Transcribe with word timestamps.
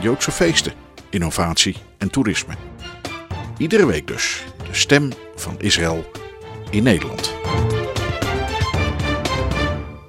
Joodse 0.00 0.30
feesten, 0.30 0.72
innovatie 1.10 1.76
en 1.98 2.10
toerisme. 2.10 2.54
Iedere 3.58 3.86
week 3.86 4.06
dus 4.06 4.44
de 4.56 4.74
stem 4.74 5.10
van 5.34 5.60
Israël 5.60 6.10
in 6.70 6.82
Nederland. 6.82 7.34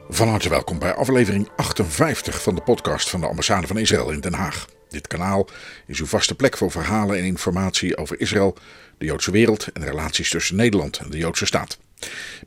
Van 0.09 0.27
harte 0.27 0.49
welkom 0.49 0.79
bij 0.79 0.93
aflevering 0.93 1.49
58 1.55 2.41
van 2.41 2.55
de 2.55 2.61
podcast 2.61 3.09
van 3.09 3.19
de 3.19 3.27
ambassade 3.27 3.67
van 3.67 3.77
Israël 3.77 4.09
in 4.09 4.19
Den 4.19 4.33
Haag. 4.33 4.65
Dit 4.89 5.07
kanaal 5.07 5.47
is 5.87 5.99
uw 5.99 6.05
vaste 6.05 6.35
plek 6.35 6.57
voor 6.57 6.71
verhalen 6.71 7.17
en 7.17 7.23
informatie 7.23 7.97
over 7.97 8.19
Israël, 8.19 8.57
de 8.97 9.05
Joodse 9.05 9.31
wereld 9.31 9.67
en 9.67 9.81
de 9.81 9.87
relaties 9.87 10.29
tussen 10.29 10.55
Nederland 10.55 10.97
en 10.97 11.09
de 11.09 11.17
Joodse 11.17 11.45
staat. 11.45 11.77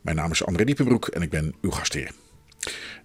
Mijn 0.01 0.15
naam 0.15 0.31
is 0.31 0.45
André 0.45 0.63
Diepenbroek 0.63 1.07
en 1.07 1.21
ik 1.21 1.29
ben 1.29 1.55
uw 1.61 1.71
gastheer. 1.71 2.11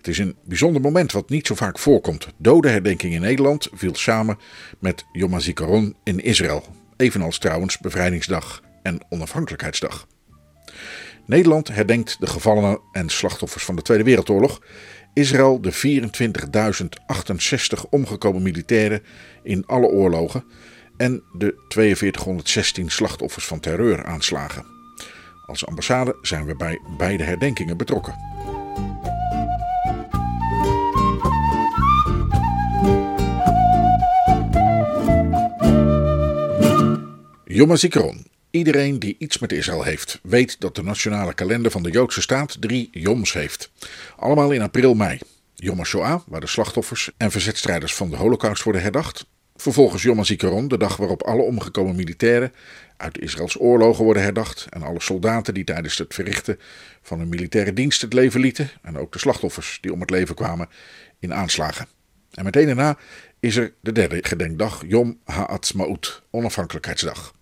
Het 0.03 0.11
is 0.11 0.19
een 0.19 0.37
bijzonder 0.45 0.83
moment 0.83 1.13
wat 1.13 1.29
niet 1.29 1.47
zo 1.47 1.55
vaak 1.55 1.79
voorkomt. 1.79 2.29
Dodenherdenking 2.37 3.15
in 3.15 3.21
Nederland 3.21 3.69
viel 3.73 3.95
samen 3.95 4.39
met 4.79 5.05
Yom 5.13 5.33
HaZikaron 5.33 5.97
in 6.05 6.21
Israël. 6.21 6.65
Evenals 6.97 7.39
trouwens 7.39 7.79
Bevrijdingsdag 7.79 8.63
en 8.83 9.01
Onafhankelijkheidsdag. 9.09 10.07
Nederland 11.27 11.69
herdenkt 11.69 12.17
de 12.21 12.27
gevallenen 12.27 12.81
en 12.93 13.09
slachtoffers 13.09 13.65
van 13.65 13.77
de 13.77 13.83
Tweede 13.83 14.05
Wereldoorlog. 14.05 14.63
Israël 15.15 15.61
de 15.61 15.73
24.068 15.73 17.89
omgekomen 17.91 18.43
militairen 18.43 19.03
in 19.43 19.67
alle 19.67 19.87
oorlogen. 19.87 20.45
En 20.97 21.23
de 21.33 21.65
4216 21.69 22.91
slachtoffers 22.91 23.45
van 23.45 23.61
terreuraanslagen. 23.61 24.67
Als 25.47 25.67
ambassade 25.67 26.17
zijn 26.23 26.47
we 26.47 26.57
bij 26.57 26.81
beide 26.97 27.23
herdenkingen 27.23 27.77
betrokken. 27.77 28.15
Yom 37.55 37.69
HaZikaron. 37.69 38.27
Iedereen 38.51 38.99
die 38.99 39.17
iets 39.19 39.39
met 39.39 39.53
Israël 39.53 39.83
heeft, 39.83 40.19
weet 40.23 40.61
dat 40.61 40.75
de 40.75 40.83
nationale 40.83 41.35
kalender 41.35 41.71
van 41.71 41.83
de 41.83 41.91
Joodse 41.91 42.21
staat 42.21 42.57
drie 42.61 42.89
Yoms 42.93 43.33
heeft. 43.33 43.71
Allemaal 44.17 44.51
in 44.51 44.63
april-mei. 44.63 45.19
Yom 45.55 45.77
HaShoah, 45.77 46.21
waar 46.27 46.41
de 46.41 46.47
slachtoffers 46.47 47.11
en 47.17 47.31
verzetstrijders 47.31 47.95
van 47.95 48.11
de 48.11 48.17
holocaust 48.17 48.63
worden 48.63 48.83
herdacht. 48.83 49.27
Vervolgens 49.57 50.03
Yom 50.03 50.17
HaZikaron, 50.17 50.69
de 50.69 50.79
dag 50.79 50.97
waarop 50.97 51.23
alle 51.23 51.43
omgekomen 51.43 51.97
militairen 51.97 52.53
uit 52.97 53.21
Israëls 53.21 53.61
oorlogen 53.61 54.05
worden 54.05 54.23
herdacht. 54.23 54.67
En 54.71 54.83
alle 54.83 55.01
soldaten 55.01 55.55
die 55.55 55.65
tijdens 55.65 55.99
het 55.99 56.15
verrichten 56.15 56.59
van 57.03 57.19
hun 57.19 57.29
militaire 57.29 57.73
dienst 57.73 58.01
het 58.01 58.13
leven 58.13 58.41
lieten. 58.41 58.71
En 58.83 58.99
ook 58.99 59.13
de 59.13 59.19
slachtoffers 59.19 59.79
die 59.81 59.93
om 59.93 60.01
het 60.01 60.11
leven 60.11 60.35
kwamen 60.35 60.69
in 61.19 61.35
aanslagen. 61.35 61.87
En 62.31 62.45
meteen 62.45 62.67
daarna 62.67 62.99
is 63.41 63.57
er 63.57 63.75
de 63.81 63.93
derde 63.93 64.19
gedenkdag, 64.23 64.83
Yom 64.87 65.19
HaAtzmaut, 65.25 66.23
onafhankelijkheidsdag. 66.31 67.41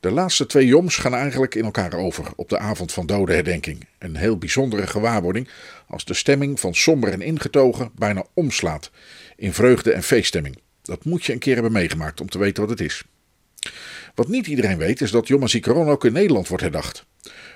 De 0.00 0.10
laatste 0.10 0.46
twee 0.46 0.66
joms 0.66 0.96
gaan 0.96 1.14
eigenlijk 1.14 1.54
in 1.54 1.64
elkaar 1.64 1.94
over 1.94 2.26
op 2.36 2.48
de 2.48 2.58
avond 2.58 2.92
van 2.92 3.06
dodenherdenking. 3.06 3.86
Een 3.98 4.16
heel 4.16 4.38
bijzondere 4.38 4.86
gewaarwording 4.86 5.48
als 5.86 6.04
de 6.04 6.14
stemming 6.14 6.60
van 6.60 6.74
somber 6.74 7.12
en 7.12 7.22
ingetogen 7.22 7.90
bijna 7.94 8.24
omslaat 8.34 8.90
in 9.36 9.52
vreugde 9.52 9.92
en 9.92 10.02
feeststemming. 10.02 10.58
Dat 10.82 11.04
moet 11.04 11.24
je 11.24 11.32
een 11.32 11.38
keer 11.38 11.54
hebben 11.54 11.72
meegemaakt 11.72 12.20
om 12.20 12.28
te 12.28 12.38
weten 12.38 12.62
wat 12.62 12.70
het 12.70 12.80
is. 12.80 13.04
Wat 14.14 14.28
niet 14.28 14.46
iedereen 14.46 14.78
weet 14.78 15.00
is 15.00 15.10
dat 15.10 15.28
Yom 15.28 15.40
HaZikaron 15.40 15.88
ook 15.88 16.04
in 16.04 16.12
Nederland 16.12 16.48
wordt 16.48 16.62
herdacht. 16.62 17.06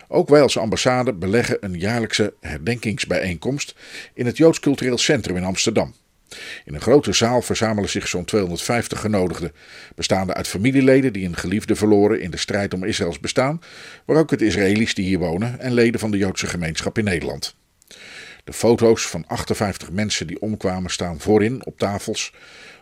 Ook 0.09 0.29
wij 0.29 0.43
als 0.43 0.59
ambassade 0.59 1.13
beleggen 1.13 1.57
een 1.61 1.79
jaarlijkse 1.79 2.35
herdenkingsbijeenkomst 2.41 3.75
in 4.15 4.27
het 4.27 4.37
Joods 4.37 4.61
Cultureel 4.61 4.99
Centrum 4.99 5.37
in 5.37 5.45
Amsterdam. 5.45 5.95
In 6.65 6.75
een 6.75 6.81
grote 6.81 7.13
zaal 7.13 7.43
verzamelen 7.43 7.91
zich 7.91 8.09
zo'n 8.09 8.25
250 8.25 9.01
genodigden, 9.01 9.53
bestaande 9.95 10.35
uit 10.35 10.49
familieleden 10.49 11.13
die 11.13 11.27
een 11.27 11.37
geliefde 11.37 11.75
verloren 11.75 12.21
in 12.21 12.31
de 12.31 12.37
strijd 12.37 12.75
om 12.75 12.85
Israëls 12.85 13.21
bestaan, 13.21 13.61
maar 14.07 14.17
ook 14.17 14.31
het 14.31 14.43
Israëli's 14.43 14.95
die 14.95 15.07
hier 15.07 15.19
wonen 15.19 15.61
en 15.61 15.73
leden 15.73 16.01
van 16.01 16.11
de 16.11 16.19
Joodse 16.19 16.47
gemeenschap 16.47 16.99
in 16.99 17.05
Nederland. 17.05 17.57
De 18.45 18.53
foto's 18.53 19.07
van 19.07 19.27
58 19.27 19.91
mensen 19.91 20.27
die 20.27 20.41
omkwamen 20.41 20.91
staan 20.91 21.21
voorin 21.21 21.67
op 21.67 21.79
tafels 21.79 22.33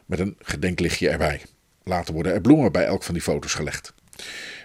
met 0.06 0.18
een 0.18 0.36
gedenklichtje 0.42 1.08
erbij. 1.08 1.40
Later 1.84 2.14
worden 2.14 2.32
er 2.32 2.40
bloemen 2.40 2.72
bij 2.72 2.84
elk 2.84 3.02
van 3.02 3.14
die 3.14 3.22
foto's 3.22 3.54
gelegd. 3.54 3.94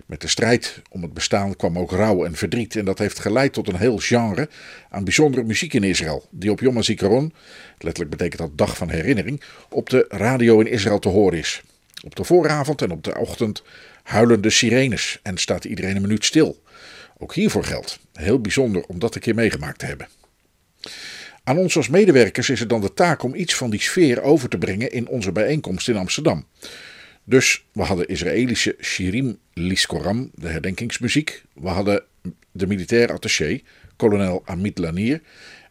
Met 0.07 0.21
de 0.21 0.27
strijd 0.27 0.81
om 0.89 1.01
het 1.01 1.13
bestaan 1.13 1.55
kwam 1.55 1.77
ook 1.77 1.91
rouw 1.91 2.25
en 2.25 2.35
verdriet. 2.35 2.75
En 2.75 2.85
dat 2.85 2.99
heeft 2.99 3.19
geleid 3.19 3.53
tot 3.53 3.67
een 3.67 3.77
heel 3.77 3.97
genre 3.97 4.49
aan 4.89 5.03
bijzondere 5.03 5.43
muziek 5.43 5.73
in 5.73 5.83
Israël. 5.83 6.27
Die 6.29 6.51
op 6.51 6.59
Yom 6.59 6.75
HaZikaron, 6.75 7.33
letterlijk 7.77 8.17
betekent 8.17 8.41
dat 8.41 8.57
dag 8.57 8.77
van 8.77 8.89
herinnering, 8.89 9.41
op 9.69 9.89
de 9.89 10.05
radio 10.09 10.59
in 10.59 10.67
Israël 10.67 10.99
te 10.99 11.09
horen 11.09 11.37
is. 11.37 11.61
Op 12.05 12.15
de 12.15 12.23
vooravond 12.23 12.81
en 12.81 12.91
op 12.91 13.03
de 13.03 13.17
ochtend 13.17 13.63
huilen 14.03 14.41
de 14.41 14.49
sirenes 14.49 15.19
en 15.23 15.37
staat 15.37 15.65
iedereen 15.65 15.95
een 15.95 16.01
minuut 16.01 16.25
stil. 16.25 16.63
Ook 17.17 17.33
hiervoor 17.33 17.63
geldt. 17.63 17.99
Heel 18.13 18.41
bijzonder 18.41 18.83
om 18.83 18.99
dat 18.99 19.15
een 19.15 19.21
keer 19.21 19.35
meegemaakt 19.35 19.79
te 19.79 19.85
hebben. 19.85 20.07
Aan 21.43 21.57
ons 21.57 21.77
als 21.77 21.89
medewerkers 21.89 22.49
is 22.49 22.59
het 22.59 22.69
dan 22.69 22.81
de 22.81 22.93
taak 22.93 23.23
om 23.23 23.35
iets 23.35 23.55
van 23.55 23.69
die 23.69 23.81
sfeer 23.81 24.21
over 24.21 24.49
te 24.49 24.57
brengen 24.57 24.91
in 24.91 25.07
onze 25.07 25.31
bijeenkomst 25.31 25.89
in 25.89 25.97
Amsterdam. 25.97 26.45
Dus 27.29 27.65
we 27.71 27.81
hadden 27.81 28.07
Israëlische 28.07 28.75
Shirim 28.81 29.37
Liskoram, 29.53 30.31
de 30.35 30.47
herdenkingsmuziek. 30.47 31.43
We 31.53 31.67
hadden 31.67 32.03
de 32.51 32.67
militair 32.67 33.11
attaché, 33.11 33.61
kolonel 33.95 34.41
Amit 34.45 34.77
Lanier. 34.77 35.21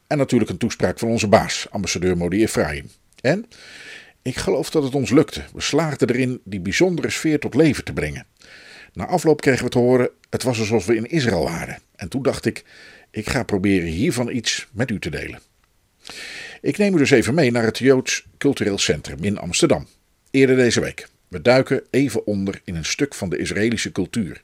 En 0.07 0.17
natuurlijk 0.17 0.49
een 0.49 0.57
toespraak 0.57 0.99
van 0.99 1.09
onze 1.09 1.27
baas, 1.27 1.67
ambassadeur 1.69 2.17
Modi 2.17 2.41
Efraim. 2.41 2.89
En 3.21 3.45
ik 4.21 4.35
geloof 4.35 4.69
dat 4.69 4.83
het 4.83 4.95
ons 4.95 5.09
lukte. 5.09 5.43
We 5.53 5.61
slaagden 5.61 6.09
erin 6.09 6.41
die 6.43 6.59
bijzondere 6.59 7.09
sfeer 7.09 7.39
tot 7.39 7.55
leven 7.55 7.83
te 7.83 7.93
brengen. 7.93 8.25
Na 8.93 9.05
afloop 9.05 9.41
kregen 9.41 9.63
we 9.63 9.69
te 9.69 9.79
horen, 9.79 10.09
het 10.29 10.43
was 10.43 10.59
alsof 10.59 10.85
we 10.85 10.95
in 10.95 11.09
Israël 11.09 11.43
waren. 11.43 11.79
En 11.95 12.09
toen 12.09 12.23
dacht 12.23 12.45
ik, 12.45 12.63
ik 13.11 13.29
ga 13.29 13.43
proberen 13.43 13.87
hiervan 13.87 14.29
iets 14.29 14.67
met 14.71 14.91
u 14.91 14.99
te 14.99 15.09
delen. 15.09 15.39
Ik 16.61 16.77
neem 16.77 16.95
u 16.95 16.97
dus 16.97 17.11
even 17.11 17.33
mee 17.33 17.51
naar 17.51 17.63
het 17.63 17.77
Joods 17.77 18.25
Cultureel 18.37 18.77
Centrum 18.77 19.23
in 19.23 19.37
Amsterdam. 19.37 19.87
Eerder 20.31 20.55
deze 20.55 20.79
week. 20.79 21.07
We 21.28 21.42
duiken 21.42 21.82
even 21.90 22.26
onder 22.26 22.60
in 22.64 22.76
een 22.76 22.84
stuk 22.84 23.14
van 23.14 23.28
de 23.28 23.38
Israëlische 23.38 23.92
cultuur. 23.92 24.42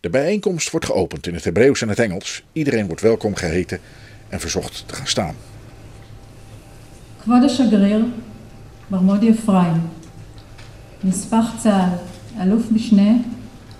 De 0.00 0.10
bijeenkomst 0.10 0.70
wordt 0.70 0.86
geopend 0.86 1.26
in 1.26 1.34
het 1.34 1.44
Hebreeuws 1.44 1.82
en 1.82 1.88
het 1.88 1.98
Engels. 1.98 2.42
Iedereen 2.52 2.86
wordt 2.86 3.02
welkom 3.02 3.34
geheten 3.34 3.80
en 4.28 4.40
verzocht 4.40 4.88
te 4.88 4.94
gaan 4.94 5.06
staan. 5.06 5.34
כבוד 7.22 7.44
השגריר, 7.44 8.04
מר 8.90 9.00
מודי 9.00 9.30
אפרים, 9.30 9.88
נספח 11.04 11.46
צה"ל, 11.62 12.42
אלוף 12.42 12.70
משנה 12.70 13.12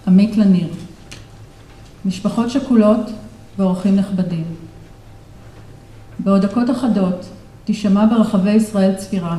עמית 0.06 0.36
לניר, 0.36 0.68
משפחות 2.04 2.50
שכולות 2.50 3.10
ואורחים 3.56 3.96
נכבדים. 3.96 4.44
בעוד 6.18 6.46
דקות 6.46 6.70
אחדות 6.70 7.28
תישמע 7.64 8.06
ברחבי 8.06 8.50
ישראל 8.50 8.94
צפירה 8.94 9.38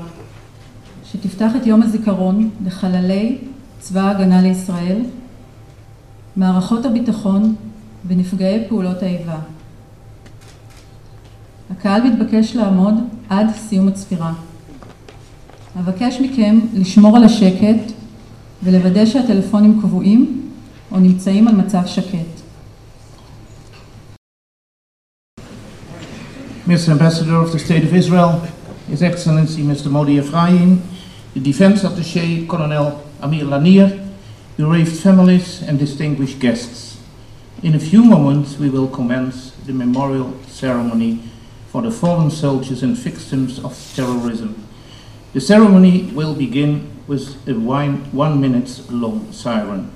שתפתח 1.15 1.57
את 1.57 1.67
יום 1.67 1.83
הזיכרון 1.83 2.51
לחללי 2.67 3.39
צבא 3.79 4.01
ההגנה 4.01 4.43
לישראל, 4.43 5.01
מערכות 6.37 6.87
הביטחון 6.87 7.55
ונפגעי 8.07 8.65
פעולות 8.69 9.03
האיבה. 9.03 9.39
הקהל 11.71 12.03
מתבקש 12.03 12.57
לעמוד 12.57 12.95
עד 13.29 13.47
סיום 13.57 13.89
הצפירה. 13.89 14.33
אבקש 15.81 16.21
מכם 16.21 16.59
לשמור 16.75 17.17
על 17.17 17.25
השקט 17.25 17.93
ולוודא 18.63 19.07
שהטלפונים 19.07 19.81
קבועים 19.81 20.51
או 20.93 21.01
נמצאים 21.01 21.49
על 21.49 21.55
מצב 21.55 21.87
שקט. 21.87 22.41
Mr. 26.67 26.89
Ambassador 26.89 27.39
of 27.45 27.53
the 27.53 27.59
State 27.59 27.85
of 27.85 27.93
Israel, 27.95 28.33
His 28.91 29.03
Excellency 29.03 29.63
Mr. 29.63 29.89
Modi 29.91 30.19
Ephraim, 30.19 30.94
the 31.35 31.41
Defense 31.41 31.83
Attaché 31.83 32.49
Colonel 32.49 33.03
Amir 33.21 33.45
Lanier, 33.45 34.09
bereaved 34.57 34.97
families 34.97 35.63
and 35.63 35.81
distinguished 35.81 36.39
guests. 36.39 37.01
In 37.61 37.75
a 37.75 37.81
few 37.81 38.05
moments 38.05 38.57
we 38.57 38.71
will 38.71 38.87
commence 38.87 39.51
the 39.67 39.73
memorial 39.73 40.33
ceremony 40.47 41.19
for 41.67 41.83
the 41.83 41.91
fallen 41.91 42.31
soldiers 42.31 42.85
and 42.85 42.97
victims 42.97 43.59
of 43.65 43.77
terrorism. 43.97 44.65
The 45.33 45.41
ceremony 45.41 46.05
will 46.15 46.37
begin 46.37 46.89
with 47.09 47.49
a 47.49 47.55
one, 47.55 48.05
one 48.13 48.41
minute 48.41 48.81
long 48.89 49.33
siren. 49.33 49.91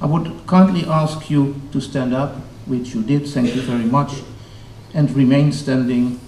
I 0.00 0.06
would 0.06 0.48
kindly 0.48 0.84
ask 0.84 1.30
you 1.30 1.62
to 1.70 1.80
stand 1.80 2.12
up, 2.12 2.34
which 2.66 2.92
you 2.92 3.04
did, 3.04 3.28
thank 3.28 3.54
you 3.54 3.62
very 3.62 3.84
much, 3.84 4.22
and 4.92 5.08
remain 5.12 5.52
standing 5.52 6.18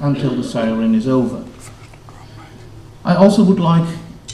until 0.00 0.34
the 0.34 0.42
siren 0.42 0.96
is 0.96 1.06
over. 1.06 1.44
I 3.04 3.16
also 3.16 3.42
would 3.42 3.60
like 3.60 3.88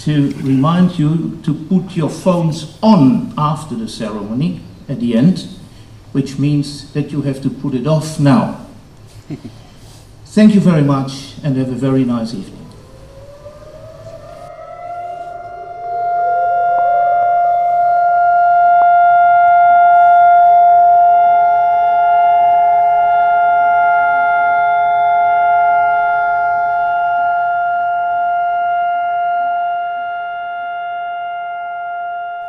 to 0.05 0.31
remind 0.43 0.99
you 0.99 1.41
to 1.43 1.55
put 1.55 1.97
your 1.97 2.11
phones 2.11 2.79
on 2.83 3.33
after 3.37 3.75
the 3.75 3.89
ceremony 3.89 4.61
at 4.89 5.01
the 5.01 5.17
end, 5.17 5.49
which 6.13 6.39
means 6.39 6.93
that 6.93 7.11
you 7.11 7.23
have 7.23 7.43
to 7.43 7.51
put 7.51 7.75
it 7.75 7.87
off 7.87 8.21
now. 8.21 8.67
Thank 10.27 10.55
you 10.55 10.61
very 10.61 10.83
much 10.83 11.35
and 11.43 11.57
have 11.57 11.71
a 11.71 11.75
very 11.75 12.05
nice 12.05 12.35
evening. 12.35 12.68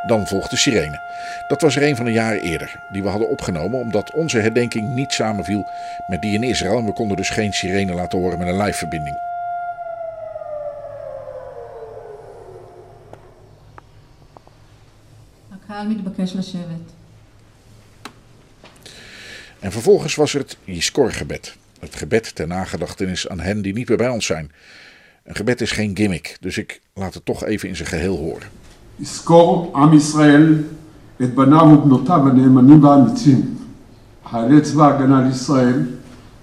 Dan 0.09 0.27
volgt 0.27 0.49
de 0.49 0.57
sirene. 0.57 0.99
Dat 1.47 1.61
was 1.61 1.75
er 1.75 1.83
een 1.83 1.95
van 1.95 2.05
de 2.05 2.11
jaren 2.11 2.41
eerder, 2.41 2.79
die 2.91 3.03
we 3.03 3.09
hadden 3.09 3.29
opgenomen 3.29 3.79
omdat 3.79 4.11
onze 4.13 4.39
herdenking 4.39 4.95
niet 4.95 5.13
samenviel 5.13 5.65
met 6.07 6.21
die 6.21 6.33
in 6.33 6.43
Israël 6.43 6.77
en 6.77 6.85
we 6.85 6.93
konden 6.93 7.17
dus 7.17 7.29
geen 7.29 7.53
sirene 7.53 7.93
laten 7.93 8.19
horen 8.19 8.39
met 8.39 8.47
een 8.47 8.57
liveverbinding. 8.57 9.15
En 19.59 19.71
vervolgens 19.71 20.15
was 20.15 20.33
er 20.33 20.39
het 20.39 20.57
Jiskor-gebed. 20.63 21.55
Het 21.79 21.95
gebed 21.95 22.35
ter 22.35 22.47
nagedachtenis 22.47 23.27
aan 23.27 23.39
hen 23.39 23.61
die 23.61 23.73
niet 23.73 23.87
meer 23.87 23.97
bij 23.97 24.09
ons 24.09 24.25
zijn. 24.25 24.51
Een 25.23 25.35
gebed 25.35 25.61
is 25.61 25.71
geen 25.71 25.97
gimmick, 25.97 26.37
dus 26.39 26.57
ik 26.57 26.79
laat 26.93 27.13
het 27.13 27.25
toch 27.25 27.45
even 27.45 27.69
in 27.69 27.75
zijn 27.75 27.87
geheel 27.87 28.17
horen. 28.17 28.58
יזכור 28.99 29.71
עם 29.75 29.93
ישראל 29.93 30.55
את 31.23 31.35
בניו 31.35 31.65
ובנותיו 31.65 32.27
הנאמנים 32.27 32.83
והאמיצים, 32.83 33.41
חיילי 34.29 34.61
צבא 34.61 34.87
ההגנה 34.87 35.21
לישראל 35.21 35.81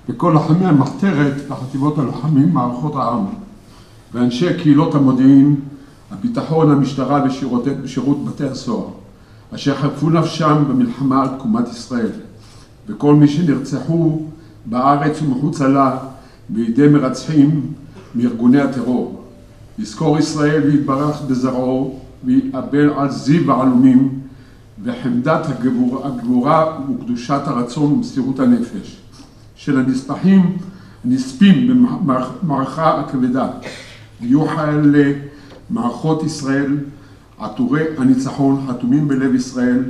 וכל 0.09 0.31
לוחמי 0.35 0.67
המחתרת 0.67 1.33
וחטיבות 1.49 1.99
הלוחמים 1.99 2.55
מערכות 2.55 2.95
העם, 2.97 3.25
ואנשי 4.15 4.55
קהילות 4.59 4.95
המודיעין, 4.95 5.57
הביטחון, 6.11 6.71
המשטרה 6.71 7.25
ושירות, 7.85 8.25
בתי 8.25 8.45
הסוהר, 8.45 8.89
אשר 9.55 9.75
חרפו 9.75 10.11
נפשם 10.11 10.65
במלחמה 10.69 11.23
על 11.23 11.29
תקומת 11.29 11.69
ישראל, 11.69 12.11
וכל 12.89 13.15
מי 13.15 13.29
שנרצחו 13.29 14.23
בארץ 14.67 15.23
ומחוצה 15.23 15.69
לה 15.69 15.99
בידי 16.49 16.89
מרצחים 16.89 17.73
מארגוני 18.15 18.61
הטרור. 18.61 19.23
יזכור 19.79 20.19
ישראל 20.19 20.63
ויתברך 20.63 21.23
בזרעו 21.23 22.01
ויאבל 22.27 22.91
על 22.97 23.11
זיו 23.11 23.53
העלומים 23.53 24.21
וחמדת 24.83 25.47
הגבורה, 25.47 26.07
הגבורה 26.09 26.79
וקדושת 26.91 27.41
הרצון 27.47 27.93
ומסירות 27.93 28.41
הנפש 28.41 29.01
של 29.57 29.79
הנספחים, 29.79 30.57
הנספים 31.05 31.85
במערכה 32.07 33.01
הכבדה. 33.01 33.49
יהיו 34.21 34.47
חיילי 34.47 35.13
מערכות 35.71 36.23
ישראל 36.23 36.77
עטורי 37.39 37.83
הניצחון 37.99 38.67
חתומים 38.69 39.09
בלב 39.09 39.35
ישראל 39.35 39.85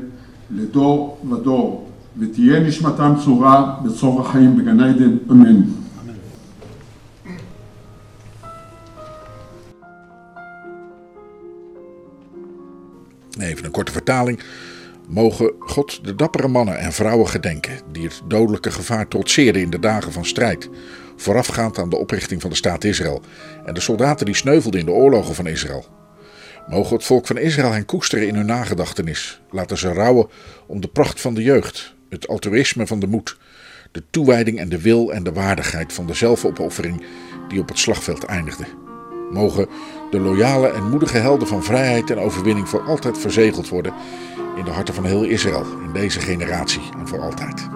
לדור 0.51 1.19
ודור 1.31 1.91
ותהיה 2.19 2.61
נשמתם 2.61 3.13
צורה 3.25 3.75
בצור 3.85 4.21
החיים 4.21 4.57
בגן 4.57 4.81
עדן 4.81 5.17
אמן. 5.31 5.63
Even 13.39 13.65
een 13.65 13.71
korte 13.71 13.93
vertaling. 13.93 14.41
Mogen 15.09 15.53
God 15.59 16.05
de 16.05 16.15
dappere 16.15 16.49
mannen 16.49 16.79
en 16.79 16.93
vrouwen 16.93 17.29
gedenken 17.29 17.79
die 17.93 18.05
het 18.05 18.21
dodelijke 18.29 18.71
gevaar 18.71 19.09
trotseerden 19.09 19.63
in 19.63 19.71
de 19.71 19.79
dagen 19.79 20.13
van 20.13 20.25
strijd, 20.25 20.69
voorafgaand 21.17 21.79
aan 21.79 21.91
de 21.91 21.97
oprichting 21.97 22.41
van 22.41 22.51
de 22.51 22.57
staat 22.57 22.85
Israël, 22.85 23.23
en 23.67 23.75
de 23.75 23.81
soldaten 23.81 24.27
die 24.27 24.35
sneuvelden 24.35 24.81
in 24.81 24.87
de 24.87 24.93
oorlogen 24.93 25.35
van 25.35 25.47
Israël. 25.47 25.87
Mogen 26.69 26.97
het 26.97 27.05
volk 27.05 27.27
van 27.27 27.39
Israël 27.39 27.73
hen 27.73 27.85
koesteren 27.85 28.29
in 28.29 28.35
hun 28.35 28.47
nagedachtenis, 28.47 29.41
laten 29.51 29.79
ze 29.79 29.93
rouwen 29.93 30.29
om 30.67 30.81
de 30.81 30.89
pracht 30.89 31.21
van 31.21 31.35
de 31.35 31.43
jeugd, 31.43 31.95
het 32.09 32.29
altruïsme 32.29 32.87
van 32.87 33.01
de 33.01 33.07
moed, 33.07 33.37
de 33.93 34.03
toewijding 34.11 34.59
en 34.59 34.69
de 34.69 34.81
wil 34.81 35.13
en 35.13 35.23
de 35.23 35.33
waardigheid 35.33 35.93
van 35.93 36.07
de 36.07 36.15
zelfopoffering 36.15 37.05
die 37.49 37.61
op 37.61 37.69
het 37.69 37.79
slagveld 37.79 38.25
eindigde. 38.25 38.65
Mogen 39.31 39.67
de 40.11 40.21
loyale 40.21 40.69
en 40.69 40.91
moedige 40.91 41.17
helden 41.17 41.49
van 41.49 41.63
vrijheid 41.63 42.11
en 42.11 42.19
overwinning 42.19 42.69
voor 42.69 42.83
altijd 42.83 43.19
verzegeld 43.19 43.69
worden 43.69 43.95
in 44.57 44.65
de 44.65 44.71
harten 44.71 44.95
van 44.95 45.05
heel 45.05 45.25
Israël, 45.25 45.65
in 45.85 45.93
deze 45.93 46.21
generatie 46.21 46.83
en 46.99 47.09
voor 47.09 47.21
altijd. 47.21 47.69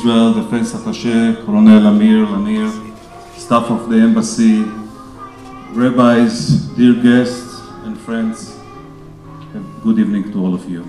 Israel 0.00 0.32
Defense 0.32 0.72
Attaché, 0.72 1.44
Colonel 1.44 1.86
Amir 1.86 2.24
Lanier, 2.24 2.72
staff 3.36 3.70
of 3.70 3.90
the 3.90 3.96
embassy, 3.96 4.64
rabbis, 5.74 6.68
dear 6.74 6.94
guests 6.94 7.60
and 7.84 8.00
friends, 8.00 8.58
good 9.82 9.98
evening 9.98 10.32
to 10.32 10.42
all 10.42 10.54
of 10.54 10.66
you. 10.70 10.88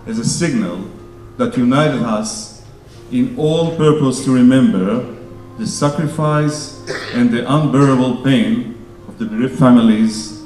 as 0.08 0.18
a 0.18 0.24
signal 0.24 0.90
that 1.36 1.56
united 1.56 2.02
us 2.02 2.64
in 3.12 3.36
all 3.38 3.76
purpose 3.76 4.24
to 4.24 4.32
remember 4.32 5.14
the 5.58 5.66
sacrifice 5.66 6.80
and 7.12 7.30
the 7.30 7.44
unbearable 7.52 8.22
pain 8.24 8.74
of 9.06 9.18
the 9.18 9.26
bereaved 9.26 9.58
families 9.58 10.42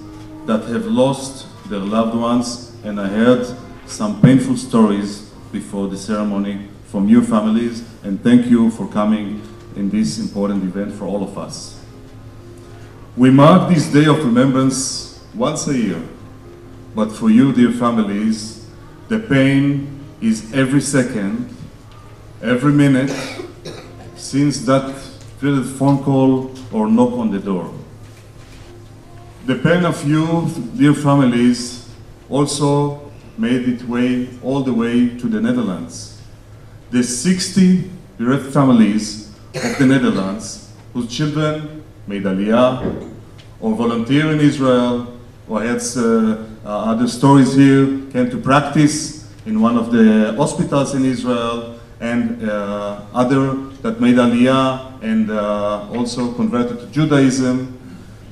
that 0.47 0.65
have 0.65 0.87
lost 0.87 1.47
their 1.71 1.79
loved 1.79 2.17
ones. 2.17 2.77
And 2.83 3.01
I 3.01 3.07
heard 3.07 3.57
some 3.87 4.21
painful 4.21 4.57
stories 4.57 5.31
before 5.53 5.87
the 5.89 5.97
ceremony 5.97 6.69
from 6.87 7.09
your 7.09 7.23
families. 7.23 7.85
And 8.03 8.21
thank 8.23 8.47
you 8.47 8.71
for 8.71 8.89
coming 8.89 9.43
in 9.77 9.91
this 9.91 10.19
important 10.19 10.65
event 10.65 10.93
for 10.93 11.05
all 11.05 11.23
of 11.23 11.39
us. 11.39 11.81
We 13.17 13.31
mark 13.31 13.73
this 13.73 13.87
day 13.93 14.07
of 14.07 14.25
remembrance 14.25 15.25
once 15.35 15.69
a 15.69 15.79
year, 15.79 16.03
but 16.97 17.13
for 17.13 17.31
you, 17.31 17.53
dear 17.53 17.71
families, 17.71 18.62
the 19.13 19.19
pain 19.19 20.01
is 20.23 20.55
every 20.55 20.81
second, 20.81 21.55
every 22.41 22.73
minute, 22.73 23.11
since 24.17 24.65
that 24.65 24.89
dreaded 25.39 25.67
phone 25.67 26.03
call 26.03 26.51
or 26.73 26.89
knock 26.89 27.13
on 27.13 27.31
the 27.31 27.39
door. 27.39 27.71
The 29.45 29.57
pain 29.57 29.85
of 29.85 30.03
you, 30.09 30.49
dear 30.79 30.95
families, 30.95 31.91
also 32.31 33.13
made 33.37 33.69
its 33.69 33.85
way 33.85 34.31
all 34.43 34.63
the 34.63 34.73
way 34.73 35.11
to 35.19 35.29
the 35.29 35.43
Netherlands. 35.43 36.19
The 36.91 37.03
60 37.03 37.91
bereft 38.17 38.51
families 38.55 39.29
of 39.55 39.77
the 39.77 39.85
Netherlands 39.85 40.73
whose 40.95 41.15
children 41.15 41.85
made 42.07 42.23
Aliyah 42.23 43.13
or 43.61 43.77
volunteer 43.77 44.33
in 44.33 44.41
Israel 44.41 45.19
or 45.47 45.63
had 45.63 45.83
uh, 45.99 46.47
uh, 46.65 46.93
other 46.93 47.09
stories 47.09 47.55
here, 47.55 47.87
came 48.11 48.31
to 48.31 48.39
practice 48.39 49.29
in 49.47 49.61
one 49.61 49.77
of 49.77 49.91
the 49.91 50.35
hospitals 50.37 50.95
in 50.95 51.05
Israel 51.05 51.79
and 52.01 52.49
uh, 52.49 53.01
other 53.15 53.55
that 53.83 54.01
made 54.01 54.17
Aliyah 54.17 55.03
and 55.03 55.31
uh, 55.31 55.89
also 55.91 56.33
converted 56.35 56.81
to 56.81 56.87
Judaism. 56.87 57.79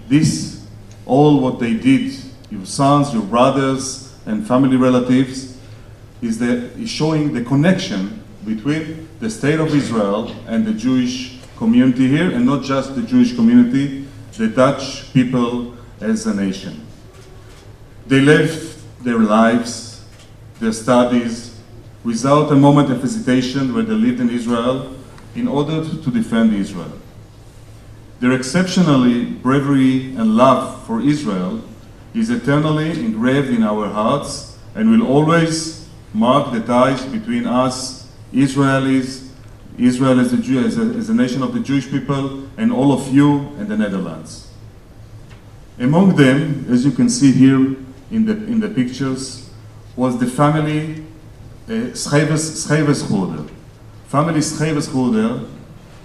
This, 0.08 0.66
all 1.06 1.40
what 1.40 1.58
they 1.58 1.74
did, 1.74 2.14
your 2.50 2.66
sons, 2.66 3.12
your 3.12 3.22
brothers, 3.22 4.14
and 4.26 4.46
family 4.46 4.76
relatives, 4.76 5.56
is, 6.20 6.38
the, 6.38 6.70
is 6.78 6.90
showing 6.90 7.32
the 7.32 7.42
connection 7.42 8.22
between 8.44 9.08
the 9.18 9.30
state 9.30 9.60
of 9.60 9.74
Israel 9.74 10.34
and 10.46 10.66
the 10.66 10.72
Jewish 10.72 11.38
community 11.56 12.08
here, 12.08 12.30
and 12.30 12.46
not 12.46 12.62
just 12.62 12.94
the 12.94 13.02
Jewish 13.02 13.34
community, 13.34 14.06
the 14.36 14.48
Dutch 14.48 15.12
people 15.12 15.76
as 16.00 16.26
a 16.26 16.34
nation. 16.34 16.86
They 18.10 18.20
left 18.20 19.04
their 19.04 19.20
lives, 19.20 20.04
their 20.58 20.72
studies, 20.72 21.56
without 22.02 22.50
a 22.50 22.56
moment 22.56 22.90
of 22.90 23.00
hesitation 23.02 23.72
where 23.72 23.84
they 23.84 23.94
lived 23.94 24.18
in 24.18 24.30
Israel 24.30 24.96
in 25.36 25.46
order 25.46 25.84
to 25.84 26.10
defend 26.10 26.52
Israel. 26.52 26.90
Their 28.18 28.32
exceptionally 28.32 29.26
bravery 29.26 30.16
and 30.16 30.36
love 30.36 30.84
for 30.88 31.00
Israel 31.00 31.62
is 32.12 32.30
eternally 32.30 32.90
engraved 32.90 33.50
in 33.50 33.62
our 33.62 33.86
hearts 33.86 34.58
and 34.74 34.90
will 34.90 35.06
always 35.06 35.88
mark 36.12 36.52
the 36.52 36.62
ties 36.62 37.06
between 37.06 37.46
us, 37.46 38.10
Israelis, 38.32 39.28
Israel 39.78 40.18
as 40.18 40.32
a, 40.32 40.38
Jew, 40.38 40.58
as, 40.66 40.78
a, 40.78 40.82
as 40.98 41.10
a 41.10 41.14
nation 41.14 41.44
of 41.44 41.54
the 41.54 41.60
Jewish 41.60 41.88
people, 41.88 42.48
and 42.56 42.72
all 42.72 42.92
of 42.92 43.14
you 43.14 43.54
and 43.60 43.68
the 43.68 43.76
Netherlands. 43.76 44.52
Among 45.78 46.16
them, 46.16 46.66
as 46.68 46.84
you 46.84 46.90
can 46.90 47.08
see 47.08 47.30
here 47.30 47.76
in 48.10 48.26
the, 48.26 48.32
in 48.32 48.60
the 48.60 48.68
pictures, 48.68 49.50
was 49.96 50.18
the 50.18 50.26
family 50.26 51.04
uh, 51.68 51.92
Schevesgoeder. 51.92 53.48
Family 54.06 54.40
Schevesgoeder, 54.40 55.48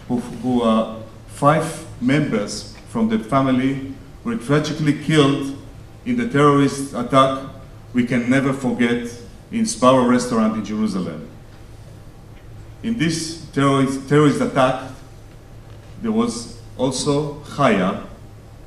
who, 0.08 0.20
who 0.20 0.62
are 0.62 1.02
five 1.28 1.86
members 2.02 2.76
from 2.90 3.10
the 3.10 3.20
family 3.20 3.94
were 4.24 4.38
tragically 4.38 5.04
killed 5.04 5.58
in 6.06 6.18
the 6.18 6.28
terrorist 6.30 6.94
attack 6.94 7.50
we 7.96 8.06
can 8.06 8.30
never 8.30 8.52
forget 8.52 9.10
in 9.52 9.66
Sparrow 9.66 10.06
restaurant 10.06 10.58
in 10.58 10.66
Jerusalem. 10.66 11.30
In 12.84 12.98
this 12.98 13.48
terrorist, 13.54 14.10
terrorist 14.10 14.42
attack, 14.42 14.92
there 16.02 16.12
was 16.12 16.60
also 16.78 17.36
Chaya, 17.56 18.06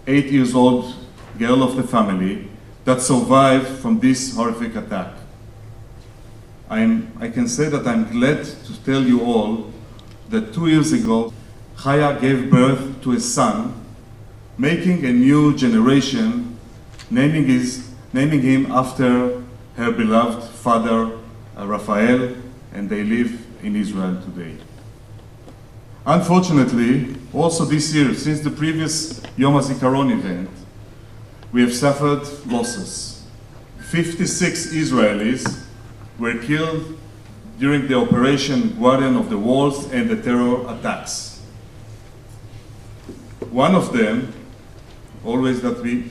eight 0.06 0.32
years 0.32 0.54
old 0.54 0.94
girl 1.38 1.62
of 1.62 1.76
the 1.76 1.82
family, 1.82 2.47
that 2.88 3.02
survived 3.02 3.68
from 3.80 4.00
this 4.00 4.34
horrific 4.34 4.74
attack. 4.74 5.12
I'm, 6.70 7.12
I 7.20 7.28
can 7.28 7.46
say 7.46 7.68
that 7.68 7.86
I'm 7.86 8.10
glad 8.10 8.46
to 8.46 8.82
tell 8.82 9.02
you 9.02 9.20
all 9.20 9.70
that 10.30 10.54
two 10.54 10.68
years 10.68 10.94
ago, 10.94 11.30
Chaya 11.76 12.18
gave 12.18 12.50
birth 12.50 13.02
to 13.02 13.12
a 13.12 13.20
son, 13.20 13.84
making 14.56 15.04
a 15.04 15.12
new 15.12 15.54
generation, 15.54 16.58
naming, 17.10 17.44
his, 17.44 17.90
naming 18.14 18.40
him 18.40 18.72
after 18.72 19.42
her 19.76 19.92
beloved 19.92 20.48
father, 20.48 21.18
uh, 21.58 21.66
Raphael, 21.66 22.36
and 22.72 22.88
they 22.88 23.04
live 23.04 23.38
in 23.62 23.76
Israel 23.76 24.18
today. 24.22 24.56
Unfortunately, 26.06 27.14
also 27.34 27.66
this 27.66 27.94
year, 27.94 28.14
since 28.14 28.40
the 28.40 28.50
previous 28.50 29.20
Yom 29.36 29.52
HaZikaron 29.52 30.10
event, 30.10 30.48
we 31.52 31.62
have 31.62 31.74
suffered 31.74 32.26
losses. 32.46 33.22
56 33.90 34.72
Israelis 34.72 35.64
were 36.18 36.38
killed 36.38 36.98
during 37.58 37.88
the 37.88 37.94
Operation 37.94 38.78
Guardian 38.78 39.16
of 39.16 39.30
the 39.30 39.38
Walls 39.38 39.90
and 39.92 40.08
the 40.08 40.20
terror 40.20 40.62
attacks. 40.68 41.40
One 43.50 43.74
of 43.74 43.92
them, 43.92 44.32
always 45.24 45.62
that 45.62 45.82
we, 45.82 46.10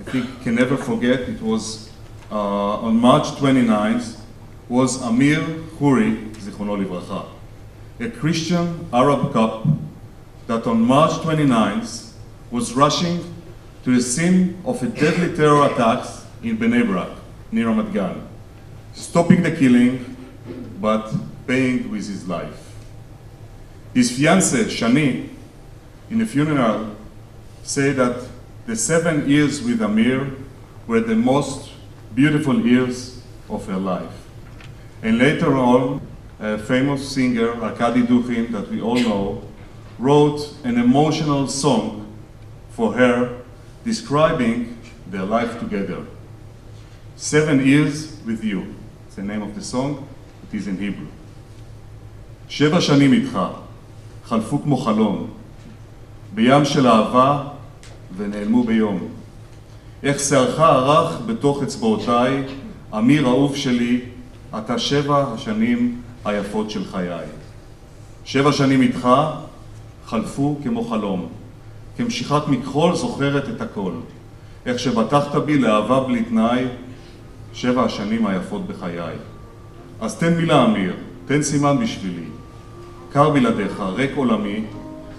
I 0.00 0.04
think, 0.04 0.42
can 0.42 0.54
never 0.54 0.76
forget, 0.76 1.20
it 1.20 1.42
was 1.42 1.90
uh, 2.30 2.36
on 2.36 2.96
March 2.96 3.24
29th, 3.38 4.20
was 4.68 5.02
Amir 5.02 5.40
Khoury, 5.78 6.30
Zichrono 6.36 6.82
Livracha, 6.82 7.26
a 8.00 8.10
Christian 8.10 8.88
Arab 8.92 9.32
cop 9.32 9.66
that 10.46 10.66
on 10.66 10.80
March 10.80 11.12
29th 11.12 12.12
was 12.50 12.74
rushing 12.74 13.34
to 13.88 13.94
the 13.94 14.02
scene 14.02 14.60
of 14.66 14.82
a 14.82 14.86
deadly 14.86 15.34
terror 15.34 15.64
attack 15.64 16.06
in 16.42 16.58
Bnei 16.58 16.86
Brak, 16.86 17.08
near 17.50 17.68
Ramat 17.68 17.90
Gan, 17.90 18.28
stopping 18.92 19.42
the 19.42 19.50
killing, 19.50 20.14
but 20.78 21.10
paying 21.46 21.90
with 21.90 22.06
his 22.06 22.28
life. 22.28 22.74
His 23.94 24.10
fiancée, 24.12 24.64
Shani, 24.64 25.30
in 26.10 26.20
a 26.20 26.26
funeral, 26.26 26.94
said 27.62 27.96
that 27.96 28.28
the 28.66 28.76
seven 28.76 29.26
years 29.26 29.62
with 29.62 29.80
Amir 29.80 30.32
were 30.86 31.00
the 31.00 31.16
most 31.16 31.70
beautiful 32.14 32.60
years 32.60 33.22
of 33.48 33.66
her 33.68 33.78
life. 33.78 34.28
And 35.02 35.18
later 35.18 35.56
on, 35.56 36.02
a 36.38 36.58
famous 36.58 37.10
singer, 37.10 37.54
Arkady 37.64 38.02
Dukhin, 38.02 38.52
that 38.52 38.70
we 38.70 38.82
all 38.82 39.00
know, 39.00 39.44
wrote 39.98 40.54
an 40.64 40.76
emotional 40.76 41.48
song 41.48 42.14
for 42.68 42.92
her 42.92 43.38
describing 43.88 44.56
their 45.12 45.26
life 45.36 45.52
together. 45.62 46.00
Seven 47.16 47.56
years 47.70 47.94
with 48.28 48.44
you. 48.50 48.60
It's 49.06 49.16
the 49.16 49.26
name 49.32 49.42
of 49.48 49.52
the 49.58 49.64
song, 49.74 49.90
it 50.44 50.52
is 50.58 50.66
in 50.68 50.76
Hebrew. 50.76 51.08
שבע 52.48 52.80
שנים 52.80 53.12
איתך, 53.12 53.38
חלפו 54.24 54.62
כמו 54.62 54.76
חלום, 54.76 55.30
בים 56.34 56.64
של 56.64 56.86
אהבה 56.86 57.48
ונעלמו 58.16 58.64
ביום. 58.64 59.08
איך 60.02 60.20
שערך 60.20 60.60
ערך 60.60 61.20
בתוך 61.26 61.62
אצבעותיי, 61.62 62.44
אמיר 62.98 63.26
אהוב 63.26 63.56
שלי, 63.56 64.00
אתה 64.58 64.78
שבע 64.78 65.32
השנים 65.34 66.00
היפות 66.24 66.70
של 66.70 66.84
חיי. 66.84 67.26
שבע 68.24 68.52
שנים 68.52 68.82
איתך 68.82 69.08
חלפו 70.06 70.56
כמו 70.62 70.84
חלום. 70.84 71.28
כמשיכת 71.98 72.42
מכחול 72.48 72.94
זוכרת 72.94 73.48
את 73.48 73.60
הכל. 73.60 73.92
איך 74.66 74.78
שבטחת 74.78 75.34
בי 75.34 75.58
לאהבה 75.58 76.00
בלי 76.00 76.22
תנאי, 76.22 76.64
שבע 77.52 77.82
השנים 77.82 78.26
היפות 78.26 78.66
בחיי. 78.66 79.16
אז 80.00 80.18
תן 80.18 80.34
מילה, 80.34 80.64
אמיר, 80.64 80.94
תן 81.26 81.42
סימן 81.42 81.78
בשבילי. 81.78 82.24
קר 83.12 83.30
בלעדיך, 83.30 83.80
ריק 83.94 84.10
עולמי, 84.16 84.64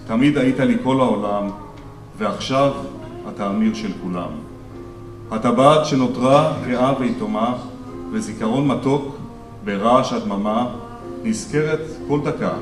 תמיד 0.08 0.38
היית 0.38 0.60
לי 0.60 0.78
כל 0.84 1.00
העולם, 1.00 1.50
ועכשיו 2.18 2.72
אתה 3.30 3.50
אמיר 3.50 3.74
של 3.74 3.92
כולם. 4.04 4.32
הטבעת 5.32 5.86
שנותרה 5.86 6.54
גאה 6.68 6.94
ויתומה, 7.00 7.56
וזיכרון 8.12 8.68
מתוק 8.68 9.16
ברעש 9.66 10.14
הדממה, 10.14 10.68
נזכרת 11.24 11.82
כל 12.08 12.20
דקה, 12.24 12.54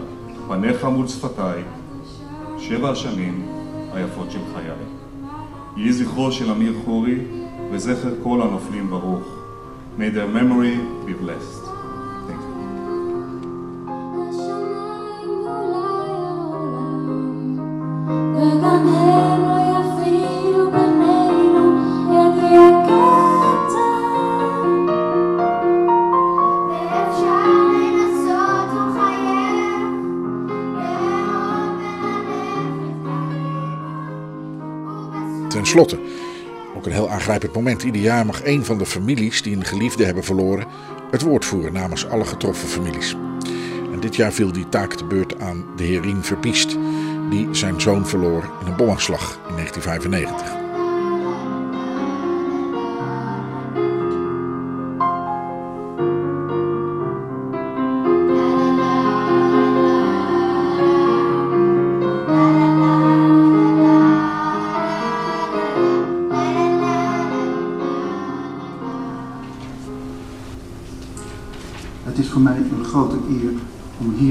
פניך 0.48 0.86
מול 0.86 1.08
שפתיי, 1.08 1.64
שבע 2.60 2.90
השנים 2.90 3.57
היפות 3.98 4.32
של 4.32 4.40
חיי. 4.54 4.72
יהי 5.78 5.94
זכרו 5.94 6.32
של 6.32 6.52
אמיר 6.52 6.74
חורי 6.86 7.18
וזכר 7.72 8.14
כל 8.24 8.42
הנופלים 8.42 8.90
ברוך. 8.90 9.24
May 9.98 10.12
their 10.16 10.38
memory 10.38 11.08
be 11.08 11.24
blessed. 11.24 11.77
Ook 36.76 36.86
een 36.86 36.92
heel 36.92 37.10
aangrijpend 37.10 37.54
moment. 37.54 37.84
Ieder 37.84 38.02
jaar 38.02 38.26
mag 38.26 38.42
één 38.42 38.66
van 38.66 38.78
de 38.78 38.86
families 38.86 39.42
die 39.42 39.56
een 39.56 39.66
geliefde 39.66 40.06
hebben 40.06 40.24
verloren 40.24 40.66
het 41.12 41.22
woord 41.22 41.46
voeren 41.46 41.74
namens 41.74 42.08
alle 42.08 42.26
getroffen 42.26 42.68
families. 42.68 43.16
En 43.92 44.00
dit 44.00 44.16
jaar 44.16 44.34
viel 44.34 44.52
die 44.52 44.70
taak 44.70 44.94
te 44.94 45.06
beurt 45.06 45.40
aan 45.40 45.66
de 45.76 45.84
heer 45.84 46.02
Rien 46.02 46.24
Verpiest, 46.24 46.78
die 47.30 47.48
zijn 47.52 47.82
zoon 47.82 48.08
verloor 48.08 48.44
in 48.62 48.68
een 48.68 48.76
bomaanslag 48.76 49.40
in 49.48 49.56
1995. 49.56 50.57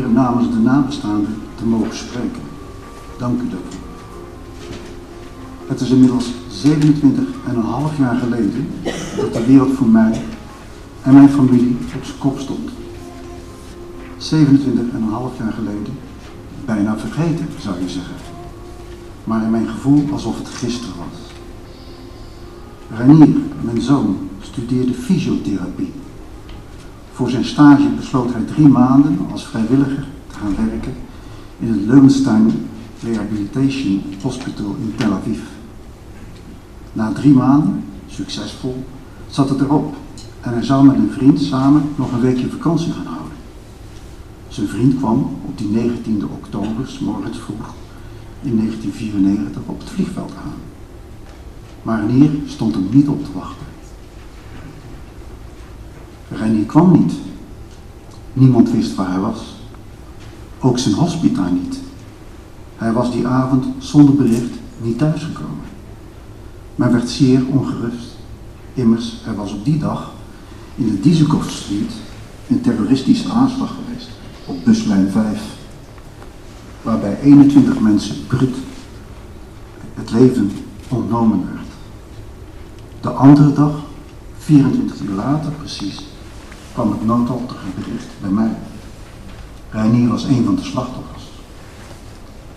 Hier 0.07 0.15
namens 0.15 0.51
de 0.51 0.59
nabestaanden 0.59 1.35
te 1.55 1.65
mogen 1.67 1.97
spreken. 1.97 2.43
Dank 3.19 3.41
u 3.41 3.49
daarvoor. 3.49 3.81
Het 5.67 5.81
is 5.81 5.91
inmiddels 5.91 6.27
27,5 6.65 7.99
jaar 7.99 8.17
geleden 8.17 8.69
dat 9.17 9.33
de 9.33 9.45
wereld 9.47 9.73
voor 9.73 9.89
mij 9.89 10.21
en 11.03 11.15
mijn 11.15 11.29
familie 11.29 11.77
op 11.95 12.05
zijn 12.05 12.19
kop 12.19 12.39
stond. 12.39 12.71
27,5 14.19 15.39
jaar 15.39 15.53
geleden, 15.53 15.99
bijna 16.65 16.99
vergeten 16.99 17.47
zou 17.59 17.81
je 17.81 17.89
zeggen. 17.89 18.15
Maar 19.25 19.43
in 19.43 19.51
mijn 19.51 19.69
gevoel 19.69 20.05
alsof 20.13 20.39
het 20.39 20.49
gisteren 20.49 20.95
was. 20.97 21.19
Renier, 22.99 23.37
mijn 23.63 23.81
zoon, 23.81 24.19
studeerde 24.41 24.95
fysiotherapie. 24.95 25.93
Voor 27.17 27.31
zijn 27.31 27.45
stage 27.45 27.89
besloot 27.89 28.33
hij 28.33 28.43
drie 28.43 28.69
maanden 28.69 29.19
als 29.33 29.47
vrijwilliger 29.47 30.07
te 30.27 30.35
gaan 30.35 30.69
werken 30.69 30.95
in 31.59 31.69
het 31.69 31.87
Leuvenstein 31.87 32.69
Rehabilitation 33.03 34.03
Hospital 34.23 34.77
in 34.81 34.95
Tel 34.97 35.13
Aviv. 35.13 35.39
Na 36.93 37.13
drie 37.13 37.33
maanden, 37.33 37.85
succesvol, 38.07 38.85
zat 39.29 39.49
het 39.49 39.61
erop 39.61 39.95
en 40.41 40.53
hij 40.53 40.63
zou 40.63 40.87
met 40.87 40.97
een 40.97 41.11
vriend 41.11 41.41
samen 41.41 41.83
nog 41.95 42.13
een 42.13 42.21
weekje 42.21 42.51
vakantie 42.51 42.93
gaan 42.93 43.07
houden. 43.07 43.37
Zijn 44.49 44.69
vriend 44.69 44.97
kwam 44.97 45.31
op 45.45 45.59
die 45.59 45.69
19e 45.69 46.25
oktober, 46.33 46.87
's 46.87 46.99
morgens 46.99 47.39
vroeg, 47.39 47.75
in 48.43 48.57
1994 48.57 49.63
op 49.67 49.79
het 49.79 49.91
vliegveld 49.91 50.33
aan. 50.45 50.55
Maar 51.83 52.07
Renier 52.07 52.31
stond 52.47 52.75
hem 52.75 52.89
niet 52.91 53.09
op 53.09 53.25
te 53.25 53.33
wachten. 53.33 53.66
Renier 56.47 56.65
kwam 56.67 56.93
niet. 56.93 57.13
Niemand 58.33 58.71
wist 58.71 58.95
waar 58.95 59.11
hij 59.11 59.21
was. 59.21 59.57
Ook 60.61 60.79
zijn 60.79 60.95
hospita 60.95 61.49
niet. 61.49 61.79
Hij 62.77 62.93
was 62.93 63.13
die 63.13 63.27
avond 63.27 63.67
zonder 63.79 64.15
bericht 64.15 64.55
niet 64.83 64.99
thuisgekomen. 64.99 65.65
Men 66.75 66.93
werd 66.93 67.09
zeer 67.09 67.47
ongerust. 67.47 68.17
Immers, 68.75 69.23
er 69.27 69.35
was 69.35 69.53
op 69.53 69.65
die 69.65 69.79
dag 69.79 70.13
in 70.75 70.87
de 70.87 71.01
Dizekov 71.01 71.49
Street 71.51 71.93
een 72.49 72.61
terroristische 72.61 73.29
aanslag 73.29 73.75
geweest 73.75 74.09
op 74.45 74.65
buslijn 74.65 75.11
5. 75.11 75.43
Waarbij 76.83 77.21
21 77.21 77.81
mensen 77.81 78.27
brut 78.27 78.55
het 79.95 80.11
leven 80.11 80.51
ontnomen 80.89 81.45
werd. 81.53 81.67
De 83.01 83.11
andere 83.11 83.53
dag, 83.53 83.73
24 84.39 85.01
uur 85.01 85.15
later 85.15 85.53
precies, 85.53 86.05
kwam 86.77 86.91
het 86.91 87.05
noodlottige 87.05 87.67
bericht 87.75 88.07
bij 88.21 88.31
mij. 88.31 88.57
Reinier 89.71 90.09
was 90.09 90.25
een 90.25 90.45
van 90.45 90.55
de 90.55 90.63
slachtoffers. 90.63 91.23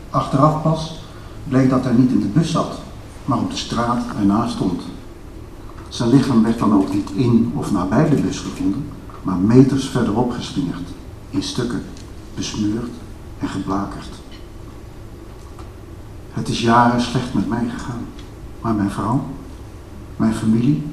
Achteraf 0.10 0.62
pas 0.62 1.04
bleek 1.48 1.70
dat 1.70 1.84
hij 1.84 1.94
niet 1.94 2.12
in 2.12 2.20
de 2.20 2.28
bus 2.28 2.52
zat, 2.52 2.80
maar 3.26 3.38
op 3.38 3.50
de 3.50 3.58
straat 3.58 4.04
ernaast 4.20 4.54
stond. 4.54 4.82
Zijn 5.90 6.10
lichaam 6.10 6.44
werd 6.44 6.60
dan 6.60 6.74
ook 6.74 6.94
niet 6.94 7.10
in 7.12 7.52
of 7.56 7.72
nabij 7.72 8.10
de 8.10 8.16
bus 8.16 8.40
gevonden, 8.40 8.86
maar 9.22 9.38
meters 9.38 9.90
verderop 9.90 10.32
geslingerd, 10.32 10.90
in 11.30 11.44
stukken, 11.44 11.84
besmeurd 12.36 12.92
en 13.40 13.48
geblakerd. 13.48 14.10
Het 16.32 16.48
is 16.48 16.62
jaren 16.62 17.02
slecht 17.02 17.34
met 17.34 17.48
mij 17.48 17.70
gegaan, 17.70 18.06
maar 18.62 18.74
mijn 18.74 18.92
vrouw, 18.92 19.24
mijn 20.16 20.34
familie 20.34 20.84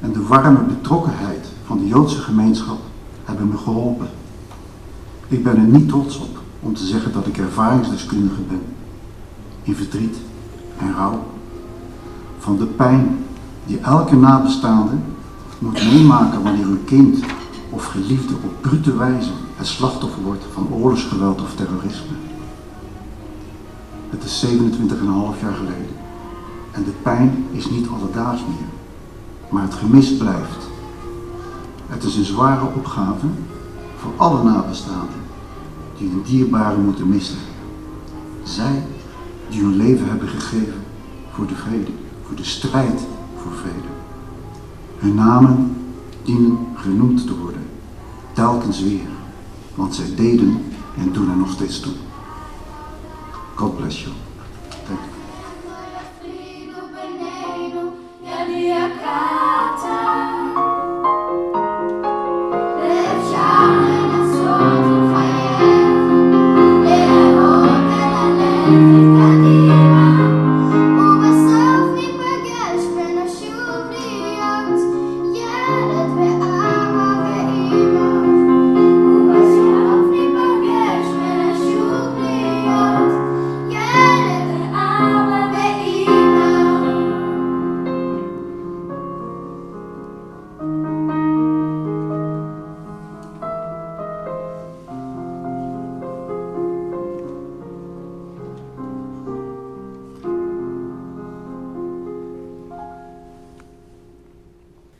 en 0.00 0.12
de 0.12 0.26
warme 0.26 0.60
betrokkenheid 0.62 1.56
van 1.68 1.78
de 1.78 1.86
Joodse 1.86 2.18
gemeenschap 2.18 2.78
hebben 3.24 3.48
me 3.48 3.56
geholpen. 3.56 4.08
Ik 5.28 5.44
ben 5.44 5.56
er 5.56 5.62
niet 5.78 5.88
trots 5.88 6.18
op 6.18 6.38
om 6.60 6.74
te 6.74 6.86
zeggen 6.86 7.12
dat 7.12 7.26
ik 7.26 7.38
ervaringsdeskundige 7.38 8.40
ben. 8.48 8.62
In 9.62 9.74
verdriet 9.74 10.16
en 10.78 10.94
rouw. 10.94 11.22
Van 12.38 12.56
de 12.56 12.66
pijn 12.66 13.24
die 13.66 13.80
elke 13.80 14.16
nabestaande 14.16 14.92
moet 15.58 15.92
meemaken 15.92 16.42
wanneer 16.42 16.66
een 16.66 16.84
kind 16.84 17.18
of 17.70 17.84
geliefde 17.84 18.34
op 18.34 18.52
brute 18.60 18.96
wijze 18.96 19.30
het 19.56 19.66
slachtoffer 19.66 20.22
wordt 20.22 20.44
van 20.52 20.68
oorlogsgeweld 20.72 21.42
of 21.42 21.54
terrorisme. 21.54 22.16
Het 24.10 24.24
is 24.24 24.46
27,5 24.46 25.40
jaar 25.42 25.54
geleden 25.54 25.96
en 26.70 26.84
de 26.84 26.94
pijn 27.02 27.44
is 27.50 27.70
niet 27.70 27.88
alledaags 27.88 28.40
meer, 28.40 28.68
maar 29.48 29.62
het 29.62 29.74
gemis 29.74 30.16
blijft. 30.16 30.67
Het 31.88 32.04
is 32.04 32.16
een 32.16 32.24
zware 32.24 32.64
opgave 32.64 33.26
voor 33.96 34.12
alle 34.16 34.42
nabestaanden 34.42 35.20
die 35.98 36.08
hun 36.08 36.22
dierbaren 36.22 36.84
moeten 36.84 37.08
missen. 37.08 37.38
Zij 38.42 38.82
die 39.48 39.60
hun 39.60 39.76
leven 39.76 40.08
hebben 40.08 40.28
gegeven 40.28 40.82
voor 41.32 41.46
de 41.46 41.54
vrede, 41.54 41.90
voor 42.26 42.36
de 42.36 42.44
strijd 42.44 43.06
voor 43.42 43.52
vrede. 43.52 43.88
Hun 44.98 45.14
namen 45.14 45.76
dienen 46.22 46.58
genoemd 46.74 47.26
te 47.26 47.38
worden, 47.38 47.62
telkens 48.32 48.82
weer, 48.82 49.08
want 49.74 49.94
zij 49.94 50.14
deden 50.16 50.62
en 50.96 51.12
doen 51.12 51.30
er 51.30 51.36
nog 51.36 51.50
steeds 51.50 51.80
toe. 51.80 51.92
God 53.54 53.76
bless 53.76 54.02
you. 54.02 54.14
Thank 54.86 55.00
you. 55.00 55.17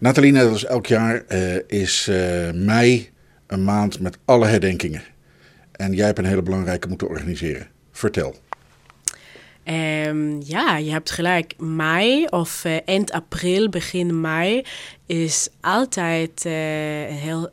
Nathalie, 0.08 0.32
net 0.32 0.50
als 0.50 0.64
elk 0.64 0.86
jaar 0.86 1.24
eh, 1.26 1.56
is 1.66 2.08
eh, 2.08 2.50
mei 2.52 3.10
een 3.46 3.64
maand 3.64 4.00
met 4.00 4.18
alle 4.24 4.46
herdenkingen. 4.46 5.02
En 5.72 5.92
jij 5.92 6.06
hebt 6.06 6.18
een 6.18 6.24
hele 6.24 6.42
belangrijke 6.42 6.88
moeten 6.88 7.08
organiseren. 7.08 7.66
Vertel. 7.92 8.34
Ehm, 9.62 10.40
ja, 10.40 10.76
je 10.76 10.90
hebt 10.90 11.10
gelijk. 11.10 11.54
Mei 11.58 12.24
of 12.24 12.64
eh, 12.64 12.76
eind 12.84 13.12
april, 13.12 13.68
begin 13.68 14.20
mei 14.20 14.64
is 15.06 15.48
altijd 15.60 16.44
een 16.44 17.18
heel 17.18 17.50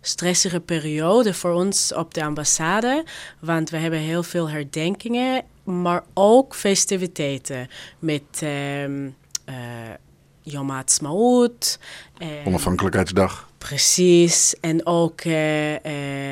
stressige 0.00 0.60
periode 0.60 1.34
voor 1.34 1.52
ons 1.52 1.94
op 1.94 2.14
de 2.14 2.24
ambassade. 2.24 3.04
Want 3.40 3.70
we 3.70 3.76
hebben 3.76 3.98
heel 3.98 4.22
veel 4.22 4.50
herdenkingen, 4.50 5.42
maar 5.64 6.04
ook 6.14 6.54
festiviteiten 6.54 7.68
met 7.98 8.42
ehm, 8.42 9.08
eh, 9.44 9.54
Yom 10.50 10.70
Ha'atzmaut. 10.70 11.78
eh, 12.18 12.28
Onafhankelijkheidsdag. 12.46 13.46
Precies, 13.58 14.54
en 14.60 14.86
ook 14.86 15.20
eh, 15.20 15.84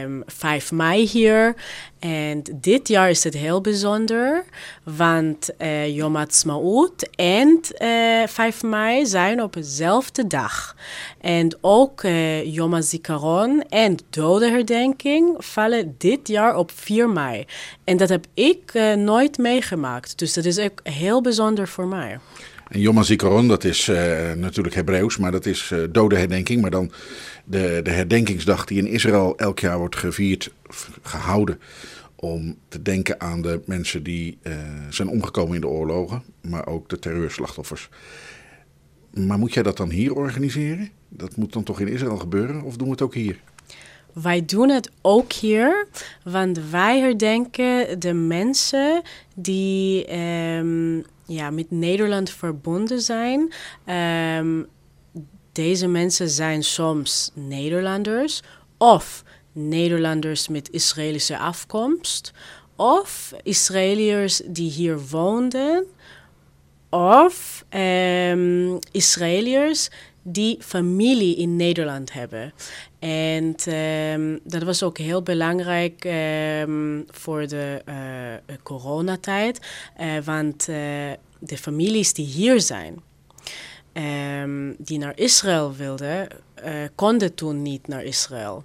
ehm, 0.03 0.21
5 0.27 0.73
mei 0.73 1.07
hier. 1.07 1.55
En 1.99 2.43
dit 2.55 2.89
jaar 2.89 3.11
is 3.11 3.25
het 3.25 3.35
heel 3.35 3.61
bijzonder, 3.61 4.45
want 4.85 5.57
eh 5.57 5.97
Yom 5.97 6.15
Ha'atzmaut 6.17 7.09
en 7.15 7.61
eh 7.79 8.27
5 8.27 8.63
mei 8.63 9.07
zijn 9.07 9.43
op 9.43 9.53
dezelfde 9.53 10.27
dag. 10.27 10.77
En 11.21 11.57
ook 11.61 12.03
eh 12.03 12.55
Yom 12.55 12.73
HaZikaron 12.73 13.63
en 13.69 13.97
dodenherdenking 14.11 15.35
vallen 15.39 15.95
dit 15.99 16.29
jaar 16.29 16.57
op 16.57 16.71
4 16.75 17.09
mei. 17.11 17.45
En 17.85 17.97
dat 17.97 18.09
heb 18.09 18.27
ik 18.35 18.71
eh, 18.73 18.95
nooit 18.95 19.39
meegemaakt, 19.39 20.19
dus 20.19 20.33
dat 20.35 20.45
is 20.45 20.59
ook 20.59 20.81
heel 20.83 21.21
bijzonder 21.21 21.69
voor 21.69 21.87
mij. 21.87 22.19
En 22.69 22.81
Yom 22.81 22.97
HaZikaron, 22.97 23.49
dat 23.49 23.65
is 23.65 23.89
eh, 23.89 24.33
natuurlijk 24.33 24.75
Hebreeuws, 24.75 25.17
maar 25.17 25.33
dat 25.33 25.47
is 25.47 25.71
eh 25.71 25.83
dodenherdenking. 25.91 26.61
Maar 26.61 26.71
dan 26.71 26.91
de, 27.45 27.81
de 27.83 27.91
herdenkingsdag 27.91 28.65
die 28.65 28.79
in 28.79 28.87
Israël 28.87 29.37
elk 29.37 29.59
jaar 29.59 29.79
wordt 29.79 29.97
gevierd, 29.97 30.53
gehouden. 31.03 31.61
Om 32.17 32.57
te 32.69 32.83
denken 32.83 33.21
aan 33.21 33.43
de 33.43 33.61
mensen 33.67 34.03
die 34.03 34.39
eh, 34.43 34.53
zijn 34.91 35.09
omgekomen 35.09 35.55
in 35.55 35.61
de 35.61 35.69
oorlogen, 35.69 36.23
maar 36.41 36.67
ook 36.67 36.89
de 36.89 36.99
terreurslachtoffers. 36.99 37.89
Maar 39.11 39.39
moet 39.39 39.55
jij 39.55 39.63
dat 39.63 39.77
dan 39.77 39.91
hier 39.91 40.15
organiseren? 40.15 40.91
Dat 41.09 41.37
moet 41.37 41.53
dan 41.53 41.63
toch 41.63 41.81
in 41.81 41.89
Israël 41.89 42.17
gebeuren, 42.17 42.63
of 42.63 42.77
doen 42.77 42.87
we 42.87 42.93
het 42.93 43.03
ook 43.03 43.15
hier? 43.15 43.41
Wij 44.13 44.45
doen 44.45 44.69
het 44.69 44.91
ook 45.01 45.33
hier, 45.33 45.87
want 46.25 46.71
wij 46.71 47.01
herdenken 47.01 48.01
de 48.01 48.13
mensen 48.13 49.03
die 49.35 50.05
ehm, 50.07 51.01
ja, 51.27 51.51
met 51.51 51.71
Nederland 51.71 52.31
verbonden 52.31 53.01
zijn. 53.01 53.53
Ehm, 53.85 54.63
deze 55.53 55.87
mensen 55.87 56.29
zijn 56.29 56.65
soms 56.65 57.31
Nederlanders 57.35 58.43
of 58.79 59.23
Nederlanders 59.53 60.49
met 60.49 60.71
Israëlische 60.71 61.39
afkomst 61.39 62.33
of 62.77 63.33
Israëliërs 63.43 64.43
die 64.47 64.71
hier 64.71 65.09
woonden 65.09 65.87
of 66.91 67.65
ehm, 67.69 68.77
Israëliërs 68.91 69.89
die 70.29 70.57
familie 70.61 71.37
in 71.37 71.57
Nederland 71.57 72.13
hebben. 72.13 72.53
En 72.99 73.55
ehm, 73.65 74.39
dat 74.45 74.63
was 74.63 74.83
ook 74.83 74.99
heel 74.99 75.23
belangrijk 75.23 76.05
ehm, 76.05 77.01
voor 77.07 77.47
de 77.47 77.83
eh, 77.85 78.57
coronatijd, 78.63 79.61
eh, 79.97 80.09
want 80.25 80.65
de 81.39 81.59
families 81.59 82.13
die 82.13 82.27
hier 82.27 82.61
zijn, 82.61 83.03
ehm, 83.93 84.73
die 84.79 84.99
naar 84.99 85.19
Israël 85.19 85.75
wilden, 85.75 86.29
konden 86.95 87.35
toen 87.35 87.63
niet 87.63 87.89
naar 87.89 88.05
Israël. 88.05 88.65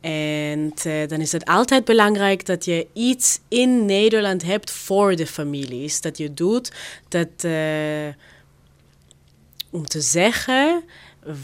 En 0.00 0.72
dan 1.08 1.20
is 1.20 1.32
het 1.32 1.44
altijd 1.44 1.84
belangrijk 1.84 2.46
dat 2.46 2.64
je 2.64 2.86
iets 2.92 3.40
in 3.48 3.84
Nederland 3.84 4.42
hebt 4.42 4.70
voor 4.70 5.16
de 5.16 5.26
families. 5.26 6.00
Dat 6.00 6.18
je 6.18 6.34
doet 6.34 6.72
dat 7.08 7.44
om 9.72 9.86
te 9.86 10.00
zeggen, 10.00 10.82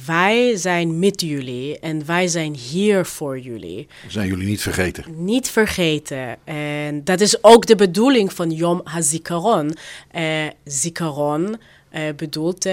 wij 0.07 0.57
zijn 0.57 0.99
met 0.99 1.21
jullie 1.21 1.79
en 1.79 2.07
wij 2.07 2.29
zijn 2.29 2.55
hier 2.55 3.07
voor 3.07 3.39
jullie. 3.39 3.87
Zijn 4.09 4.29
jullie 4.29 4.47
niet 4.47 4.63
vergeten? 4.63 5.05
Niet 5.25 5.49
vergeten. 5.49 6.37
En 6.45 7.05
dat 7.05 7.21
is 7.21 7.45
ook 7.45 7.67
de 7.67 7.77
bedoeling 7.77 8.33
van 8.33 8.51
Yom 8.51 8.81
HaZikaron. 8.85 9.77
Eh 10.11 10.47
Zikaron 10.65 11.57
eh, 11.89 12.03
bedoelt 12.17 12.67
eh, 12.67 12.73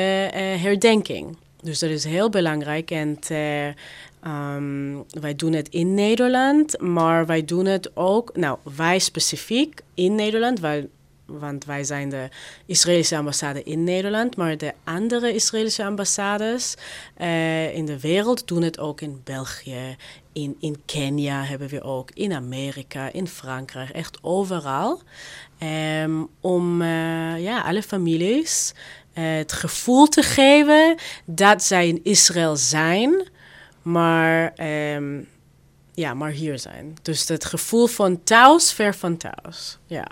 herdenking. 0.62 1.38
Dus 1.62 1.80
dat 1.80 1.89
is 1.89 2.04
heel 2.04 2.30
belangrijk. 2.30 2.91
En 2.91 3.18
eh, 3.28 3.68
ehm, 3.68 4.98
wij 5.10 5.36
doen 5.36 5.54
het 5.54 5.70
in 5.70 5.94
Nederland, 5.94 6.82
maar 6.82 7.26
wij 7.26 7.46
doen 7.46 7.65
het 7.65 7.91
ook, 7.94 8.36
nou, 8.36 8.58
wij 8.76 9.00
specifiek 9.00 9.82
in 9.94 10.15
Nederland, 10.15 10.60
wij, 10.60 10.88
want 11.26 11.66
wij 11.66 11.84
zijn 11.84 12.10
de 12.10 12.30
Israëlische 12.66 13.18
ambassade 13.18 13.64
in 13.64 13.84
Nederland, 13.84 14.36
maar 14.36 14.58
de 14.58 14.74
andere 14.84 15.34
Israëlische 15.34 15.86
ambassades 15.86 16.76
eh, 17.16 17.76
in 17.76 17.86
de 17.86 18.00
wereld 18.00 18.48
doen 18.48 18.62
het 18.62 18.80
ook 18.80 19.02
in 19.02 19.22
België, 19.24 19.98
in, 20.34 20.56
in 20.60 20.82
Kenia 20.86 21.44
hebben 21.44 21.68
we 21.68 21.82
ook, 21.82 22.12
in 22.12 22.34
Amerika, 22.34 23.12
in 23.12 23.28
Frankrijk, 23.28 23.90
echt 23.90 24.18
overal. 24.22 25.02
Ehm, 25.58 26.24
om 26.42 26.82
eh, 26.82 27.44
ja, 27.44 27.62
alle 27.62 27.84
families 27.84 28.74
eh, 29.14 29.36
het 29.36 29.52
gevoel 29.52 30.08
te 30.08 30.22
geven 30.22 30.96
dat 31.26 31.64
zij 31.64 31.88
in 31.88 32.00
Israël 32.04 32.56
zijn, 32.56 33.28
maar, 33.82 34.54
ehm, 34.54 35.22
ja, 35.94 36.14
maar 36.14 36.32
hier 36.32 36.60
zijn. 36.60 36.98
Dus 37.02 37.28
het 37.28 37.46
gevoel 37.46 37.88
van 37.88 38.24
thuis, 38.24 38.72
ver 38.72 38.96
van 38.96 39.18
thuis. 39.18 39.78
Ja. 39.86 40.08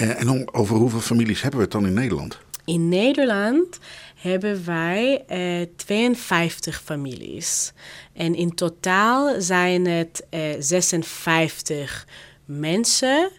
Eh, 0.00 0.20
en 0.20 0.28
om, 0.28 0.48
over 0.52 0.76
hoeveel 0.76 1.00
families 1.00 1.42
hebben 1.42 1.58
we 1.58 1.64
het 1.64 1.74
dan 1.74 1.86
in 1.86 1.94
Nederland? 1.94 2.38
In 2.64 2.88
Nederland 2.88 3.78
hebben 4.14 4.64
wij 4.66 5.24
eh, 5.26 5.66
52 5.76 6.82
families. 6.84 7.72
En 8.12 8.34
in 8.34 8.54
totaal 8.54 9.40
zijn 9.40 9.86
het 9.86 10.26
eh, 10.30 10.40
56 10.58 12.06
mensen 12.44 13.30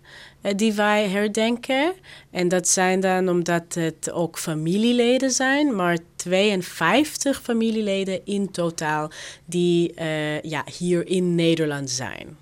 eh, 0.42 0.54
die 0.56 0.74
wij 0.74 1.10
herdenken. 1.10 1.94
En 2.32 2.48
dat 2.48 2.68
zijn 2.68 3.00
dan 3.00 3.30
omdat 3.30 3.74
het 3.74 4.12
ook 4.12 4.40
familieleden 4.40 5.32
zijn, 5.32 5.76
maar 5.76 5.98
52 6.16 7.42
familieleden 7.42 8.26
in 8.26 8.52
totaal 8.52 9.12
die 9.46 9.94
eh, 9.94 10.42
ja, 10.42 10.64
hier 10.78 11.08
in 11.08 11.36
Nederland 11.36 11.90
zijn. 11.90 12.38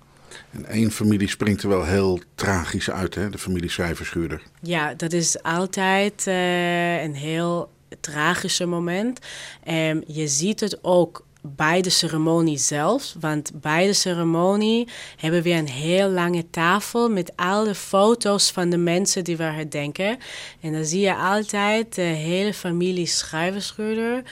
En 0.50 0.66
één 0.66 0.90
familie 0.90 1.28
springt 1.28 1.62
er 1.62 1.68
wel 1.68 1.84
heel 1.84 2.20
tragisch 2.34 2.90
uit, 2.90 3.14
hè? 3.14 3.30
de 3.30 3.38
familie 3.38 3.70
Schrijverschuurder. 3.70 4.42
Ja, 4.62 4.94
dat 4.94 5.12
is 5.12 5.42
altijd 5.42 6.26
eh, 6.26 7.02
een 7.02 7.14
heel 7.14 7.70
tragische 8.00 8.66
moment. 8.66 9.18
En 9.62 10.04
je 10.06 10.28
ziet 10.28 10.60
het 10.60 10.78
ook 10.82 11.24
bij 11.42 11.80
de 11.80 11.90
ceremonie 11.90 12.58
zelf. 12.58 13.14
Want 13.20 13.50
bij 13.54 13.86
de 13.86 13.92
ceremonie 13.92 14.88
hebben 15.16 15.42
we 15.42 15.50
een 15.50 15.68
heel 15.68 16.08
lange 16.08 16.50
tafel 16.50 17.10
met 17.10 17.32
alle 17.36 17.74
foto's 17.74 18.50
van 18.50 18.70
de 18.70 18.76
mensen 18.76 19.24
die 19.24 19.36
we 19.36 19.42
herdenken. 19.42 20.18
En 20.60 20.72
dan 20.72 20.84
zie 20.84 21.00
je 21.00 21.14
altijd 21.14 21.94
de 21.94 22.02
hele 22.02 22.54
familie 22.54 23.06
Schrijverschuurder. 23.06 24.22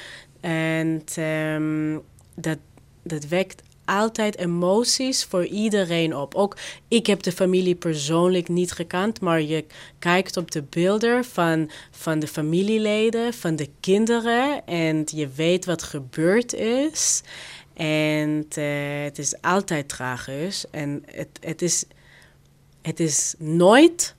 En 0.41 1.03
ehm, 1.15 1.99
dat, 2.35 2.59
dat 3.03 3.27
wekt 3.29 3.63
altijd 3.89 4.39
emoties 4.39 5.25
voor 5.25 5.47
iedereen 5.47 6.17
op. 6.17 6.35
Ook 6.35 6.57
ik 6.89 7.07
heb 7.07 7.23
de 7.23 7.33
familie 7.33 7.75
persoonlijk 7.75 8.49
niet 8.49 8.73
gekend, 8.73 9.21
maar 9.21 9.43
je 9.43 9.65
kijkt 9.99 10.37
op 10.37 10.51
de 10.51 10.63
beelden 10.63 11.25
van, 11.25 11.71
van 11.91 12.19
de 12.19 12.27
familieleden, 12.27 13.35
van 13.35 13.57
de 13.57 13.69
kinderen 13.81 14.67
en 14.67 15.03
je 15.07 15.29
weet 15.29 15.65
wat 15.65 15.83
gebeurd 15.83 16.55
is. 16.55 17.23
En 17.75 18.47
eh, 18.49 19.03
het 19.03 19.19
is 19.19 19.41
altijd 19.41 19.89
tragisch 19.89 20.65
en 20.71 21.03
het, 21.07 21.29
het, 21.41 21.63
is, 21.63 21.85
het 22.83 23.01
is 23.01 23.35
nooit 23.39 24.17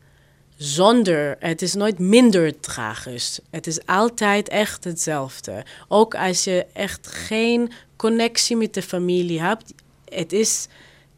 zonder, 0.60 1.36
het 1.40 1.62
is 1.62 1.74
nooit 1.74 2.00
minder 2.00 2.60
tragisch. 2.60 3.40
Het 3.50 3.68
is 3.68 3.86
altijd 3.86 4.50
echt 4.50 4.84
hetzelfde. 4.84 5.64
Ook 5.88 6.16
als 6.16 6.44
je 6.44 6.66
echt 6.74 7.08
geen 7.08 7.72
connectie 7.96 8.56
met 8.56 8.74
de 8.74 8.82
familie 8.82 9.42
hebt. 9.42 9.74
Het 10.10 10.34
is 10.34 10.68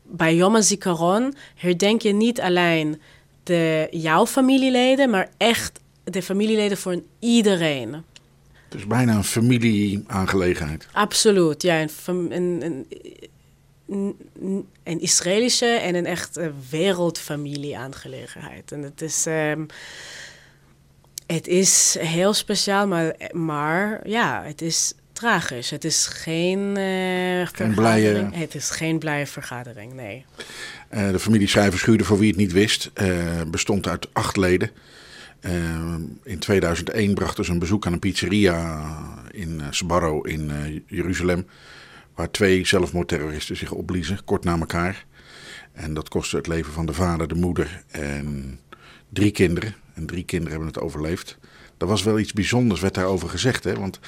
bij 0.04 0.36
Yom 0.36 0.54
HaZikaron 0.54 1.36
herdenk 1.56 2.02
je 2.02 2.14
niet 2.14 2.42
alleen 2.42 3.02
de, 3.44 3.88
jouw 3.92 4.26
familieleden, 4.26 5.10
maar 5.10 5.30
echt 5.38 5.80
de 6.04 6.22
familieleden 6.22 6.78
van 6.78 7.04
iedereen. 7.20 7.94
Het 8.70 8.80
is 8.80 8.88
bijna 8.88 9.16
een 9.16 9.24
familieaangelegenheid. 9.24 10.88
Absoluut, 10.92 11.62
ja. 11.62 11.82
Een, 11.82 11.90
fam- 11.90 12.32
een, 12.32 12.60
een, 12.64 12.86
een, 14.84 15.00
Israëlische 15.00 15.66
en 15.66 15.96
een 15.96 16.06
echt 16.06 16.38
eh, 16.38 16.48
wereldfamilieaangelegenheid. 16.70 18.72
En 18.72 18.82
het 18.82 19.02
is, 19.02 19.26
ehm, 19.26 19.66
het 21.26 21.48
is 21.48 21.98
heel 22.00 22.34
speciaal, 22.34 22.88
maar, 22.88 23.16
maar 23.32 24.08
ja, 24.08 24.44
het 24.44 24.62
is 24.62 24.94
tragisch. 25.14 25.70
Het 25.70 25.84
is 25.84 26.06
geen, 26.06 26.78
Geen 27.54 27.74
blije-. 27.74 28.30
Het 28.32 28.56
is 28.56 28.70
geen 28.70 29.00
blije 29.00 29.26
vergadering, 29.26 29.94
nee. 29.94 30.26
Eh, 30.90 31.12
de 31.12 31.20
familie 31.20 31.48
Schrijverschuurder, 31.48 32.06
voor 32.06 32.20
wie 32.20 32.30
het 32.30 32.38
niet 32.38 32.52
wist, 32.52 32.92
eh, 32.94 33.42
bestond 33.48 33.88
uit 33.88 34.08
acht 34.14 34.38
leden. 34.38 34.72
In 36.24 36.40
2001 36.40 37.14
brachten 37.14 37.46
ze 37.46 37.52
een 37.52 37.60
bezoek 37.60 37.86
aan 37.86 37.94
een 37.94 38.00
pizzeria 38.00 38.84
in 39.32 39.62
Sbarro 39.70 40.22
in 40.22 40.52
Jeruzalem. 40.88 41.46
Waar 42.16 42.32
twee 42.32 42.66
zelfmoordterroristen 42.66 43.58
zich 43.58 43.72
opbliezen, 43.72 44.24
kort 44.24 44.44
na 44.44 44.60
elkaar. 44.60 45.06
En 45.72 45.94
dat 45.94 46.10
kostte 46.10 46.36
het 46.38 46.48
leven 46.48 46.74
van 46.74 46.86
de 46.86 46.94
vader, 46.94 47.28
de 47.28 47.36
moeder 47.36 47.84
en 47.88 48.60
drie 49.10 49.32
kinderen. 49.32 49.76
En 49.94 50.06
drie 50.06 50.24
kinderen 50.24 50.52
hebben 50.52 50.74
het 50.74 50.84
overleefd. 50.84 51.38
Er 51.78 51.88
was 51.88 52.04
wel 52.04 52.20
iets 52.20 52.34
bijzonders, 52.34 52.82
werd 52.82 52.94
daarover 52.94 53.30
gezegd. 53.30 53.64
Hè? 53.64 53.76
Want 53.76 54.00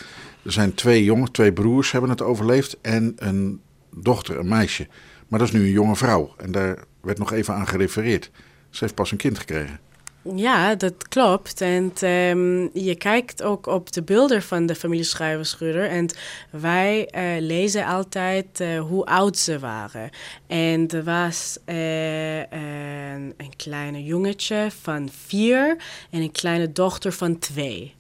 er 0.44 0.52
zijn 0.52 0.74
twee 0.74 1.04
jongen, 1.04 1.32
twee 1.32 1.54
broers 1.54 1.92
hebben 1.92 2.10
het 2.10 2.22
overleefd 2.22 2.82
en 2.82 3.14
een 3.16 3.62
dochter, 3.96 4.40
een 4.40 4.48
meisje. 4.48 4.88
Maar 5.28 5.40
dat 5.40 5.48
is 5.48 5.54
nu 5.54 5.62
een 5.62 5.72
jonge 5.72 5.96
vrouw. 5.96 6.34
En 6.38 6.52
daar 6.52 6.84
werd 7.02 7.18
nog 7.18 7.32
even 7.32 7.54
aan 7.54 7.68
gerefereerd. 7.68 8.32
Ze 8.70 8.84
heeft 8.84 8.96
pas 8.96 9.12
een 9.12 9.18
kind 9.18 9.40
gekregen. 9.40 9.80
Ja, 10.24 10.76
dat 10.76 11.08
klopt. 11.08 11.62
En 11.62 11.92
ehm, 12.00 12.62
je 12.74 12.96
kijkt 12.98 13.44
ook 13.44 13.68
op 13.68 13.92
de 13.92 14.02
beelden 14.02 14.42
van 14.42 14.66
de 14.66 14.76
familie 14.76 15.04
Schrijverschuurder. 15.04 15.90
En 15.90 16.10
wij 16.50 17.08
eh, 17.08 17.24
lezen 17.40 17.86
altijd 17.86 18.60
eh, 18.60 18.80
hoe 18.80 19.06
oud 19.06 19.38
ze 19.38 19.60
waren. 19.60 20.10
En 20.48 20.88
er 20.88 21.04
was 21.04 21.58
eh, 21.66 22.38
een, 22.38 23.34
een 23.38 23.56
kleine 23.56 24.04
jongetje 24.04 24.68
van 24.82 25.10
vier 25.26 25.78
en 26.12 26.22
een 26.22 26.32
kleine 26.32 26.72
dochter 26.72 27.12
van 27.14 27.40
twee. 27.40 27.96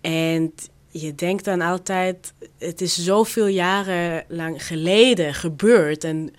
En 0.00 0.52
je 0.88 1.14
denkt 1.14 1.44
dan 1.44 1.60
altijd, 1.60 2.32
het 2.58 2.80
is 2.80 3.04
zoveel 3.04 3.46
jaren 3.46 4.24
lang 4.28 4.66
geleden 4.66 5.34
gebeurd. 5.34 6.04
En 6.04 6.34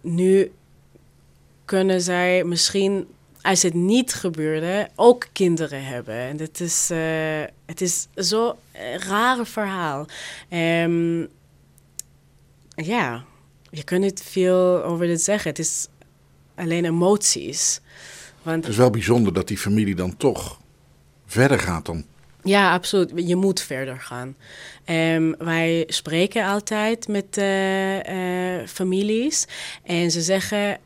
nu 0.00 0.52
kunnen 1.64 2.00
zij 2.00 2.44
misschien, 2.44 3.06
als 3.42 3.62
het 3.62 3.74
niet 3.74 4.14
gebeurde, 4.14 4.88
ook 4.94 5.26
kinderen 5.32 5.84
hebben. 5.84 6.14
En 6.14 6.38
het 6.38 6.60
is, 6.60 6.90
uh, 6.90 6.98
het 7.66 7.80
is 7.80 8.08
zo'n 8.14 8.52
rare 8.96 9.46
verhaal. 9.46 10.06
Um, 10.50 11.28
ja, 12.74 13.24
je 13.70 13.84
kunt 13.84 14.02
niet 14.02 14.22
veel 14.22 14.84
over 14.84 15.06
dit 15.06 15.22
zeggen. 15.22 15.50
Het 15.50 15.58
is 15.58 15.88
alleen 16.54 16.84
emoties. 16.84 17.80
Want, 18.42 18.62
het 18.64 18.72
is 18.72 18.78
wel 18.78 18.90
bijzonder 18.90 19.32
dat 19.32 19.48
die 19.48 19.58
familie 19.58 19.94
dan 19.94 20.16
toch 20.16 20.60
verder 21.26 21.58
gaat 21.58 21.86
dan. 21.86 22.04
Ja, 22.42 22.72
absoluut. 22.72 23.12
Je 23.14 23.36
moet 23.36 23.60
verder 23.60 24.00
gaan. 24.00 24.36
Um, 24.86 25.36
wij 25.38 25.84
spreken 25.86 26.46
altijd 26.46 27.08
met 27.08 27.36
uh, 27.38 27.96
uh, 27.96 28.66
families 28.66 29.46
en 29.82 30.10
ze 30.10 30.22
zeggen 30.22 30.78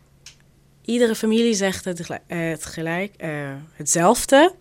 iedere 0.84 1.14
familie 1.14 1.54
zegt 1.54 1.84
het, 1.84 2.66
gelijk, 2.66 3.14
uh, 3.18 3.28
hetzelfde. 3.72 4.52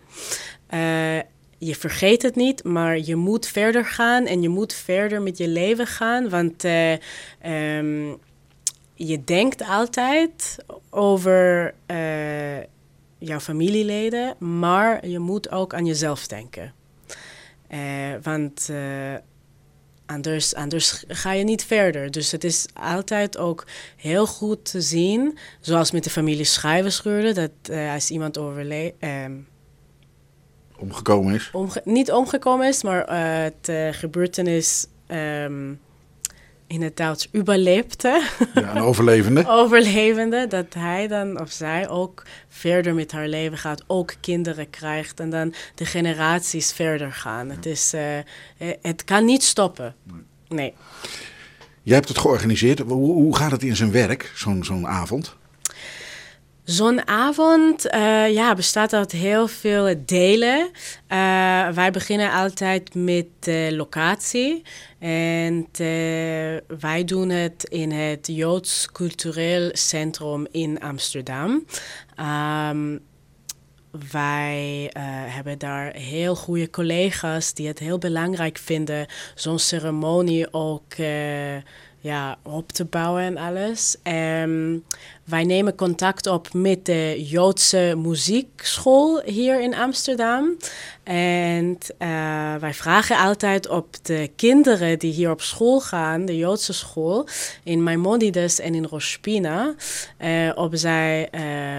Uh, 0.74 1.18
je 1.58 1.76
vergeet 1.76 2.22
het 2.22 2.36
niet, 2.36 2.64
maar 2.64 3.00
je 3.00 3.16
moet 3.16 3.48
verder 3.48 3.86
gaan 3.86 4.26
en 4.26 4.42
je 4.42 4.50
moet 4.50 4.74
verder 4.74 5.22
met 5.22 5.38
je 5.38 5.48
leven 5.48 5.88
gaan. 5.88 6.30
Want 6.30 6.64
um, 6.64 8.18
je 8.94 9.24
denkt 9.24 9.64
altijd 9.64 10.58
over 10.90 11.74
jouw 13.18 13.40
familieleden, 13.40 14.36
maar 14.40 15.08
je 15.08 15.20
moet 15.20 15.52
ook 15.52 15.74
aan 15.74 15.86
jezelf 15.86 16.28
denken. 16.28 16.74
want 18.22 18.70
Anders, 20.14 20.56
anders 20.56 21.04
ga 21.08 21.32
je 21.32 21.44
niet 21.44 21.66
verder. 21.66 22.12
Dus 22.12 22.32
het 22.32 22.44
is 22.44 22.66
altijd 22.74 23.38
ook 23.38 23.66
heel 23.96 24.28
goed 24.28 24.72
te 24.72 24.82
zien, 24.82 25.38
zoals 25.60 25.92
met 25.92 26.04
de 26.04 26.10
familie 26.10 26.46
Schrijverschuurde, 26.46 27.34
dat 27.34 27.52
uh, 27.72 27.94
als 27.94 28.10
iemand 28.10 28.38
overleed. 28.38 28.94
Um, 29.00 29.48
omgekomen 30.78 31.34
is? 31.34 31.50
Omge 31.54 31.82
niet 31.84 32.12
omgekomen 32.12 32.68
is, 32.68 32.84
maar 32.84 33.10
uh, 33.10 33.44
het 33.44 33.70
uh, 33.70 33.88
gebeurtenis 33.92 34.88
um, 35.08 35.80
in 36.72 36.82
het 36.82 36.98
Duits 36.98 37.28
überlebte. 37.36 38.28
Ja, 38.54 38.76
een 38.76 38.82
overlevende. 38.82 39.48
overlevende, 39.62 40.48
dat 40.48 40.74
hij 40.74 41.08
dan 41.08 41.40
of 41.40 41.52
zij 41.52 41.90
ook 41.90 42.24
verder 42.48 42.94
met 42.94 43.12
haar 43.12 43.28
leven 43.28 43.58
gaat, 43.58 43.84
ook 43.88 44.14
kinderen 44.20 44.70
krijgt 44.70 45.20
en 45.20 45.30
dan 45.30 45.54
de 45.76 45.86
generaties 45.86 46.72
verder 46.72 47.12
gaan. 47.12 47.48
Ja. 47.48 47.54
Het, 47.54 47.66
is, 47.66 47.94
uh, 47.94 48.02
het 48.82 49.04
kan 49.04 49.26
niet 49.26 49.44
stoppen. 49.44 49.96
Nee. 50.04 50.24
nee. 50.48 50.74
Jij 51.84 51.96
hebt 51.96 52.08
het 52.08 52.18
georganiseerd. 52.18 52.80
Hoe, 52.80 53.14
hoe 53.14 53.36
gaat 53.36 53.52
het 53.52 53.64
in 53.64 53.76
zijn 53.76 53.92
werk, 53.92 54.32
zo'n 54.36 54.64
zo'n 54.64 54.88
avond? 54.88 55.36
Zo'n 56.72 57.08
avond 57.08 57.86
uh, 57.86 58.34
ja, 58.34 58.56
bestaat 58.56 58.94
uit 58.94 59.12
heel 59.12 59.48
veel 59.48 59.96
delen. 60.06 60.60
Uh, 60.60 61.70
wij 61.70 61.92
beginnen 61.92 62.32
altijd 62.32 62.96
met 62.96 63.26
de 63.40 63.74
locatie. 63.76 64.62
En 65.00 65.56
uh, 65.56 65.68
wij 66.80 67.04
doen 67.06 67.30
het 67.30 67.64
in 67.64 67.92
het 67.92 68.28
Joods 68.28 68.92
Cultureel 68.92 69.70
Centrum 69.74 70.48
in 70.52 70.80
Amsterdam. 70.80 71.66
Um, 72.70 73.00
wij 74.12 74.90
hebben 75.28 75.60
daar 75.60 75.94
heel 75.94 76.36
goede 76.36 76.70
collega's 76.70 77.54
die 77.54 77.68
het 77.68 77.80
heel 77.80 77.98
belangrijk 77.98 78.58
vinden 78.58 79.06
zo'n 79.36 79.60
ceremonie 79.60 80.54
ook 80.54 80.94
uh, 80.98 81.08
ja, 82.02 82.38
op 82.44 82.72
te 82.72 82.86
bouwen 82.86 83.24
en 83.24 83.38
alles. 83.38 83.96
Um, 84.44 84.84
wij 85.24 85.44
nemen 85.44 85.76
contact 85.76 86.28
op 86.28 86.54
met 86.54 86.86
de 86.86 87.24
Joodse 87.26 87.94
muziekschool 87.98 89.22
hier 89.26 89.62
in 89.62 89.76
Amsterdam. 89.76 90.58
En 91.04 91.78
uh, 92.00 92.56
wij 92.56 92.74
vragen 92.74 93.18
altijd 93.18 93.70
op 93.70 93.96
de 94.02 94.32
kinderen 94.36 95.00
die 95.00 95.14
hier 95.14 95.32
op 95.32 95.42
school 95.42 95.82
gaan, 95.82 96.26
de 96.26 96.38
Joodse 96.38 96.74
school, 96.74 97.28
in 97.64 97.84
Maimonides 97.84 98.60
en 98.60 98.76
in 98.76 98.86
Rospina, 98.86 99.76
uh, 100.20 100.52
of 100.56 100.70
zij 100.72 101.30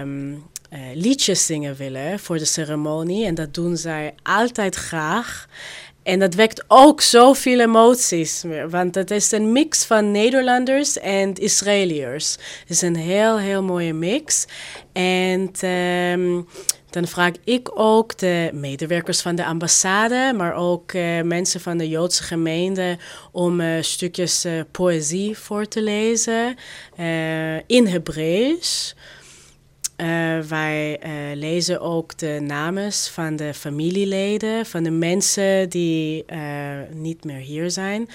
um, 0.01 0.31
uh, 0.73 0.79
liedjes 0.93 1.45
zingen 1.45 1.75
willen 1.75 2.19
voor 2.19 2.37
de 2.37 2.45
ceremonie. 2.45 3.25
En 3.25 3.35
dat 3.35 3.53
doen 3.53 3.77
zij 3.77 4.13
altijd 4.23 4.75
graag. 4.75 5.47
En 6.03 6.19
dat 6.19 6.33
wekt 6.33 6.63
ook 6.67 7.01
zoveel 7.01 7.59
emoties. 7.59 8.43
Want 8.69 8.95
het 8.95 9.11
is 9.11 9.31
een 9.31 9.51
mix 9.51 9.85
van 9.85 10.11
Nederlanders 10.11 10.99
en 10.99 11.33
Israëliërs. 11.33 12.31
Het 12.31 12.69
is 12.69 12.81
een 12.81 12.95
heel, 12.95 13.39
heel 13.39 13.63
mooie 13.63 13.93
mix. 13.93 14.45
En 14.93 15.51
um, 15.69 16.47
dan 16.89 17.07
vraag 17.07 17.31
ik 17.43 17.79
ook 17.79 18.17
de 18.17 18.49
medewerkers 18.53 19.21
van 19.21 19.35
de 19.35 19.45
ambassade, 19.45 20.33
maar 20.35 20.53
ook 20.53 20.93
uh, 20.93 21.21
mensen 21.21 21.61
van 21.61 21.77
de 21.77 21.89
Joodse 21.89 22.23
gemeente 22.23 22.97
om 23.31 23.61
uh, 23.61 23.81
stukjes 23.81 24.45
uh, 24.45 24.61
poëzie 24.71 25.37
voor 25.37 25.67
te 25.67 25.81
lezen 25.81 26.55
in 27.67 27.87
Hebreeuws. 27.87 28.95
Uh, 29.97 30.39
wij 30.39 30.99
uh, 31.05 31.11
lezen 31.35 31.81
ook 31.81 32.17
de 32.17 32.39
namen 32.41 32.91
van 32.91 33.35
de 33.35 33.53
familieleden, 33.53 34.65
van 34.65 34.83
de 34.83 34.91
mensen 34.91 35.69
die 35.69 36.23
uh, 36.33 36.39
niet 36.93 37.23
meer 37.23 37.37
hier 37.37 37.71
zijn, 37.71 38.09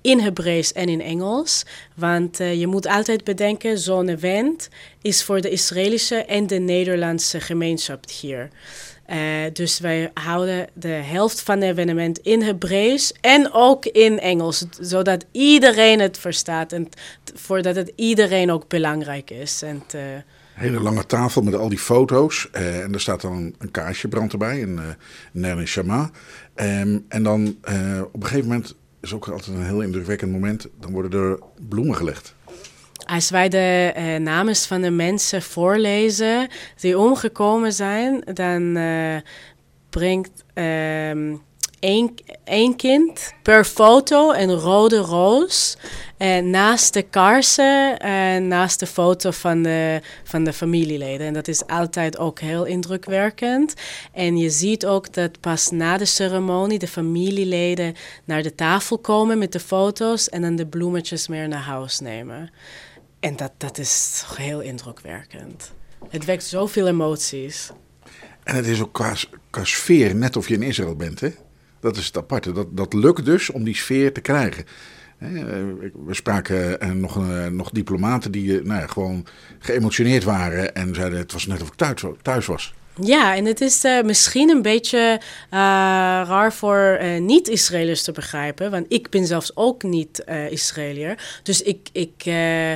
in 0.00 0.20
Hebreeuws 0.20 0.72
en 0.72 0.88
in 0.88 1.00
Engels. 1.00 1.64
Want 1.94 2.38
je 2.38 2.66
moet 2.66 2.86
altijd 2.86 3.24
bedenken, 3.24 3.78
zo'n 3.78 4.08
event 4.08 4.68
is 5.02 5.22
voor 5.22 5.40
de 5.40 5.50
Israëlische 5.50 6.24
en 6.24 6.46
de 6.46 6.58
Nederlandse 6.58 7.40
gemeenschap 7.40 8.04
hier. 8.20 8.48
dus 9.52 9.78
wij 9.78 10.10
houden 10.14 10.66
de 10.72 10.88
helft 10.88 11.40
van 11.40 11.60
het 11.60 11.70
evenement 11.70 12.18
in 12.18 12.42
Hebreeuws 12.42 13.12
en 13.20 13.52
ook 13.52 13.86
in 13.86 14.20
Engels, 14.20 14.64
zodat 14.80 15.24
iedereen 15.32 16.00
het 16.00 16.18
verstaat 16.18 16.72
en 16.72 16.88
voordat 17.34 17.76
het 17.76 17.92
iedereen 17.96 18.50
ook 18.50 18.68
belangrijk 18.68 19.30
is. 19.30 19.62
En, 19.62 19.82
hele 20.54 20.80
lange 20.80 21.06
tafel 21.06 21.42
met 21.42 21.54
al 21.54 21.68
die 21.68 21.78
foto's. 21.78 22.48
Uh, 22.52 22.82
en 22.82 22.92
er 22.92 23.00
staat 23.00 23.20
dan 23.20 23.54
een 23.58 23.70
kaarsje 23.70 24.08
brand 24.08 24.32
erbij, 24.32 24.62
een 24.62 24.76
uh, 24.76 24.82
Ner 25.32 25.66
Shama. 25.66 26.10
Um, 26.54 27.04
en 27.08 27.22
dan 27.22 27.40
uh, 27.68 28.02
op 28.12 28.22
een 28.22 28.28
gegeven 28.28 28.48
moment, 28.48 28.74
is 29.00 29.14
ook 29.14 29.28
altijd 29.28 29.56
een 29.56 29.64
heel 29.64 29.80
indrukwekkend 29.80 30.32
moment, 30.32 30.68
dan 30.80 30.92
worden 30.92 31.20
er 31.20 31.38
bloemen 31.68 31.96
gelegd. 31.96 32.34
Als 33.06 33.30
wij 33.30 33.48
de 33.48 33.94
uh, 33.96 34.16
namen 34.16 34.56
van 34.56 34.80
de 34.80 34.90
mensen 34.90 35.42
voorlezen 35.42 36.48
die 36.80 36.98
omgekomen 36.98 37.72
zijn, 37.72 38.20
dan 38.32 38.72
brengt 39.90 40.44
um, 40.54 41.42
één, 42.44 42.76
kind 42.76 43.32
per 43.42 43.64
foto 43.64 44.32
een 44.32 44.54
rode 44.54 44.96
roos. 44.96 45.76
En 46.16 46.50
naast 46.50 46.92
de 46.92 47.02
kaarsen 47.02 47.98
en 47.98 48.48
naast 48.48 48.80
de 48.80 48.86
foto 48.86 49.30
van 49.30 49.62
de, 49.62 50.00
van 50.24 50.44
de 50.44 50.52
familieleden. 50.52 51.26
En 51.26 51.32
dat 51.32 51.48
is 51.48 51.66
altijd 51.66 52.18
ook 52.18 52.40
heel 52.40 52.64
indrukwekkend. 52.64 53.74
En 54.12 54.36
je 54.36 54.50
ziet 54.50 54.86
ook 54.86 55.12
dat 55.14 55.40
pas 55.40 55.70
na 55.70 55.96
de 55.96 56.04
ceremonie 56.04 56.78
de 56.78 56.88
familieleden 56.88 57.94
naar 58.24 58.42
de 58.42 58.54
tafel 58.54 58.98
komen 58.98 59.38
met 59.38 59.52
de 59.52 59.60
foto's 59.60 60.28
en 60.28 60.42
dan 60.42 60.56
de 60.56 60.66
bloemetjes 60.66 61.28
meer 61.28 61.48
naar 61.48 61.62
huis 61.62 62.00
nemen. 62.00 62.50
En 63.20 63.36
dat, 63.36 63.52
dat 63.56 63.78
is 63.78 64.24
heel 64.36 64.60
indrukwekkend. 64.60 65.72
Het 66.08 66.24
wekt 66.24 66.44
zoveel 66.44 66.86
emoties. 66.86 67.70
En 68.44 68.56
het 68.56 68.66
is 68.66 68.80
ook 68.80 68.92
qua, 68.92 69.14
qua 69.50 69.64
sfeer 69.64 70.14
net 70.14 70.36
of 70.36 70.48
je 70.48 70.54
in 70.54 70.62
Israël 70.62 70.96
bent, 70.96 71.20
hè? 71.20 71.28
Dat 71.84 71.96
is 71.96 72.06
het 72.06 72.16
aparte. 72.16 72.52
Dat, 72.52 72.66
dat 72.70 72.92
lukt 72.92 73.24
dus 73.24 73.50
om 73.50 73.64
die 73.64 73.76
sfeer 73.76 74.12
te 74.12 74.20
krijgen. 74.20 74.64
We 76.06 76.14
spraken 76.14 76.80
eh, 76.80 76.90
nog, 76.90 77.16
eh, 77.16 77.46
nog 77.46 77.70
diplomaten 77.70 78.32
die 78.32 78.58
eh, 78.58 78.64
nou 78.64 78.80
ja, 78.80 78.86
gewoon 78.86 79.26
geëmotioneerd 79.58 80.24
waren 80.24 80.74
en 80.74 80.94
zeiden 80.94 81.18
het 81.18 81.32
was 81.32 81.46
net 81.46 81.62
of 81.62 81.68
ik 81.68 81.74
thuis, 82.22 82.46
was. 82.46 82.74
Ja, 83.00 83.36
en 83.36 83.44
het 83.44 83.60
is 83.60 83.84
eh, 83.84 84.02
misschien 84.02 84.50
een 84.50 84.62
beetje 84.62 85.20
eh, 85.50 85.58
raar 86.26 86.52
voor 86.52 86.96
eh, 87.00 87.20
niet-Israëliërs 87.20 88.02
te 88.02 88.12
begrijpen, 88.12 88.70
want 88.70 88.86
ik 88.88 89.10
ben 89.10 89.26
zelfs 89.26 89.56
ook 89.56 89.82
niet 89.82 90.24
eh 90.24 90.50
Israëliër. 90.50 91.40
Dus 91.42 91.62
ik, 91.62 91.88
ik, 91.92 92.22
eh, 92.24 92.72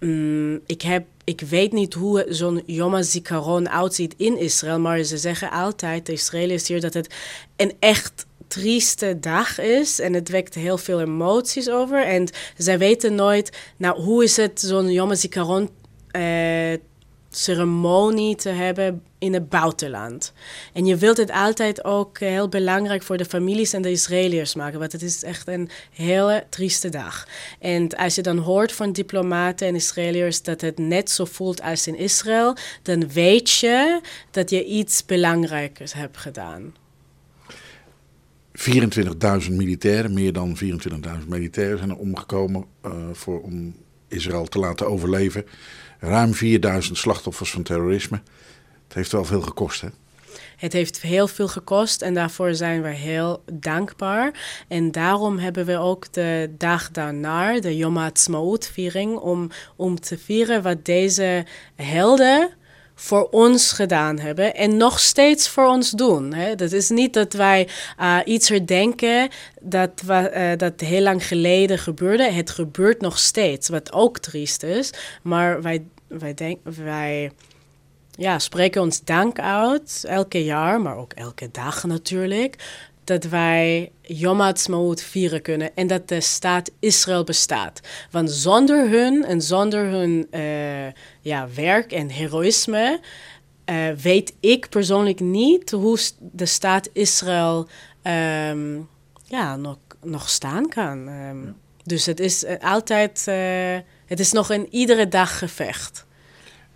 mm, 0.00 0.60
ik, 0.66 0.82
heb, 0.82 1.06
ik 1.24 1.40
weet 1.40 1.72
niet 1.72 1.94
hoe 1.94 2.26
zo'n 2.28 2.62
Yom 2.66 2.94
HaZikaron 2.94 3.68
uitziet 3.68 4.14
in 4.16 4.38
Israël, 4.38 4.80
maar 4.80 5.02
ze 5.02 5.18
zeggen 5.18 5.50
altijd, 5.50 6.06
de 6.06 6.12
Israëliërs 6.12 6.68
hier, 6.68 6.80
dat 6.80 6.94
het 6.94 7.14
een 7.56 7.72
echt 7.78 8.26
trieste 8.58 9.18
dag 9.20 9.58
is 9.58 10.00
en 10.00 10.12
het 10.12 10.28
wekt 10.28 10.54
heel 10.54 10.78
veel 10.78 11.00
emoties 11.00 11.68
over. 11.68 12.06
En 12.06 12.28
zij 12.56 12.78
weten 12.78 13.14
nooit, 13.14 13.58
nou, 13.76 14.00
hoe 14.00 14.24
is 14.24 14.36
het 14.36 14.60
zo'n 14.60 14.92
Yom 14.92 15.08
HaZikaron 15.08 15.70
eh, 16.10 16.72
ceremonie 17.30 18.36
te 18.36 18.48
hebben 18.48 19.02
in 19.18 19.34
het 19.34 19.48
buitenland. 19.48 20.32
En 20.72 20.86
je 20.86 20.96
wilt 20.96 21.16
het 21.16 21.30
altijd 21.30 21.84
ook 21.84 22.18
heel 22.18 22.48
belangrijk 22.48 23.02
voor 23.02 23.16
de 23.16 23.24
families 23.24 23.72
en 23.72 23.82
de 23.82 23.90
Israëliërs 23.90 24.54
maken, 24.54 24.78
want 24.78 24.92
het 24.92 25.02
is 25.02 25.22
echt 25.22 25.48
een 25.48 25.70
hele 25.92 26.44
trieste 26.48 26.88
dag. 26.88 27.26
En 27.58 27.88
als 27.88 28.14
je 28.14 28.22
dan 28.22 28.38
hoort 28.38 28.72
van 28.72 28.92
diplomaten 28.92 29.66
en 29.66 29.74
Israëliërs 29.74 30.42
dat 30.42 30.60
het 30.60 30.78
net 30.78 31.10
zo 31.10 31.24
voelt 31.24 31.62
als 31.62 31.86
in 31.86 31.96
Israël, 31.96 32.56
dan 32.82 33.12
weet 33.12 33.50
je 33.50 34.00
dat 34.30 34.50
je 34.50 34.64
iets 34.64 35.04
belangrijkers 35.04 35.92
hebt 35.92 36.16
gedaan. 36.16 36.74
24.000 38.58 39.52
militairen, 39.52 40.12
meer 40.12 40.32
dan 40.32 40.58
24.000 40.64 41.28
militairen 41.28 41.78
zijn 41.78 41.94
omgekomen 41.94 42.64
eh, 42.80 42.92
voor, 43.12 43.40
om 43.40 43.74
Israël 44.08 44.46
te 44.46 44.58
laten 44.58 44.86
overleven. 44.88 45.46
Ruim 45.98 46.32
4.000 46.34 46.40
slachtoffers 46.92 47.50
van 47.50 47.62
terrorisme. 47.62 48.20
Het 48.86 48.96
heeft 48.96 49.12
wel 49.12 49.24
veel 49.24 49.40
gekost, 49.40 49.80
hè? 49.80 49.88
Het 50.56 50.72
heeft 50.72 51.00
heel 51.00 51.28
veel 51.28 51.48
gekost 51.48 52.02
en 52.02 52.14
daarvoor 52.14 52.54
zijn 52.54 52.82
we 52.82 52.88
heel 52.88 53.42
dankbaar. 53.52 54.62
En 54.68 54.90
daarom 54.92 55.38
hebben 55.38 55.66
we 55.66 55.76
ook 55.76 56.12
de 56.12 56.54
dag 56.58 56.90
daarna, 56.90 57.60
de 57.60 57.76
Yom 57.76 57.96
HaAtzmaut-viering, 57.96 59.16
om, 59.16 59.50
om 59.76 60.00
te 60.00 60.18
vieren 60.18 60.62
wat 60.62 60.84
deze 60.84 61.46
helden 61.74 62.50
voor 63.00 63.28
ons 63.30 63.72
gedaan 63.72 64.18
hebben 64.18 64.54
en 64.54 64.76
nog 64.76 65.00
steeds 65.00 65.48
voor 65.48 65.66
ons 65.66 65.90
doen. 65.90 66.34
Hè. 66.34 66.54
Dat 66.54 66.72
is 66.72 66.88
niet 66.88 67.14
dat 67.14 67.32
wij 67.32 67.68
uh, 68.00 68.18
iets 68.24 68.48
herdenken 68.48 69.28
dat, 69.60 70.02
wa- 70.04 70.34
uh, 70.52 70.58
dat 70.58 70.80
heel 70.80 71.02
lang 71.02 71.26
geleden 71.26 71.78
gebeurde. 71.78 72.32
Het 72.32 72.50
gebeurt 72.50 73.00
nog 73.00 73.18
steeds, 73.18 73.68
wat 73.68 73.92
ook 73.92 74.18
triest 74.18 74.62
is. 74.62 74.90
Maar 75.22 75.62
wij, 75.62 75.84
wij, 76.06 76.34
denk, 76.34 76.58
wij 76.62 77.30
ja, 78.10 78.38
spreken 78.38 78.82
ons 78.82 79.04
dank 79.04 79.38
uit, 79.38 80.04
elke 80.06 80.44
jaar, 80.44 80.80
maar 80.80 80.96
ook 80.96 81.12
elke 81.12 81.48
dag 81.52 81.84
natuurlijk, 81.84 82.56
dat 83.08 83.24
wij 83.24 83.92
Yom 84.02 84.40
HaAtzmaut 84.40 85.02
vieren 85.02 85.42
kunnen 85.42 85.70
en 85.74 85.86
dat 85.86 86.08
de 86.08 86.20
staat 86.20 86.70
Israël 86.78 87.24
bestaat. 87.24 87.80
Want 88.10 88.30
zonder 88.30 88.90
hun 88.90 89.24
en 89.24 89.42
zonder 89.42 89.84
hun 89.86 90.26
uh, 90.30 90.86
ja, 91.20 91.48
werk 91.54 91.92
en 91.92 92.10
heroïsme 92.10 93.00
uh, 93.70 93.88
weet 93.90 94.34
ik 94.40 94.68
persoonlijk 94.68 95.20
niet 95.20 95.70
hoe 95.70 95.98
de 96.18 96.46
staat 96.46 96.88
Israël 96.92 97.68
um, 98.02 98.88
ja, 99.24 99.56
nog, 99.56 99.78
nog 100.02 100.28
staan 100.28 100.68
kan. 100.68 101.08
Um, 101.08 101.44
ja. 101.44 101.54
Dus 101.84 102.06
het 102.06 102.20
is 102.20 102.44
uh, 102.44 102.52
altijd, 102.60 103.24
het 104.06 104.20
is 104.20 104.32
nog 104.32 104.50
een 104.50 104.66
iedere 104.70 105.08
dag 105.08 105.38
gevecht. 105.38 106.06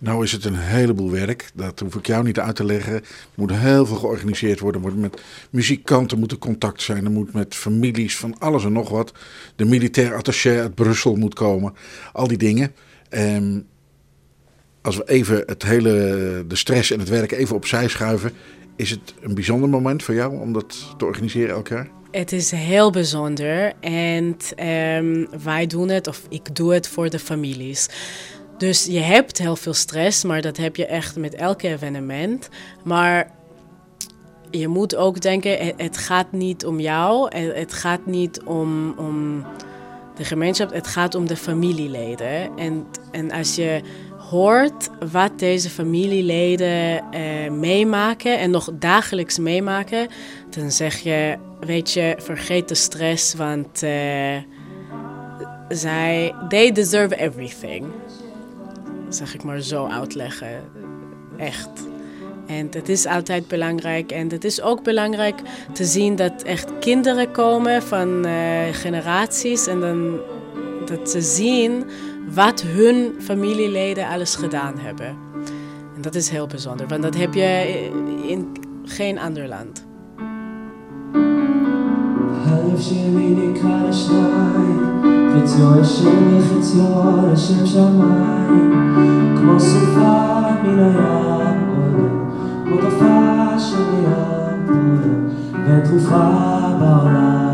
Nou 0.03 0.23
is 0.23 0.31
het 0.31 0.45
een 0.45 0.57
heleboel 0.57 1.11
werk, 1.11 1.51
dat 1.53 1.79
hoef 1.79 1.95
ik 1.95 2.07
jou 2.07 2.23
niet 2.23 2.39
uit 2.39 2.55
te 2.55 2.65
leggen. 2.65 2.93
Er 2.93 3.03
moet 3.35 3.51
heel 3.51 3.85
veel 3.85 3.95
georganiseerd 3.95 4.59
worden. 4.59 4.83
Er 4.83 4.89
moet 4.89 4.99
met 4.99 5.21
muzikanten 5.49 6.19
moet 6.19 6.37
contact 6.37 6.81
zijn. 6.81 7.05
Er 7.05 7.11
moet 7.11 7.33
met 7.33 7.55
families 7.55 8.17
van 8.17 8.35
alles 8.39 8.63
en 8.63 8.71
nog 8.71 8.89
wat. 8.89 9.13
De 9.55 9.65
militair 9.65 10.15
attaché 10.15 10.61
uit 10.61 10.75
Brussel 10.75 11.15
moet 11.15 11.33
komen. 11.33 11.73
Al 12.13 12.27
die 12.27 12.37
dingen. 12.37 12.71
Um, 13.09 13.65
als 14.81 14.97
we 14.97 15.09
even 15.09 15.43
het 15.45 15.63
hele, 15.63 16.45
de 16.47 16.55
stress 16.55 16.91
en 16.91 16.99
het 16.99 17.09
werk 17.09 17.31
even 17.31 17.55
opzij 17.55 17.87
schuiven. 17.87 18.31
Is 18.75 18.89
het 18.89 19.13
een 19.21 19.35
bijzonder 19.35 19.69
moment 19.69 20.03
voor 20.03 20.15
jou 20.15 20.39
om 20.39 20.53
dat 20.53 20.95
te 20.97 21.05
organiseren 21.05 21.55
elk 21.55 21.67
jaar? 21.67 21.89
Het 22.11 22.31
is 22.31 22.51
heel 22.51 22.91
bijzonder 22.91 23.73
en 23.79 24.37
um, 24.67 25.27
wij 25.43 25.67
doen 25.67 25.89
het, 25.89 26.07
of 26.07 26.21
ik 26.29 26.55
doe 26.55 26.73
het 26.73 26.87
voor 26.87 27.09
de 27.09 27.19
families. 27.19 27.89
Dus 28.57 28.85
je 28.85 28.99
hebt 28.99 29.37
heel 29.37 29.55
veel 29.55 29.73
stress, 29.73 30.23
maar 30.23 30.41
dat 30.41 30.57
heb 30.57 30.75
je 30.75 30.85
echt 30.85 31.15
met 31.15 31.35
elk 31.35 31.61
evenement. 31.61 32.49
Maar 32.83 33.31
je 34.51 34.67
moet 34.67 34.95
ook 34.95 35.21
denken, 35.21 35.73
het 35.77 35.97
gaat 35.97 36.31
niet 36.31 36.65
om 36.65 36.79
jou, 36.79 37.37
het 37.37 37.73
gaat 37.73 38.05
niet 38.05 38.41
om, 38.41 38.93
om 38.97 39.45
de 40.15 40.23
gemeenschap, 40.23 40.73
het 40.73 40.87
gaat 40.87 41.15
om 41.15 41.27
de 41.27 41.35
familieleden. 41.35 42.57
En, 42.57 42.85
en 43.11 43.31
als 43.31 43.55
je 43.55 43.81
hoort 44.17 44.89
wat 45.11 45.39
deze 45.39 45.69
familieleden 45.69 47.03
uh, 47.13 47.51
meemaken 47.51 48.39
en 48.39 48.51
nog 48.51 48.69
dagelijks 48.73 49.37
meemaken, 49.37 50.07
dan 50.49 50.71
zeg 50.71 50.97
je, 50.97 51.37
weet 51.59 51.91
je, 51.91 52.15
vergeet 52.17 52.67
de 52.67 52.75
stress, 52.75 53.33
want 53.33 53.83
uh, 53.83 54.37
zij, 55.69 56.35
they 56.49 56.71
deserve 56.71 57.15
everything 57.15 57.85
zeg 59.13 59.33
ik 59.33 59.43
maar 59.43 59.61
zo 59.61 59.85
uitleggen. 59.85 60.61
Echt. 61.37 61.69
En 62.47 62.67
het 62.71 62.89
is 62.89 63.05
altijd 63.05 63.47
belangrijk. 63.47 64.11
En 64.11 64.29
het 64.29 64.43
is 64.43 64.61
ook 64.61 64.83
belangrijk 64.83 65.41
te 65.73 65.85
zien 65.85 66.15
dat 66.15 66.43
echt 66.43 66.79
kinderen 66.79 67.31
komen 67.31 67.83
van 67.83 68.25
uh, 68.25 68.31
generaties. 68.71 69.67
En 69.67 69.79
dan 69.79 70.19
dat 70.85 71.09
ze 71.09 71.21
zien 71.21 71.85
wat 72.33 72.61
hun 72.61 73.13
familieleden 73.19 74.07
alles 74.07 74.35
gedaan 74.35 74.77
hebben. 74.77 75.17
En 75.95 76.01
dat 76.01 76.15
is 76.15 76.29
heel 76.29 76.47
bijzonder, 76.47 76.87
want 76.87 77.01
dat 77.01 77.15
heb 77.15 77.33
je 77.33 77.89
in 78.27 78.51
geen 78.83 79.19
ander 79.19 79.47
land. 79.47 79.85
חציו 85.33 85.79
השם 85.81 86.37
וחציו 86.37 87.31
לשם 87.31 87.65
שמיים 87.65 88.71
כמו 89.37 89.59
סופה 89.59 90.41
מן 90.63 90.79
הים 90.79 91.69
עולה 91.69 92.09
כמו 92.65 92.77
תופעה 92.81 93.59
של 93.59 93.81
ים 94.03 94.67
פועל 94.67 95.79
ותרופה 95.79 96.29
בעולם 96.79 97.52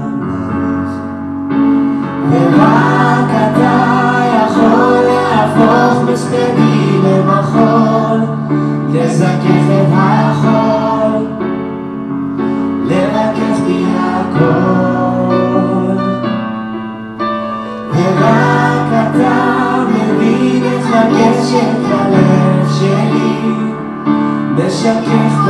jak 24.85 25.03
jest 25.03 25.45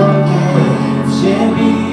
w 1.05 1.21
ziemi 1.21 1.88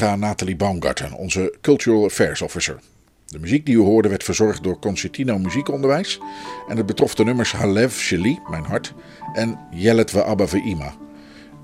collega 0.00 0.16
Nathalie 0.16 0.56
Baumgarten, 0.56 1.12
onze 1.12 1.54
Cultural 1.60 2.04
Affairs 2.04 2.42
Officer. 2.42 2.78
De 3.26 3.38
muziek 3.38 3.66
die 3.66 3.74
u 3.74 3.78
hoorde 3.78 4.08
werd 4.08 4.24
verzorgd 4.24 4.62
door 4.62 4.78
Concertino 4.78 5.38
Muziekonderwijs. 5.38 6.20
En 6.68 6.76
het 6.76 6.86
betrof 6.86 7.14
de 7.14 7.24
nummers 7.24 7.52
Halev 7.52 7.98
Sheli, 7.98 8.38
Mijn 8.50 8.64
Hart, 8.64 8.94
en 9.34 9.58
Yelet 9.70 10.12
We 10.12 10.24
Abba 10.24 10.46
We 10.46 10.62
Ima, 10.62 10.94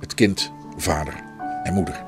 het 0.00 0.14
kind, 0.14 0.52
vader 0.76 1.14
en 1.62 1.74
moeder. 1.74 2.05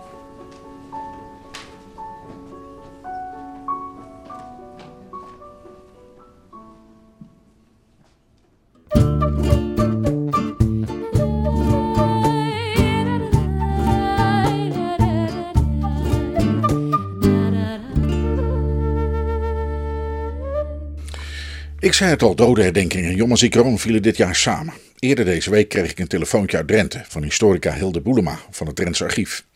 Zei 21.99 22.11
het 22.11 22.23
al, 22.23 22.35
dodenherdenking 22.35 23.07
en 23.07 23.15
Yom 23.15 23.29
HaZikaron 23.29 23.79
vielen 23.79 24.03
dit 24.03 24.17
jaar 24.17 24.35
samen. 24.35 24.75
Eerder 24.99 25.25
deze 25.25 25.51
week 25.51 25.69
kreeg 25.69 25.91
ik 25.91 25.99
een 25.99 26.09
telefoontje 26.09 26.57
uit 26.57 26.67
Drenthe 26.67 27.03
van 27.09 27.23
historica 27.23 27.73
Hilde 27.73 28.01
Boelema 28.01 28.37
van 28.51 28.67
het 28.67 28.77
Drentse 28.77 29.05
Archief. 29.05 29.47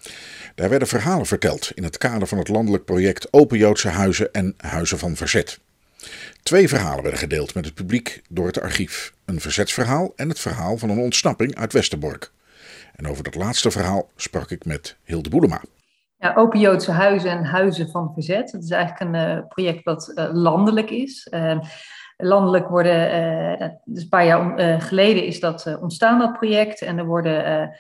Daar 0.55 0.69
werden 0.69 0.89
verhalen 0.89 1.27
verteld 1.27 1.71
in 1.75 1.85
het 1.85 1.99
kader 1.99 2.29
van 2.29 2.39
het 2.39 2.49
landelijk 2.49 2.85
project 2.85 3.33
Open 3.33 3.59
Joodse 3.59 3.89
Huizen 3.89 4.33
en 4.33 4.55
Huizen 4.57 4.99
van 4.99 5.17
Verzet. 5.17 5.61
Twee 6.43 6.69
verhalen 6.69 7.03
werden 7.03 7.21
gedeeld 7.21 7.55
met 7.55 7.65
het 7.65 7.75
publiek 7.75 8.23
door 8.29 8.47
het 8.47 8.61
archief. 8.61 9.13
Een 9.25 9.41
verzetsverhaal 9.41 10.13
en 10.17 10.29
het 10.29 10.39
verhaal 10.39 10.79
van 10.79 10.91
een 10.91 10.99
ontsnapping 10.99 11.55
uit 11.55 11.73
Westerbork. 11.73 12.33
En 12.97 13.09
over 13.09 13.25
dat 13.25 13.35
laatste 13.35 13.71
verhaal 13.71 14.11
sprak 14.17 14.51
ik 14.51 14.65
met 14.65 14.97
Hilde 15.05 15.31
Boelema. 15.31 15.61
Ja, 16.19 16.35
Open 16.35 16.61
Joodse 16.61 16.91
Huizen 16.91 17.31
en 17.31 17.45
Huizen 17.45 17.91
van 17.91 18.11
Verzet. 18.15 18.51
Dat 18.53 18.63
is 18.63 18.71
eigenlijk 18.71 19.15
een 19.15 19.37
uh, 19.39 19.47
project 19.49 19.85
wat 19.85 20.13
uh, 20.15 20.29
landelijk 20.33 20.91
is. 20.91 21.27
Landelijk 22.23 22.69
worden, 22.69 23.81
dus 23.85 24.03
een 24.03 24.09
paar 24.09 24.27
jaar 24.27 24.81
geleden 24.81 25.25
is 25.25 25.41
dat 25.41 25.79
ontstaan, 25.81 26.19
dat 26.19 26.33
project. 26.33 26.83
En 26.83 26.99
er 26.99 27.07
worden, 27.07 27.71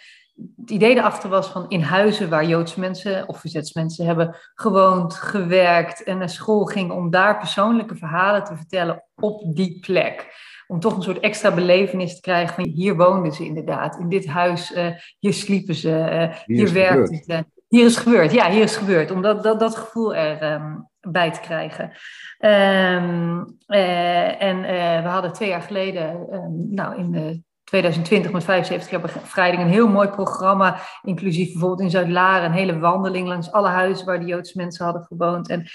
het 0.60 0.70
idee 0.70 0.96
erachter 0.96 1.28
was 1.28 1.48
van 1.48 1.68
in 1.68 1.80
huizen 1.80 2.30
waar 2.30 2.44
Joodse 2.44 2.80
mensen 2.80 3.28
of 3.28 3.40
verzetsmensen 3.40 4.06
hebben 4.06 4.36
gewoond, 4.54 5.14
gewerkt 5.14 6.02
en 6.02 6.18
naar 6.18 6.28
school 6.28 6.64
gingen 6.64 6.94
om 6.94 7.10
daar 7.10 7.38
persoonlijke 7.38 7.96
verhalen 7.96 8.44
te 8.44 8.56
vertellen 8.56 9.04
op 9.14 9.56
die 9.56 9.78
plek 9.80 10.40
om 10.66 10.80
toch 10.80 10.96
een 10.96 11.02
soort 11.02 11.20
extra 11.20 11.54
belevenis 11.54 12.14
te 12.14 12.20
krijgen 12.20 12.54
van 12.54 12.68
hier 12.68 12.96
woonden 12.96 13.32
ze 13.32 13.44
inderdaad, 13.44 13.98
in 13.98 14.08
dit 14.08 14.26
huis, 14.26 14.74
hier 15.18 15.32
sliepen 15.32 15.74
ze, 15.74 15.88
hier, 16.46 16.56
hier 16.56 16.72
werkten 16.72 17.22
ze. 17.24 17.44
Hier 17.72 17.84
is 17.84 17.96
gebeurd, 17.96 18.32
ja, 18.32 18.50
hier 18.50 18.62
is 18.62 18.76
gebeurd. 18.76 19.10
Om 19.10 19.22
dat, 19.22 19.42
dat, 19.42 19.76
gevoel 19.76 20.14
erbij 20.14 20.54
um, 20.54 20.88
bij 21.00 21.32
te 21.32 21.40
krijgen. 21.40 21.84
Um, 22.40 23.56
uh, 23.66 24.42
en 24.42 24.56
uh, 24.56 25.02
we 25.02 25.08
hadden 25.08 25.32
twee 25.32 25.48
jaar 25.48 25.62
geleden, 25.62 26.34
um, 26.34 26.66
nou 26.70 26.98
in 26.98 27.14
uh, 27.14 27.38
2020 27.64 28.32
met 28.32 28.44
75 28.44 28.90
jaar 28.90 29.00
bevrijding, 29.00 29.62
een 29.62 29.68
heel 29.68 29.88
mooi 29.88 30.08
programma. 30.08 30.80
Inclusief 31.02 31.50
bijvoorbeeld 31.50 31.80
in 31.80 31.90
Zuid-Laren, 31.90 32.44
een 32.44 32.56
hele 32.56 32.78
wandeling 32.78 33.28
langs 33.28 33.52
alle 33.52 33.68
huizen 33.68 34.06
waar 34.06 34.20
de 34.20 34.26
Joodse 34.26 34.58
mensen 34.58 34.84
hadden 34.84 35.04
gewoond. 35.04 35.48
En 35.48 35.66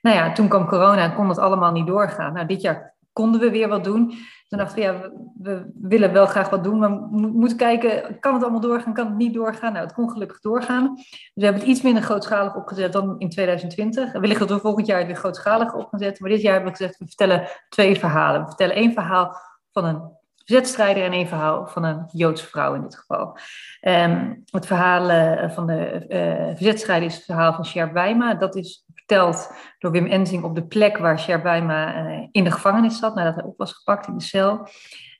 nou 0.00 0.16
ja, 0.16 0.32
toen 0.32 0.48
kwam 0.48 0.66
corona 0.66 1.02
en 1.02 1.14
kon 1.14 1.28
dat 1.28 1.38
allemaal 1.38 1.72
niet 1.72 1.86
doorgaan. 1.86 2.32
Nou, 2.32 2.46
dit 2.46 2.60
jaar 2.60 2.94
konden 3.12 3.40
we 3.40 3.50
weer 3.50 3.68
wat 3.68 3.84
doen. 3.84 4.12
Toen 4.48 4.58
dachten 4.58 4.76
we, 4.76 4.82
ja, 4.82 5.10
we, 5.38 5.70
willen 5.74 6.12
wel 6.12 6.26
graag 6.26 6.50
wat 6.50 6.64
doen, 6.64 6.78
maar 6.78 6.90
we 6.90 7.30
moeten 7.32 7.56
kijken, 7.56 8.20
kan 8.20 8.34
het 8.34 8.42
allemaal 8.42 8.60
doorgaan, 8.60 8.94
kan 8.94 9.06
het 9.06 9.16
niet 9.16 9.34
doorgaan? 9.34 9.72
Nou, 9.72 9.84
het 9.84 9.94
kon 9.94 10.10
gelukkig 10.10 10.40
doorgaan. 10.40 10.94
Dus 10.94 11.30
we 11.34 11.44
hebben 11.44 11.60
het 11.60 11.70
iets 11.70 11.82
minder 11.82 12.02
grootschalig 12.02 12.56
opgezet 12.56 12.92
dan 12.92 13.14
in 13.18 13.30
2020. 13.30 14.12
Wellicht 14.12 14.38
dat 14.38 14.50
we 14.50 14.58
volgend 14.58 14.86
jaar 14.86 15.06
weer 15.06 15.16
grootschalig 15.16 15.74
opgezet, 15.74 16.20
maar 16.20 16.30
dit 16.30 16.40
jaar 16.40 16.52
hebben 16.52 16.72
we 16.72 16.76
gezegd, 16.76 16.98
we 16.98 17.06
vertellen 17.06 17.48
twee 17.68 17.98
verhalen. 17.98 18.40
We 18.40 18.46
vertellen 18.46 18.74
één 18.74 18.92
verhaal 18.92 19.36
van 19.72 19.84
een 19.84 20.02
verzetstrijder 20.46 21.04
en 21.04 21.12
één 21.12 21.28
verhaal 21.28 21.66
van 21.66 21.84
een 21.84 22.08
Joodse 22.12 22.46
vrouw 22.46 22.74
in 22.74 22.82
dit 22.82 22.96
geval. 22.96 23.38
Um, 23.80 24.42
het 24.50 24.66
verhaal 24.66 25.10
uh, 25.10 25.50
van 25.50 25.66
de 25.66 26.04
uh, 26.08 26.56
verzetstrijder 26.56 27.08
is 27.08 27.14
het 27.14 27.24
verhaal 27.24 27.52
van 27.52 27.66
Sher 27.66 27.92
Wijma. 27.92 28.34
Dat 28.34 28.54
is 28.54 28.84
verteld 29.06 29.52
door 29.78 29.90
Wim 29.90 30.06
Enzing 30.06 30.44
op 30.44 30.54
de 30.54 30.66
plek 30.66 30.98
waar 30.98 31.18
Sher 31.18 31.42
Wijma 31.42 32.06
uh, 32.06 32.26
in 32.30 32.44
de 32.44 32.50
gevangenis 32.50 32.98
zat, 32.98 33.14
nadat 33.14 33.34
hij 33.34 33.44
op 33.44 33.56
was 33.56 33.72
gepakt 33.72 34.06
in 34.06 34.16
de 34.16 34.24
cel. 34.24 34.58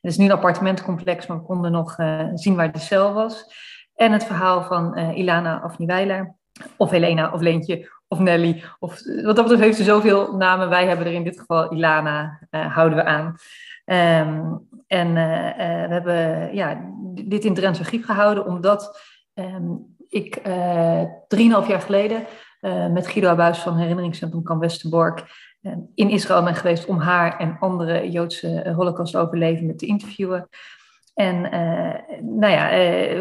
Het 0.01 0.15
is 0.15 0.17
nu 0.17 0.25
een 0.25 0.33
appartementencomplex, 0.33 1.27
maar 1.27 1.37
we 1.37 1.45
konden 1.45 1.73
nog 1.73 1.97
zien 2.35 2.57
waar 2.57 2.73
de 2.73 2.79
cel 2.79 3.13
was. 3.13 3.55
En 3.95 4.13
het 4.13 4.25
verhaal 4.25 4.63
van 4.63 4.99
Ilana 4.99 5.61
Afnieweiler, 5.61 6.35
of 6.77 6.91
Helena, 6.91 7.33
of 7.33 7.41
Leentje, 7.41 7.91
of 8.09 8.19
Nelly. 8.19 8.63
Of, 8.79 9.03
wat 9.23 9.37
dat 9.37 9.45
betreft 9.45 9.63
heeft 9.63 9.77
ze 9.77 9.85
zoveel 9.85 10.37
namen. 10.37 10.69
Wij 10.69 10.87
hebben 10.87 11.07
er 11.07 11.13
in 11.13 11.25
dit 11.25 11.41
geval 11.41 11.73
Ilana, 11.73 12.39
houden 12.51 12.99
we 12.99 13.05
aan. 13.05 13.37
Um, 14.27 14.69
en 14.87 15.15
we 15.15 15.93
hebben 15.93 16.55
ja, 16.55 16.81
dit 17.15 17.45
in 17.45 17.55
Drents 17.55 17.79
archief 17.79 18.05
gehouden, 18.05 18.47
omdat 18.47 19.01
um, 19.35 19.97
ik 20.09 20.43
drieënhalf 21.29 21.69
jaar 21.69 21.81
geleden 21.81 22.25
met 22.91 23.07
Guido 23.07 23.29
Abuis 23.29 23.59
van 23.59 23.77
Herinneringscentrum 23.77 24.43
Kamp 24.43 24.61
Westerbork 24.61 25.25
in 25.95 26.11
Israël 26.11 26.43
ben 26.45 26.55
geweest 26.55 26.87
om 26.87 26.99
haar 26.99 27.39
en 27.39 27.57
andere 27.61 28.11
Joodse 28.11 28.73
Holocaust-overlevenden 28.77 29.77
te 29.77 29.87
interviewen. 29.87 30.49
En 31.15 31.41
nou 32.23 32.53
ja, 32.53 32.69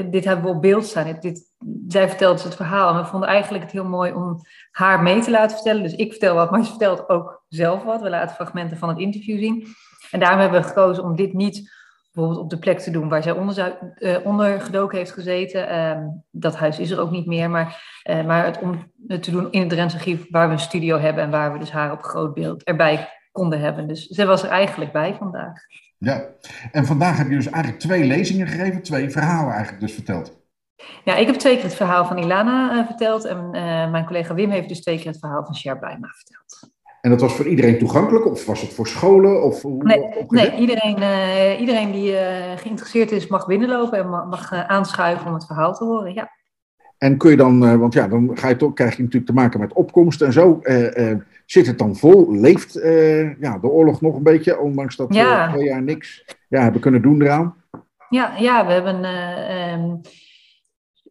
dit 0.02 0.26
hebben 0.26 0.46
we 0.46 0.52
op 0.52 0.62
beeld 0.62 0.86
staan. 0.86 1.06
Dit, 1.06 1.22
dit, 1.22 1.54
zij 1.88 2.10
vertelt 2.10 2.43
het 2.43 2.56
verhaal 2.56 2.93
en 2.93 3.02
we 3.02 3.06
vonden 3.06 3.30
eigenlijk 3.30 3.64
het 3.64 3.74
heel 3.74 3.86
mooi 3.86 4.14
om 4.14 4.39
haar 4.72 5.04
mee 5.04 5.22
te 5.22 5.32
laten 5.32 5.56
vertellen. 5.56 5.84
Dus 5.84 5.96
ik 5.96 6.12
vertel 6.12 6.36
wat, 6.36 6.52
maar 6.52 6.64
ze 6.64 6.70
vertelt 6.70 7.10
ook 7.10 7.43
zelf 7.48 7.84
wat. 7.84 8.02
We 8.02 8.10
laten 8.10 8.36
fragmenten 8.36 8.78
van 8.78 8.89
het 8.89 9.00
interview 9.00 9.39
zien. 9.39 9.68
En 10.12 10.20
daarom 10.20 10.39
hebben 10.39 10.62
we 10.62 10.68
gekozen 10.68 11.04
om 11.04 11.16
dit 11.16 11.34
niet 11.34 11.74
bijvoorbeeld 12.16 12.43
op 12.43 12.49
de 12.49 12.59
plek 12.59 12.80
te 12.80 12.91
doen 12.91 13.09
waar 13.09 13.24
zij 13.24 13.32
onder, 13.32 13.78
uh, 13.97 14.18
ondergedoken 14.24 14.97
heeft 14.97 15.11
gezeten. 15.11 15.80
Um, 15.80 16.24
dat 16.32 16.55
huis 16.55 16.80
is 16.80 16.91
er 16.91 16.99
ook 16.99 17.11
niet 17.11 17.26
meer, 17.26 17.49
maar, 17.49 18.01
uh, 18.09 18.26
maar 18.26 18.45
het 18.45 18.59
om 18.59 18.91
het 19.07 19.24
te 19.24 19.32
doen 19.32 19.51
in 19.51 19.59
het 19.59 19.70
Drents 19.70 19.93
archief 19.93 20.26
waar 20.30 20.47
we 20.47 20.53
een 20.53 20.59
studio 20.59 20.97
hebben 20.97 21.24
en 21.24 21.30
waar 21.30 21.53
we 21.53 21.59
dus 21.59 21.72
haar 21.72 21.91
op 21.91 22.03
groot 22.03 22.34
beeld 22.34 22.63
erbij 22.63 23.09
konden 23.32 23.59
hebben. 23.59 23.88
Dus 23.88 24.05
zij 24.07 24.26
was 24.26 24.43
er 24.43 24.49
eigenlijk 24.49 24.91
bij 24.91 25.16
vandaag. 25.20 25.59
Ja, 25.97 26.26
en 26.72 26.86
vandaag 26.86 27.18
heb 27.18 27.30
je 27.30 27.36
dus 27.36 27.49
eigenlijk 27.49 27.84
twee 27.84 28.03
lezingen 28.03 28.47
gegeven, 28.47 28.82
twee 28.82 29.09
verhalen 29.09 29.53
eigenlijk 29.53 29.82
dus 29.82 29.93
verteld. 29.93 30.43
Ja, 31.03 31.16
ik 31.16 31.28
heb 31.28 31.36
twee 31.36 31.55
keer 31.55 31.63
het 31.63 31.76
verhaal 31.76 32.05
van 32.05 32.18
Ilana 32.18 32.72
uh, 32.72 32.86
verteld 32.86 33.26
en 33.26 33.49
mijn 33.91 34.05
collega 34.05 34.34
Wim 34.34 34.49
heeft 34.49 34.68
dus 34.68 34.82
twee 34.82 34.97
keer 34.97 35.11
het 35.11 35.20
verhaal 35.20 35.45
van 35.45 35.55
Cher 35.55 35.80
Bijma 35.80 36.07
verteld. 36.07 36.74
En 37.06 37.12
dat 37.12 37.22
was 37.22 37.36
voor 37.36 37.47
iedereen 37.47 37.78
toegankelijk? 37.78 38.26
Of 38.26 38.45
was 38.45 38.62
het 38.62 38.74
voor 38.74 38.88
scholen? 38.88 39.43
Of 39.43 39.62
hoe 39.62 39.84
nee, 39.84 39.99
nee 40.28 40.56
iedereen, 40.56 40.99
uh, 40.99 41.60
iedereen 41.60 41.91
die 41.91 42.12
uh, 42.12 42.20
geïnteresseerd 42.56 43.12
is 43.12 43.28
mag 43.28 43.47
binnenlopen 43.47 43.97
en 43.97 44.10
mag, 44.10 44.26
mag 44.26 44.51
uh, 44.51 44.68
aanschuiven 44.68 45.28
om 45.28 45.34
het 45.34 45.45
verhaal 45.45 45.74
te 45.74 45.84
horen. 45.84 46.14
Ja. 46.14 46.30
En 46.97 47.18
kun 47.18 47.32
je 47.32 47.38
dan, 47.38 47.80
want 47.80 47.93
ja, 47.93 48.08
dan 48.08 48.32
ga 48.34 48.47
je 48.47 48.56
toch, 48.56 48.74
krijg 48.74 48.95
je 48.95 49.01
natuurlijk 49.01 49.32
te 49.32 49.38
maken 49.38 49.60
met 49.60 49.74
opkomst 49.74 50.22
en 50.22 50.34
zo. 50.34 50.60
zit 51.45 51.68
het 51.68 51.78
dan 51.78 51.95
vol? 51.95 52.36
Leeft 52.36 52.74
ja, 53.39 53.58
de 53.58 53.68
oorlog 53.68 54.01
nog 54.01 54.16
een 54.16 54.24
beetje, 54.24 54.60
ondanks 54.60 54.95
dat 54.95 55.08
we 55.08 55.16
ja. 55.16 55.51
twee 55.51 55.66
jaar 55.66 55.84
niks 55.84 56.26
ja, 56.49 56.62
hebben 56.62 56.82
kunnen 56.82 57.01
doen 57.01 57.22
eraan? 57.22 57.56
Ja, 58.10 58.34
ja 58.38 58.66
we 58.66 58.72
hebben... 58.72 59.06
Um, 59.80 60.01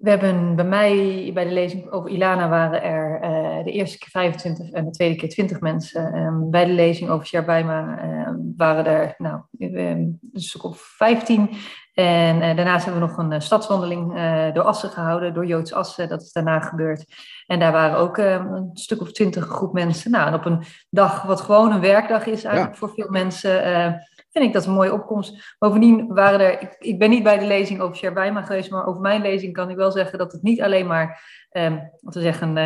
we 0.05 0.11
hebben 0.11 0.57
bij 0.57 0.65
mij, 0.65 1.31
bij 1.35 1.45
de 1.45 1.53
lezing 1.53 1.91
over 1.91 2.11
Ilana, 2.11 2.49
waren 2.49 2.83
er 2.83 3.21
uh, 3.23 3.65
de 3.65 3.71
eerste 3.71 3.99
keer 3.99 4.09
25 4.11 4.71
en 4.71 4.85
de 4.85 4.91
tweede 4.91 5.17
keer 5.17 5.29
20 5.29 5.61
mensen. 5.61 6.17
Um, 6.17 6.51
bij 6.51 6.65
de 6.65 6.73
lezing 6.73 7.11
over 7.11 7.27
Sherbaima 7.27 8.05
uh, 8.05 8.29
waren 8.57 8.87
er 8.87 9.15
nou, 9.19 9.41
um, 9.59 10.19
dus 10.21 10.57
ook 10.57 10.65
op 10.65 10.77
15. 10.77 11.51
En 11.95 12.43
eh, 12.43 12.57
daarnaast 12.57 12.85
hebben 12.85 13.03
we 13.03 13.09
nog 13.09 13.19
een 13.19 13.33
eh, 13.33 13.41
stadswandeling 13.41 14.17
eh, 14.17 14.53
door 14.53 14.65
Assen 14.65 14.91
gehouden, 14.91 15.35
door 15.35 15.47
Joods 15.47 15.73
Assen. 15.73 16.09
Dat 16.09 16.23
is 16.23 16.33
daarna 16.33 16.61
gebeurd. 16.61 17.05
En 17.47 17.59
daar 17.59 17.73
waren 17.73 17.99
ook 17.99 18.19
eh, 18.19 18.33
een 18.33 18.71
stuk 18.73 19.01
of 19.01 19.13
twintig 19.13 19.47
groep 19.47 19.73
mensen. 19.73 20.11
Nou, 20.11 20.27
en 20.27 20.35
op 20.35 20.45
een 20.45 20.65
dag 20.91 21.23
wat 21.23 21.41
gewoon 21.41 21.73
een 21.73 21.81
werkdag 21.81 22.27
is 22.27 22.45
eigenlijk 22.45 22.77
voor 22.77 22.91
veel 22.95 23.09
mensen, 23.11 23.65
eh, 23.65 23.93
vind 24.35 24.47
ik 24.47 24.53
dat 24.53 24.67
een 24.67 24.73
mooie 24.73 24.93
opkomst. 24.93 25.55
Bovendien 25.59 26.07
waren 26.07 26.41
er, 26.41 26.61
ik, 26.61 26.77
ik 26.79 26.99
ben 26.99 27.11
niet 27.11 27.23
bij 27.23 27.39
de 27.39 27.47
lezing 27.47 27.81
over 27.81 27.97
Sherbaima 27.97 28.43
geweest, 28.43 28.71
maar 28.71 28.87
over 28.87 29.01
mijn 29.01 29.23
lezing 29.23 29.53
kan 29.53 29.71
ik 29.71 29.77
wel 29.77 29.91
zeggen 29.91 30.19
dat 30.19 30.33
het 30.33 30.43
niet 30.43 30.63
alleen 30.63 30.87
maar, 30.87 31.23
eh, 31.51 31.77
wat 32.01 32.15
we 32.15 32.21
zeggen, 32.21 32.57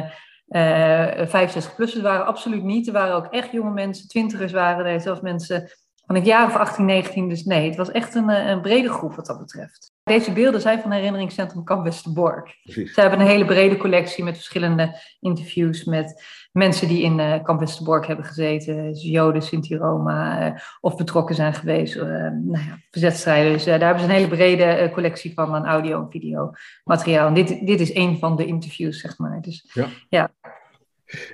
eh, 0.48 1.26
65-plussers 1.26 2.02
waren. 2.02 2.26
Absoluut 2.26 2.62
niet. 2.62 2.86
Er 2.86 2.92
waren 2.92 3.14
ook 3.14 3.32
echt 3.32 3.52
jonge 3.52 3.72
mensen, 3.72 4.08
twintigers 4.08 4.52
waren 4.52 4.86
er, 4.86 5.00
zelfs 5.00 5.20
mensen 5.20 5.70
van 6.06 6.16
het 6.16 6.26
jaar 6.26 6.46
of 6.46 6.56
18, 6.56 6.84
19. 6.84 7.28
Dus 7.28 7.44
nee, 7.44 7.66
het 7.66 7.76
was 7.76 7.90
echt 7.90 8.14
een, 8.14 8.30
eh, 8.30 8.48
een 8.48 8.60
brede 8.60 8.88
groep 8.88 9.14
wat 9.14 9.26
dat 9.26 9.38
betreft. 9.38 9.92
Deze 10.08 10.32
beelden 10.32 10.60
zijn 10.60 10.80
van 10.80 10.90
herinneringscentrum 10.90 11.64
Kamp 11.64 11.84
Westerbork. 11.84 12.58
Precies. 12.62 12.94
Ze 12.94 13.00
hebben 13.00 13.20
een 13.20 13.26
hele 13.26 13.44
brede 13.44 13.76
collectie 13.76 14.24
met 14.24 14.34
verschillende 14.34 14.96
interviews 15.20 15.84
met 15.84 16.24
mensen 16.52 16.88
die 16.88 17.02
in 17.02 17.20
eh 17.20 17.42
Kamp 17.42 17.60
Westerbork 17.60 18.06
hebben 18.06 18.24
gezeten, 18.24 18.84
dus 18.84 19.02
Joden, 19.02 19.42
Sinti-Roma, 19.42 20.40
eh, 20.40 20.60
of 20.80 20.96
betrokken 20.96 21.34
zijn 21.34 21.54
geweest, 21.54 21.96
eh 21.96 22.02
nou 22.02 22.50
ja, 22.50 22.78
verzetstrijders. 22.90 23.66
Eh, 23.66 23.78
daar 23.78 23.88
hebben 23.88 24.00
ze 24.00 24.08
een 24.08 24.16
hele 24.16 24.28
brede 24.28 24.90
collectie 24.92 25.34
van 25.34 25.54
aan 25.54 25.66
audio 25.66 26.00
en 26.00 26.10
video 26.10 26.50
materiaal. 26.84 27.26
En 27.26 27.34
dit, 27.34 27.66
dit 27.66 27.80
is 27.80 27.94
een 27.94 28.18
van 28.18 28.36
de 28.36 28.46
interviews, 28.46 29.00
zeg 29.00 29.18
maar. 29.18 29.40
Dus 29.40 29.70
Ja. 29.72 29.86
ja. 30.08 30.30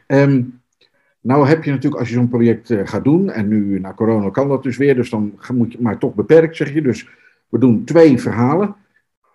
Ehm, 0.06 0.42
nou 1.20 1.48
heb 1.48 1.64
je 1.64 1.70
natuurlijk, 1.70 2.00
als 2.00 2.08
je 2.08 2.14
zo'n 2.14 2.28
project 2.28 2.74
gaat 2.84 3.04
doen, 3.04 3.30
en 3.30 3.48
nu 3.48 3.80
na 3.80 3.94
corona 3.94 4.30
kan 4.30 4.48
dat 4.48 4.62
dus 4.62 4.76
weer, 4.76 4.94
dus 4.94 5.10
dan 5.10 5.38
moet 5.54 5.72
je 5.72 5.78
maar 5.80 5.98
toch 5.98 6.14
beperkt, 6.14 6.56
zeg 6.56 6.72
je. 6.72 6.82
Dus 6.82 7.08
we 7.54 7.60
doen 7.60 7.84
twee 7.84 8.20
verhalen. 8.20 8.76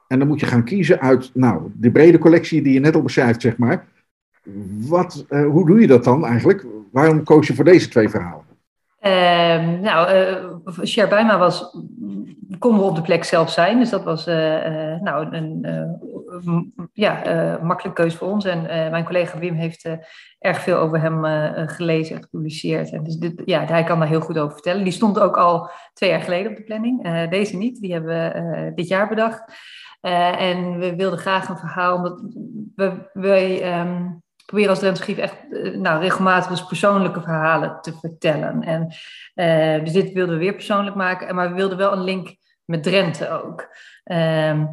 En 0.07 0.19
dan 0.19 0.27
moet 0.27 0.39
je 0.39 0.45
gaan 0.45 0.63
kiezen 0.63 0.99
uit, 0.99 1.31
nou, 1.33 1.71
de 1.73 1.91
brede 1.91 2.17
collectie 2.17 2.61
die 2.61 2.73
je 2.73 2.79
net 2.79 2.95
al 2.95 3.01
beschrijft, 3.01 3.41
zeg 3.41 3.57
maar. 3.57 3.85
Wat, 4.87 5.25
eh, 5.29 5.45
hoe 5.45 5.65
doe 5.65 5.79
je 5.79 5.87
dat 5.87 6.03
dan 6.03 6.25
eigenlijk? 6.25 6.65
Waarom 6.91 7.23
koos 7.23 7.47
je 7.47 7.55
voor 7.55 7.63
deze 7.63 7.89
twee 7.89 8.09
verhalen? 8.09 8.45
Ehm, 8.99 9.79
nou, 9.81 10.13
uh, 10.65 10.85
Sherbaima 10.85 11.37
was, 11.37 11.77
konden 12.59 12.81
we 12.81 12.89
op 12.89 12.95
de 12.95 13.01
plek 13.01 13.23
zelf 13.23 13.51
zijn. 13.51 13.79
Dus 13.79 13.89
dat 13.89 14.03
was 14.03 14.27
eh, 14.27 14.93
eh, 14.93 15.01
nou, 15.01 15.35
een 15.35 15.59
eh, 15.61 16.59
ja, 16.93 17.23
eh, 17.23 17.63
makkelijke 17.63 18.01
keuze 18.01 18.17
voor 18.17 18.27
ons. 18.27 18.45
En 18.45 18.69
eh, 18.69 18.91
mijn 18.91 19.05
collega 19.05 19.39
Wim 19.39 19.53
heeft 19.53 19.85
eh, 19.85 19.93
erg 20.39 20.61
veel 20.61 20.77
over 20.77 21.01
hem 21.01 21.25
eh, 21.25 21.67
gelezen 21.67 22.15
en 22.15 22.21
gepubliceerd. 22.21 22.91
En 22.91 23.03
dus 23.03 23.15
dit, 23.15 23.41
ja, 23.45 23.65
hij 23.65 23.83
kan 23.83 23.99
daar 23.99 24.07
heel 24.07 24.21
goed 24.21 24.37
over 24.37 24.53
vertellen. 24.53 24.83
Die 24.83 24.93
stond 24.93 25.19
ook 25.19 25.37
al 25.37 25.69
twee 25.93 26.09
jaar 26.09 26.21
geleden 26.21 26.51
op 26.51 26.57
de 26.57 26.63
planning. 26.63 27.03
Eh, 27.03 27.29
deze 27.29 27.57
niet, 27.57 27.81
die 27.81 27.93
hebben 27.93 28.09
we 28.09 28.27
eh, 28.27 28.75
dit 28.75 28.87
jaar 28.87 29.07
bedacht. 29.07 29.43
Eh, 30.01 30.41
en 30.41 30.79
we 30.79 30.95
wilden 30.95 31.19
graag 31.19 31.49
een 31.49 31.57
verhaal, 31.57 31.95
omdat 31.95 32.21
we, 32.75 33.09
wij 33.13 33.61
ehm, 33.61 34.07
proberen 34.45 34.69
als 34.69 34.79
Drentse 34.79 35.03
Grief 35.03 35.17
echt 35.17 35.35
eh, 35.51 35.75
nou, 35.75 36.01
regelmatig 36.01 36.49
dus 36.49 36.65
persoonlijke 36.65 37.21
verhalen 37.21 37.81
te 37.81 37.93
vertellen. 37.93 38.63
En, 38.63 38.93
eh, 39.33 39.83
dus 39.83 39.93
dit 39.93 40.11
wilden 40.11 40.35
we 40.35 40.41
weer 40.41 40.53
persoonlijk 40.53 40.95
maken, 40.95 41.35
maar 41.35 41.49
we 41.49 41.55
wilden 41.55 41.77
wel 41.77 41.91
een 41.91 42.03
link 42.03 42.35
met 42.65 42.83
Drenthe 42.83 43.29
ook. 43.29 43.75
Ehm, 44.03 44.65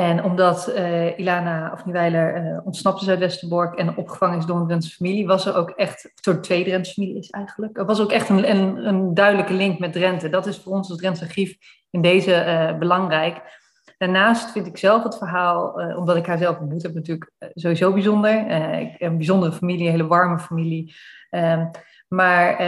en 0.00 0.24
omdat 0.24 0.66
eh, 0.66 1.18
Ilana 1.18 1.70
of 1.72 1.84
Nieuwijler 1.84 2.34
eh, 2.34 2.58
ontsnapte 2.64 3.10
uit 3.10 3.18
Westerbork 3.18 3.78
en 3.78 3.96
opgevangen 3.96 4.38
is 4.38 4.46
door 4.46 4.56
een 4.56 4.66
Drentse 4.66 4.94
familie, 4.94 5.26
was 5.26 5.46
er 5.46 5.56
ook 5.56 5.70
echt, 5.70 6.12
door 6.22 6.40
twee 6.40 6.64
Drentse 6.64 6.92
familie 6.92 7.18
is 7.18 7.30
eigenlijk, 7.30 7.78
er 7.78 7.84
was 7.84 8.00
ook 8.00 8.12
echt 8.12 8.28
een, 8.28 8.50
een, 8.86 9.14
duidelijke 9.14 9.52
link 9.52 9.78
met 9.78 9.92
Drenthe. 9.92 10.28
Dat 10.28 10.46
is 10.46 10.58
voor 10.58 10.72
ons 10.72 10.90
als 10.90 10.98
Drentse 10.98 11.28
Grief 11.28 11.56
in 11.90 12.02
deze 12.02 12.34
eh, 12.34 12.78
belangrijk. 12.78 13.62
Daarnaast 13.98 14.50
vind 14.50 14.66
ik 14.66 14.76
zelf 14.76 15.02
het 15.02 15.18
verhaal, 15.18 15.72
omdat 15.96 16.16
ik 16.16 16.26
haar 16.26 16.38
zelf 16.38 16.58
ontmoet 16.58 16.82
heb, 16.82 16.94
natuurlijk 16.94 17.30
sowieso 17.54 17.92
bijzonder. 17.92 18.50
Ik, 18.80 19.00
een 19.00 19.16
bijzondere 19.16 19.52
familie, 19.52 19.84
een 19.84 19.90
hele 19.90 20.06
warme 20.06 20.38
familie. 20.38 20.94
Ehm, 21.30 21.66
maar 22.08 22.60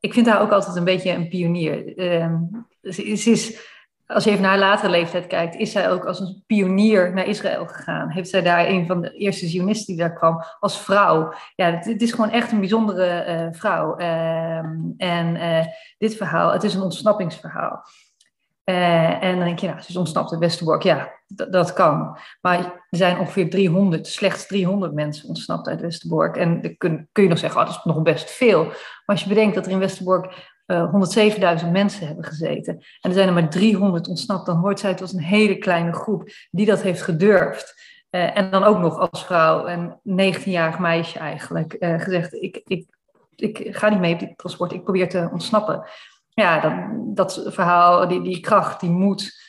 ik 0.00 0.12
vind 0.12 0.28
haar 0.28 0.40
ook 0.40 0.50
altijd 0.50 0.76
een 0.76 0.84
beetje 0.84 1.12
een 1.12 1.28
pionier. 1.28 1.96
Ehm, 1.96 2.36
ze 2.82 3.04
is, 3.04 3.58
als 4.06 4.24
je 4.24 4.30
even 4.30 4.42
naar 4.42 4.50
haar 4.50 4.60
latere 4.60 4.90
leeftijd 4.90 5.26
kijkt, 5.26 5.54
is 5.54 5.72
zij 5.72 5.90
ook 5.90 6.04
als 6.04 6.20
een 6.20 6.42
pionier 6.46 7.14
naar 7.14 7.26
Israël 7.26 7.66
gegaan. 7.66 8.08
Heeft 8.08 8.28
zij 8.28 8.42
daar 8.42 8.68
een 8.68 8.86
van 8.86 9.00
de 9.00 9.10
eerste 9.10 9.46
Zionisten 9.46 9.94
die 9.94 10.04
daar 10.04 10.14
kwam 10.14 10.44
als 10.60 10.80
vrouw. 10.80 11.32
Ja, 11.54 11.70
het, 11.70 12.02
is 12.02 12.12
gewoon 12.12 12.30
echt 12.30 12.52
een 12.52 12.60
bijzondere 12.60 13.06
eh, 13.06 13.46
vrouw. 13.50 13.96
Ehm, 13.96 14.76
en 14.96 15.36
eh, 15.36 15.66
dit 15.98 16.16
verhaal, 16.16 16.52
het 16.52 16.62
is 16.62 16.74
een 16.74 16.82
ontsnappingsverhaal. 16.82 17.82
Eh, 18.64 19.22
en 19.22 19.36
dan 19.36 19.44
denk 19.44 19.58
je, 19.58 19.66
nou, 19.66 19.80
ze 19.80 19.88
is 19.88 19.96
ontsnapt 19.96 20.30
uit 20.30 20.40
Westerbork. 20.40 20.82
Ja, 20.82 21.12
dat 21.26 21.72
kan. 21.72 22.18
Maar 22.40 22.58
er 22.58 22.98
zijn 22.98 23.18
ongeveer 23.18 23.50
300, 23.50 24.06
slechts 24.06 24.46
300 24.46 24.92
mensen 24.92 25.28
ontsnapt 25.28 25.68
uit 25.68 25.80
Westerbork. 25.80 26.36
En 26.36 26.60
dan 26.60 26.76
kun, 26.76 27.08
kun 27.12 27.22
je 27.22 27.28
nog 27.28 27.38
zeggen, 27.38 27.60
oh, 27.60 27.66
dat 27.66 27.76
is 27.76 27.84
nog 27.84 28.02
best 28.02 28.30
veel. 28.30 28.64
Maar 28.64 28.76
als 29.06 29.22
je 29.22 29.28
bedenkt 29.28 29.54
dat 29.54 29.66
er 29.66 29.72
in 29.72 29.78
Westerbork 29.78 30.53
eh 30.66 31.62
107.000 31.62 31.70
mensen 31.70 32.06
hebben 32.06 32.24
gezeten. 32.24 32.74
En 32.74 33.10
er 33.10 33.12
zijn 33.12 33.28
er 33.28 33.34
maar 33.34 33.50
300 33.50 34.08
ontsnapt. 34.08 34.46
Dan 34.46 34.56
hoort 34.56 34.80
zij 34.80 34.94
tot 34.94 35.12
een 35.12 35.22
hele 35.22 35.58
kleine 35.58 35.92
groep 35.92 36.28
die 36.50 36.66
dat 36.66 36.82
heeft 36.82 37.02
gedurfd. 37.02 37.92
Eh, 38.10 38.36
en 38.36 38.50
dan 38.50 38.64
ook 38.64 38.78
nog 38.78 38.98
als 38.98 39.24
vrouw, 39.24 39.66
een 39.68 39.94
19-jarig 40.04 40.78
meisje 40.78 41.18
eigenlijk, 41.18 41.72
eh, 41.72 42.00
gezegd, 42.00 42.32
ik, 42.32 42.62
ik, 42.66 42.86
ik 43.36 43.76
ga 43.76 43.88
niet 43.88 44.00
mee 44.00 44.12
op 44.12 44.20
dit 44.20 44.38
transport, 44.38 44.72
ik 44.72 44.84
probeer 44.84 45.08
te 45.08 45.28
ontsnappen 45.32 45.84
ja, 46.34 46.60
dat, 46.60 47.16
dat 47.16 47.54
verhaal, 47.54 48.08
die, 48.08 48.22
die 48.22 48.40
kracht, 48.40 48.80
die 48.80 48.90
moed, 48.90 49.42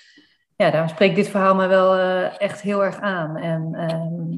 ja, 0.55 0.71
daar 0.71 0.89
spreekt 0.89 1.15
dit 1.15 1.27
verhaal 1.27 1.55
me 1.55 1.67
wel 1.67 1.95
eh, 1.97 2.41
echt 2.41 2.61
heel 2.61 2.83
erg 2.83 2.99
aan. 2.99 3.37
En 3.37 3.73
ehm, 3.73 4.37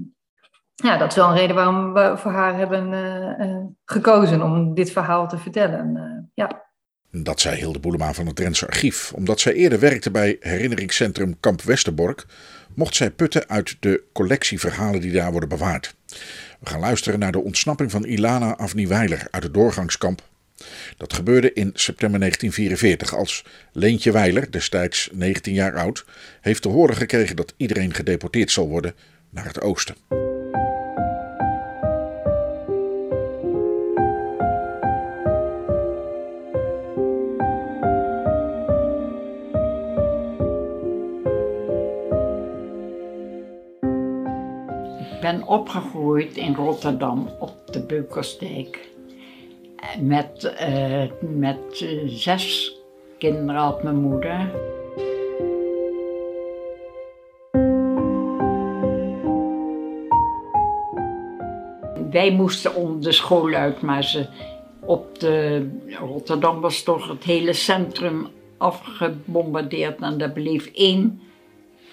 ja, 0.75 0.97
dat 0.97 1.09
is 1.09 1.15
wel 1.15 1.29
een 1.29 1.35
reden 1.35 1.55
waarom 1.55 1.93
we 1.93 2.13
voor 2.17 2.31
haar 2.31 2.55
hebben 2.55 2.93
eh, 2.93 3.41
eh, 3.41 3.65
gekozen 3.85 4.41
om 4.41 4.73
dit 4.73 4.91
verhaal 4.91 5.27
te 5.27 5.37
vertellen. 5.37 5.97
Eh, 5.97 6.23
ja. 6.33 6.65
Dat 7.11 7.41
zei 7.41 7.55
Hilde 7.55 7.79
Boelema 7.79 8.13
van 8.13 8.25
het 8.25 8.35
Drentse 8.35 8.67
Archief. 8.67 9.13
Omdat 9.13 9.39
zij 9.39 9.53
eerder 9.53 9.79
werkte 9.79 10.11
bij 10.11 10.37
herinneringscentrum 10.39 11.39
Kamp 11.39 11.61
Westerbork, 11.61 12.25
mocht 12.73 12.95
zij 12.95 13.11
putten 13.11 13.49
uit 13.49 13.77
de 13.79 14.03
collectie 14.13 14.59
verhalen 14.59 15.01
die 15.01 15.11
daar 15.11 15.31
worden 15.31 15.49
bewaard. 15.49 15.95
We 16.59 16.69
gaan 16.69 16.79
luisteren 16.79 17.19
naar 17.19 17.31
de 17.31 17.43
ontsnapping 17.43 17.91
van 17.91 18.05
Ilana 18.05 18.55
Afnieweiler 18.55 19.27
uit 19.31 19.43
het 19.43 19.53
doorgangskamp. 19.53 20.21
Dat 20.97 21.13
gebeurde 21.13 21.53
in 21.53 21.71
september 21.73 22.19
1944 22.19 23.15
als 23.15 23.45
Leentje 23.71 24.11
Weiler, 24.11 24.51
destijds 24.51 25.09
19 25.13 25.53
jaar 25.53 25.75
oud, 25.75 26.05
heeft 26.41 26.61
te 26.61 26.69
horen 26.69 26.95
gekregen 26.95 27.35
dat 27.35 27.53
iedereen 27.57 27.93
gedeporteerd 27.93 28.51
zal 28.51 28.67
worden 28.67 28.95
naar 29.29 29.45
het 29.45 29.61
oosten. 29.61 30.26
Ik 45.17 45.23
ben 45.23 45.47
opgegroeid 45.47 46.35
in 46.35 46.55
Rotterdam 46.55 47.29
op 47.39 47.53
de 47.65 47.85
Beukersdijk. 47.85 48.89
Met, 49.99 50.53
eh, 50.57 51.03
met 51.19 51.81
eh, 51.81 52.07
zes 52.07 52.75
kinderen 53.17 53.61
had 53.61 53.83
mijn 53.83 53.95
moeder. 53.95 54.51
Wij 62.11 62.31
moesten 62.31 62.75
om 62.75 63.01
de 63.01 63.11
school 63.11 63.53
uit, 63.53 63.81
maar 63.81 64.03
ze 64.03 64.25
op 64.79 65.19
de 65.19 65.67
Rotterdam 65.99 66.61
was 66.61 66.83
toch 66.83 67.07
het 67.07 67.23
hele 67.23 67.53
centrum 67.53 68.27
afgebombardeerd 68.57 70.01
en 70.01 70.21
er 70.21 70.31
bleef 70.31 70.65
één 70.73 71.21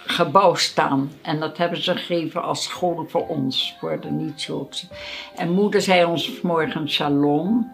gebouw 0.07 0.55
staan. 0.55 1.11
En 1.23 1.41
dat 1.41 1.57
hebben 1.57 1.83
ze 1.83 1.97
gegeven 1.97 2.43
als 2.43 2.63
school 2.63 3.05
voor 3.09 3.27
ons, 3.27 3.77
voor 3.81 4.01
de 4.01 4.11
niet-Joodse. 4.11 4.87
En 5.37 5.51
moeder 5.51 5.81
zei 5.81 6.05
ons 6.05 6.31
vanmorgen 6.31 6.89
salon. 6.89 7.73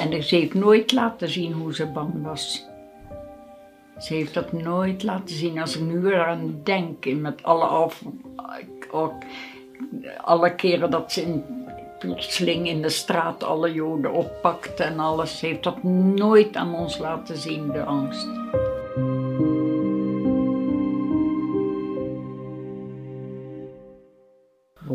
En 0.00 0.22
ze 0.22 0.36
heeft 0.36 0.54
nooit 0.54 0.92
laten 0.92 1.28
zien 1.28 1.52
hoe 1.52 1.74
ze 1.74 1.86
bang 1.86 2.22
was. 2.22 2.66
Ze 3.98 4.14
heeft 4.14 4.34
dat 4.34 4.52
nooit 4.52 5.02
laten 5.02 5.36
zien. 5.36 5.60
Als 5.60 5.76
ik 5.76 5.82
nu 5.82 6.06
eraan 6.06 6.60
denk, 6.62 7.14
met 7.14 7.42
alle, 7.42 7.64
af, 7.64 8.02
alle 10.20 10.54
keren 10.54 10.90
dat 10.90 11.12
ze 11.12 11.22
in, 11.22 11.44
plotseling 11.98 12.68
in 12.68 12.82
de 12.82 12.88
straat 12.88 13.44
alle 13.44 13.72
Joden 13.72 14.12
oppakte 14.12 14.82
en 14.82 14.98
alles. 14.98 15.38
Ze 15.38 15.46
heeft 15.46 15.62
dat 15.62 15.82
nooit 15.82 16.56
aan 16.56 16.74
ons 16.74 16.98
laten 16.98 17.36
zien, 17.36 17.70
de 17.70 17.82
angst. 17.84 18.26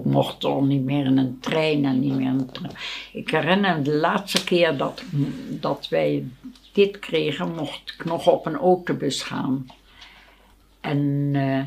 We 0.07 0.13
mochten 0.13 0.49
al 0.49 0.63
niet 0.63 0.83
meer 0.83 1.05
in 1.05 1.17
een 1.17 1.37
trein 1.39 1.85
en 1.85 1.99
niet 1.99 2.13
meer 2.13 2.27
in 2.27 2.39
een 2.39 2.51
trein. 2.51 2.73
Ik 3.13 3.29
herinner 3.29 3.77
me 3.77 3.81
de 3.81 3.95
laatste 3.95 4.43
keer 4.43 4.77
dat, 4.77 5.03
dat 5.49 5.87
wij 5.89 6.25
dit 6.71 6.99
kregen, 6.99 7.55
mocht 7.55 7.93
ik 7.97 8.05
nog 8.05 8.27
op 8.27 8.45
een 8.45 8.55
autobus 8.55 9.21
gaan. 9.23 9.65
En 10.81 11.29
eh, 11.33 11.59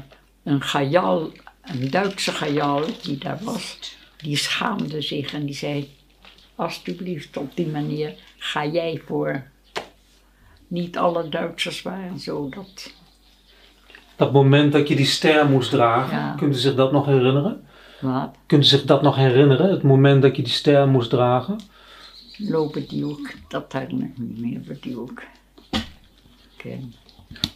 een 0.53 0.63
gajal, 0.63 1.33
een 1.63 1.91
Duitse 1.91 2.33
gajal 2.33 2.85
die 3.03 3.19
daar 3.19 3.39
was, 3.43 3.79
die 4.17 4.37
schaamde 4.37 5.01
zich 5.01 5.35
en 5.35 5.47
die 5.47 5.55
zei: 5.55 5.91
Alsjeblieft, 6.55 7.37
op 7.37 7.57
die 7.57 7.67
manier 7.67 8.15
ga 8.39 8.67
jij 8.67 9.03
voor. 9.07 9.43
Niet 10.67 10.99
alle 10.99 11.29
Duitsers 11.29 11.83
waren 11.83 12.19
zo. 12.19 12.49
Dat, 12.49 12.93
Dat 14.17 14.33
moment 14.33 14.73
dat 14.73 14.89
je 14.89 14.97
die 14.97 15.07
ster 15.07 15.49
moest 15.49 15.71
dragen, 15.71 16.17
Ja. 16.19 16.35
kunt 16.39 16.55
u 16.55 16.59
zich 16.59 16.75
dat 16.75 16.93
nog 16.93 17.07
herinneren? 17.07 17.65
Wat? 18.01 18.31
Kunt 18.47 18.65
u 18.65 18.67
zich 18.67 18.85
dat 18.85 19.03
nog 19.03 19.17
herinneren? 19.17 19.71
Het 19.71 19.83
moment 19.83 20.23
dat 20.23 20.37
je 20.37 20.43
die 20.43 20.53
ster 20.53 20.89
moest 20.89 21.11
dragen? 21.11 21.59
lopen 22.49 22.89
die 22.89 23.05
ook, 23.05 23.31
dat 23.49 23.73
herinner 23.73 24.07
ik 24.07 24.19
me 24.19 24.25
niet 24.25 24.41
meer, 24.41 24.79
die 24.81 24.99
ook. 24.99 25.23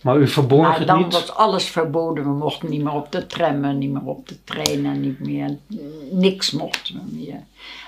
Maar 0.02 0.18
u 0.18 0.28
verborg 0.28 0.68
Maar 0.68 0.78
het 0.78 0.86
dan 0.86 0.98
niet? 0.98 1.12
was 1.12 1.32
alles 1.32 1.64
verboden. 1.64 2.24
We 2.24 2.30
mochten 2.30 2.70
niet 2.70 2.82
meer 2.82 2.92
op 2.92 3.12
de 3.12 3.26
trammen, 3.26 3.78
niet 3.78 3.90
meer 3.90 4.04
op 4.04 4.28
de 4.28 4.44
treinen, 4.44 5.00
niet 5.00 5.18
meer. 5.20 5.58
Niks 6.10 6.50
mochten 6.50 6.94
we 6.94 7.16
meer. 7.16 7.40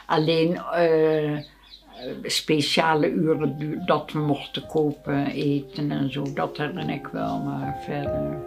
Alleen 0.07 0.57
eh, 0.57 1.39
speciale 2.23 3.11
uren 3.11 3.83
dat 3.87 4.13
we 4.13 4.19
mochten 4.19 4.67
kopen, 4.67 5.27
eten 5.27 5.91
en 5.91 6.13
zo, 6.13 6.33
dat 6.35 6.57
herinner 6.57 6.91
ik 6.91 7.07
wel, 7.07 7.39
maar 7.39 7.77
verder. 7.85 8.39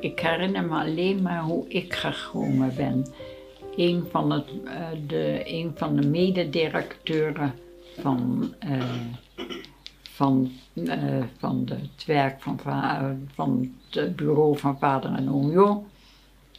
Ik 0.00 0.20
herinner 0.20 0.64
me 0.64 0.78
alleen 0.78 1.22
maar 1.22 1.42
hoe 1.42 1.68
ik 1.68 1.94
gekomen 1.94 2.72
ben. 2.76 3.06
Een 3.76 4.04
van, 4.10 4.30
het, 4.32 4.44
eh, 4.64 4.86
de, 5.06 5.42
een 5.44 5.72
van 5.74 5.96
de 5.96 6.06
mededirecteuren 6.08 7.52
van, 8.00 8.52
eh, 8.58 8.82
van, 10.02 10.50
eh, 10.74 11.22
van 11.38 11.64
de- 11.64 11.74
het 11.74 12.04
werk 12.06 12.42
van, 12.42 12.58
va- 12.58 13.16
van 13.34 13.72
het 13.90 14.16
bureau 14.16 14.58
van 14.58 14.78
vader 14.78 15.12
en 15.14 15.30
oom 15.30 15.50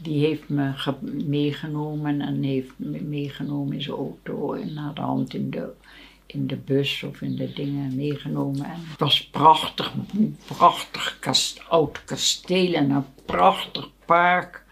die 0.02 0.26
heeft 0.26 0.50
me 0.50 0.72
ge- 0.74 1.24
meegenomen 1.28 2.22
en 2.22 2.44
heeft 2.44 2.72
me 2.76 3.02
meegenomen 3.02 3.74
in 3.74 3.82
zijn 3.82 3.98
auto 3.98 4.58
naar 4.74 4.94
de 4.94 5.02
hand 5.02 5.34
in 5.34 5.50
de, 5.50 5.74
in 6.26 6.48
de 6.48 6.56
bus 6.56 7.04
of 7.04 7.22
in 7.22 7.36
de 7.36 7.54
dingen 7.54 7.96
meegenomen. 7.96 8.66
En 8.66 8.80
het 8.90 9.00
was 9.00 9.28
prachtig, 9.28 9.94
prachtig 10.46 11.18
kast, 11.20 11.62
oud 11.70 12.04
kasteel 12.04 12.74
en 12.74 12.90
een 12.90 13.06
prachtig 13.26 13.90
park. 14.06 14.64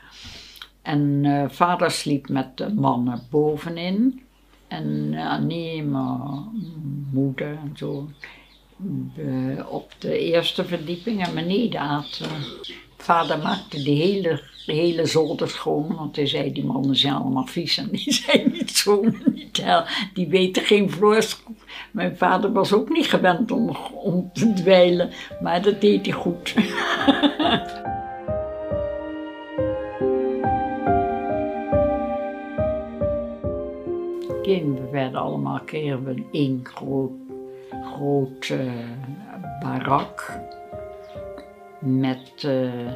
En 0.82 1.26
eh, 1.26 1.50
vader 1.50 1.92
sliep 1.92 2.30
met 2.30 2.58
de 2.58 2.74
mannen 2.74 3.22
bovenin. 3.30 4.22
En 4.68 5.14
eh, 5.14 5.30
Annie, 5.30 5.84
mijn 5.84 6.50
moeder 7.12 7.48
en 7.48 7.72
zo, 7.76 8.10
eh, 9.16 9.70
op 9.70 9.92
de 10.00 10.20
eerste 10.20 10.66
verdieping 10.66 11.26
en 11.26 11.34
beneden 11.34 11.80
aten. 11.80 12.30
Vader 12.98 13.38
maakte 13.38 13.84
de 13.84 13.92
hele, 13.92 14.44
hele 14.66 15.06
zolder 15.06 15.50
schoon, 15.50 15.96
want 15.96 16.16
hij 16.16 16.28
zei 16.28 16.52
die 16.52 16.66
mannen 16.66 16.96
zijn 16.96 17.14
allemaal 17.14 17.46
vies 17.46 17.78
en 17.78 17.90
die 17.92 18.14
zijn 18.24 18.52
niet 18.52 18.70
schoon, 18.78 19.18
niet 19.34 19.64
die 20.14 20.28
weten 20.28 20.64
geen 20.64 20.90
vloers. 20.90 21.44
Mijn 21.92 22.18
vader 22.18 22.52
was 22.52 22.74
ook 22.74 22.90
niet 22.90 23.08
gewend 23.08 23.52
om, 23.52 23.78
om 23.94 24.30
te 24.34 24.54
dweilen, 24.54 25.10
maar 25.42 25.62
dat 25.62 25.82
deed 25.82 26.06
hij 26.06 26.16
goed. 26.16 26.54
We 34.44 34.88
werden 34.92 35.20
allemaal, 35.20 35.60
kregen 35.60 36.04
we 36.04 36.24
één 36.32 36.62
groot, 36.64 37.12
groot 37.84 38.54
barak 39.62 40.40
met, 41.80 42.44
eh, 42.44 42.92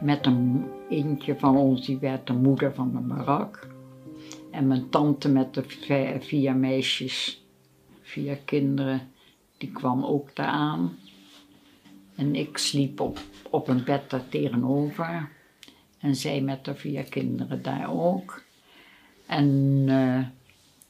met 0.00 0.26
een 0.26 0.64
eentje 0.88 1.36
van 1.38 1.56
ons, 1.56 1.86
die 1.86 1.98
werd 1.98 2.26
de 2.26 2.32
moeder 2.32 2.74
van 2.74 2.92
de 2.92 2.98
barak. 3.14 3.68
En 4.50 4.66
mijn 4.66 4.88
tante 4.88 5.28
met 5.28 5.54
de 5.54 5.62
vi- 5.62 6.20
vier 6.20 6.56
meisjes, 6.56 7.44
vier 8.02 8.36
kinderen, 8.36 9.00
die 9.56 9.72
kwam 9.72 10.04
ook 10.04 10.36
daar 10.36 10.46
aan. 10.46 10.96
En 12.14 12.34
ik 12.34 12.58
sliep 12.58 13.00
op, 13.00 13.18
op 13.50 13.68
een 13.68 13.84
bed 13.84 14.10
daar 14.10 14.28
tegenover. 14.28 15.28
En 15.98 16.14
zij 16.16 16.40
met 16.40 16.64
de 16.64 16.74
vier 16.74 17.04
kinderen 17.04 17.62
daar 17.62 17.92
ook. 17.92 18.42
En 19.26 19.84
eh, 19.86 20.26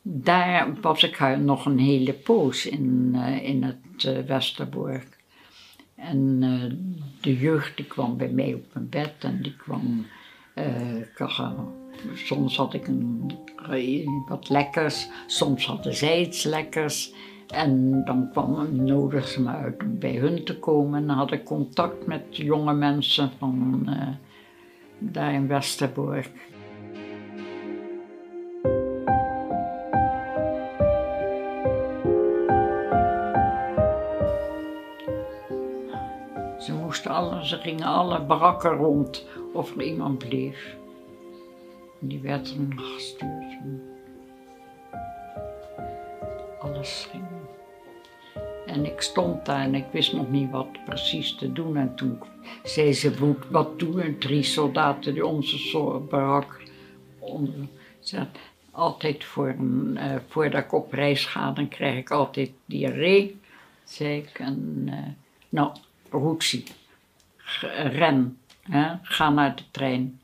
daar 0.03 0.81
was 0.81 1.03
ik 1.03 1.39
nog 1.39 1.67
een 1.67 1.79
hele 1.79 2.13
poos 2.13 2.67
in, 2.67 3.13
eh, 3.15 3.45
in 3.45 3.63
het 3.63 4.05
eh, 4.05 4.19
Westerbork. 4.19 5.18
En 5.99 6.39
eh, 6.43 6.77
de 7.21 7.39
jeugd 7.39 7.77
die 7.77 7.87
kwam 7.87 8.17
bij 8.17 8.29
mij 8.29 8.55
op 8.55 8.65
mijn 8.73 8.89
bed 8.89 9.15
en 9.19 9.43
die 9.43 9.57
kwam. 9.57 10.07
eh, 10.55 11.51
soms 12.15 12.57
had 12.57 12.75
ik 12.75 12.87
een, 12.89 13.33
wat 14.29 14.49
lekkers, 14.49 15.09
soms 15.27 15.67
hadden 15.67 15.95
zij 15.95 16.21
iets 16.21 16.45
lekkers. 16.45 17.13
En 17.49 18.05
dan 18.05 18.29
kwam, 18.31 18.85
nodigde 18.85 19.31
ze 19.31 19.43
me 19.43 19.51
uit 19.51 19.83
om 19.83 19.99
bij 19.99 20.17
hun 20.17 20.45
te 20.45 20.59
komen. 20.59 21.01
En 21.01 21.07
dan 21.07 21.17
had 21.17 21.33
ik 21.33 21.45
contact 21.45 22.07
met 22.07 22.23
jonge 22.31 22.75
mensen 22.75 23.31
van 23.39 23.83
eh, 23.87 24.09
daar 24.99 25.33
in 25.33 25.47
Westerbork. 25.47 26.31
Ze 37.49 37.59
gingen 37.59 37.87
alle 37.87 38.21
barakken 38.21 38.77
rond 38.77 39.27
of 39.53 39.77
er 39.77 39.83
iemand 39.83 40.19
bleef. 40.29 40.77
Die 41.99 42.21
werd 42.21 42.51
er 42.51 42.61
nog 42.61 42.95
gestuurd. 42.95 43.57
Alles 46.59 47.09
ging. 47.11 47.25
En 48.67 48.85
ik 48.85 49.01
stond 49.01 49.47
daar 49.47 49.61
en 49.61 49.75
ik 49.75 49.85
wist 49.91 50.13
nog 50.13 50.31
niet 50.31 50.51
wat 50.51 50.85
precies 50.85 51.35
te 51.35 51.53
doen. 51.53 51.77
En 51.77 51.95
toen 51.95 52.19
zei 52.65 52.93
ze, 52.93 53.35
"Wat- 53.51 53.79
doen 53.79 54.17
drie 54.19 54.43
soldaten 54.43 55.15
die 55.15 55.27
onze 55.27 55.99
barak 56.09 56.63
onder... 57.19 57.55
Altijd 58.71 59.25
voor 59.25 59.55
eh, 59.95 60.15
voordat 60.29 60.65
ik 60.65 60.73
op 60.73 60.93
reis 60.93 61.25
ga, 61.25 61.51
dan 61.51 61.69
krijg 61.69 61.97
ik 61.97 62.11
altijd 62.11 62.51
diarree. 62.65 63.41
Zei 63.85 64.17
ik, 64.19 64.39
en, 64.39 64.83
eh, 64.87 64.99
nou, 65.49 65.71
Roetsie, 66.11 66.65
Ren, 67.93 68.39
ga 69.03 69.31
naar 69.31 69.57
de 69.57 69.63
trein. 69.71 70.21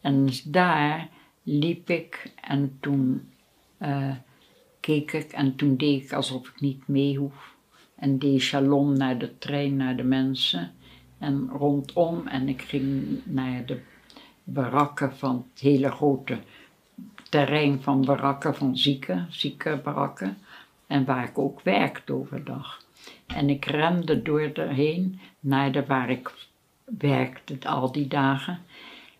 En 0.00 0.28
daar 0.44 1.08
liep 1.42 1.90
ik 1.90 2.32
en 2.40 2.76
toen 2.80 3.28
eh, 3.78 4.14
keek 4.80 5.12
ik 5.12 5.32
en 5.32 5.56
toen 5.56 5.76
deed 5.76 6.02
ik 6.02 6.12
alsof 6.12 6.48
ik 6.48 6.60
niet 6.60 6.88
mee 6.88 7.16
hoef. 7.16 7.56
En 7.94 8.18
deed 8.18 8.40
shalom 8.40 8.96
naar 8.96 9.18
de 9.18 9.38
trein, 9.38 9.76
naar 9.76 9.96
de 9.96 10.02
mensen. 10.02 10.72
En 11.18 11.48
rondom 11.52 12.26
en 12.26 12.48
ik 12.48 12.62
ging 12.62 13.20
naar 13.24 13.66
de 13.66 13.80
barakken 14.44 15.16
van 15.16 15.46
het 15.52 15.60
hele 15.60 15.90
grote 15.90 16.38
terrein 17.28 17.82
van 17.82 18.04
barakken 18.04 18.54
van 18.54 18.76
zieken, 18.76 19.26
ziekenbarakken. 19.30 20.38
En 20.86 21.04
waar 21.04 21.28
ik 21.28 21.38
ook 21.38 21.60
werkte 21.62 22.12
overdag. 22.12 22.82
En 23.26 23.50
ik 23.50 23.64
rende 23.64 24.22
door 24.22 24.40
erheen 24.40 25.20
naar 25.40 25.72
de 25.72 25.86
waar 25.86 26.10
ik 26.10 26.47
werkte 26.98 27.58
al 27.68 27.92
die 27.92 28.06
dagen. 28.06 28.58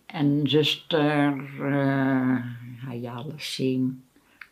En 0.05 0.41
zuster 0.43 1.37
uh, 1.59 2.37
Hayala 2.85 3.33
Singh, 3.37 3.93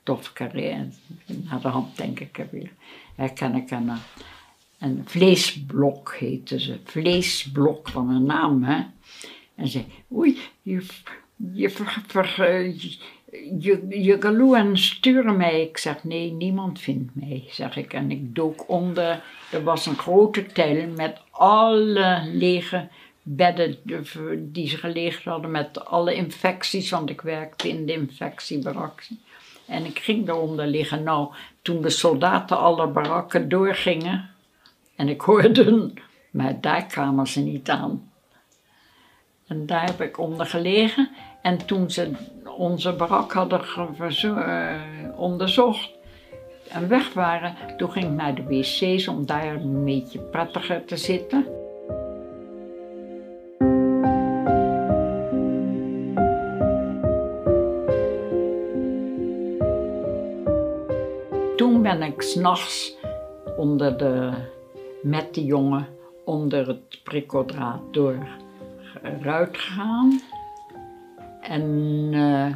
Tofkare, 0.03 0.87
naar 1.25 1.61
de 1.61 1.67
hand 1.67 1.97
denk 1.97 2.19
ik 2.19 2.39
er 2.39 2.47
weer, 2.51 2.71
herken 3.15 3.55
ik 3.55 3.69
haar. 3.69 3.99
En 4.77 5.01
vleesblok 5.05 6.15
heette 6.19 6.59
ze, 6.59 6.79
vleesblok 6.83 7.89
van 7.89 8.09
een 8.09 8.25
naam, 8.25 8.63
hè. 8.63 8.83
En 9.55 9.67
zei, 9.67 9.85
oei, 10.13 10.37
je, 10.61 10.85
je, 11.53 11.69
ver, 11.69 12.03
ver, 12.07 12.35
eh, 12.39 12.79
je, 13.59 13.85
je 13.89 14.17
galoen 14.19 14.77
sturen 14.77 15.37
mij. 15.37 15.61
Ik 15.61 15.77
zeg, 15.77 16.03
nee, 16.03 16.31
niemand 16.31 16.79
vindt 16.79 17.15
mij, 17.15 17.43
zeg 17.49 17.75
ik. 17.75 17.93
En 17.93 18.11
ik 18.11 18.35
dook 18.35 18.69
onder, 18.69 19.23
er 19.51 19.63
was 19.63 19.85
een 19.85 19.97
grote 19.97 20.45
tel 20.45 20.87
met 20.87 21.21
alle 21.31 22.21
lege 22.33 22.87
bedden 23.29 23.77
die 24.51 24.67
ze 24.67 24.77
gelegen 24.77 25.31
hadden 25.31 25.51
met 25.51 25.85
alle 25.85 26.13
infecties, 26.13 26.89
want 26.89 27.09
ik 27.09 27.21
werkte 27.21 27.69
in 27.69 27.85
de 27.85 27.93
infectiebarak. 27.93 29.07
En 29.65 29.85
ik 29.85 29.99
ging 29.99 30.25
daaronder 30.25 30.67
liggen. 30.67 31.03
Nou, 31.03 31.33
toen 31.61 31.81
de 31.81 31.89
soldaten 31.89 32.57
alle 32.57 32.87
barakken 32.87 33.49
doorgingen, 33.49 34.29
en 34.95 35.09
ik 35.09 35.21
hoorde 35.21 35.63
hun, 35.63 35.99
maar 36.31 36.61
daar 36.61 36.85
kwamen 36.85 37.27
ze 37.27 37.39
niet 37.39 37.69
aan. 37.69 38.11
En 39.47 39.65
daar 39.65 39.85
heb 39.85 40.01
ik 40.01 40.19
onder 40.19 40.45
gelegen. 40.45 41.09
En 41.41 41.65
toen 41.65 41.91
ze 41.91 42.11
onze 42.57 42.93
barak 42.93 43.31
hadden 43.31 43.61
eh, 44.21 44.75
onderzocht 45.15 45.89
en 46.69 46.87
weg 46.87 47.13
waren, 47.13 47.55
toen 47.77 47.91
ging 47.91 48.05
ik 48.05 48.11
naar 48.11 48.35
de 48.35 48.43
wc's 48.43 49.07
om 49.07 49.25
daar 49.25 49.55
een 49.55 49.83
beetje 49.83 50.19
prettiger 50.19 50.85
te 50.85 50.97
zitten. 50.97 51.45
Ik 62.17 62.23
s'nachts 62.23 62.95
onder 63.57 63.97
de, 63.97 64.31
met 65.01 65.33
de 65.33 65.45
jongen 65.45 65.87
onder 66.25 66.67
het 66.67 67.03
prikkeldraad 67.03 67.79
door 67.91 68.27
eruit 69.03 69.57
gegaan. 69.57 70.21
En 71.41 72.09
eh, 72.13 72.55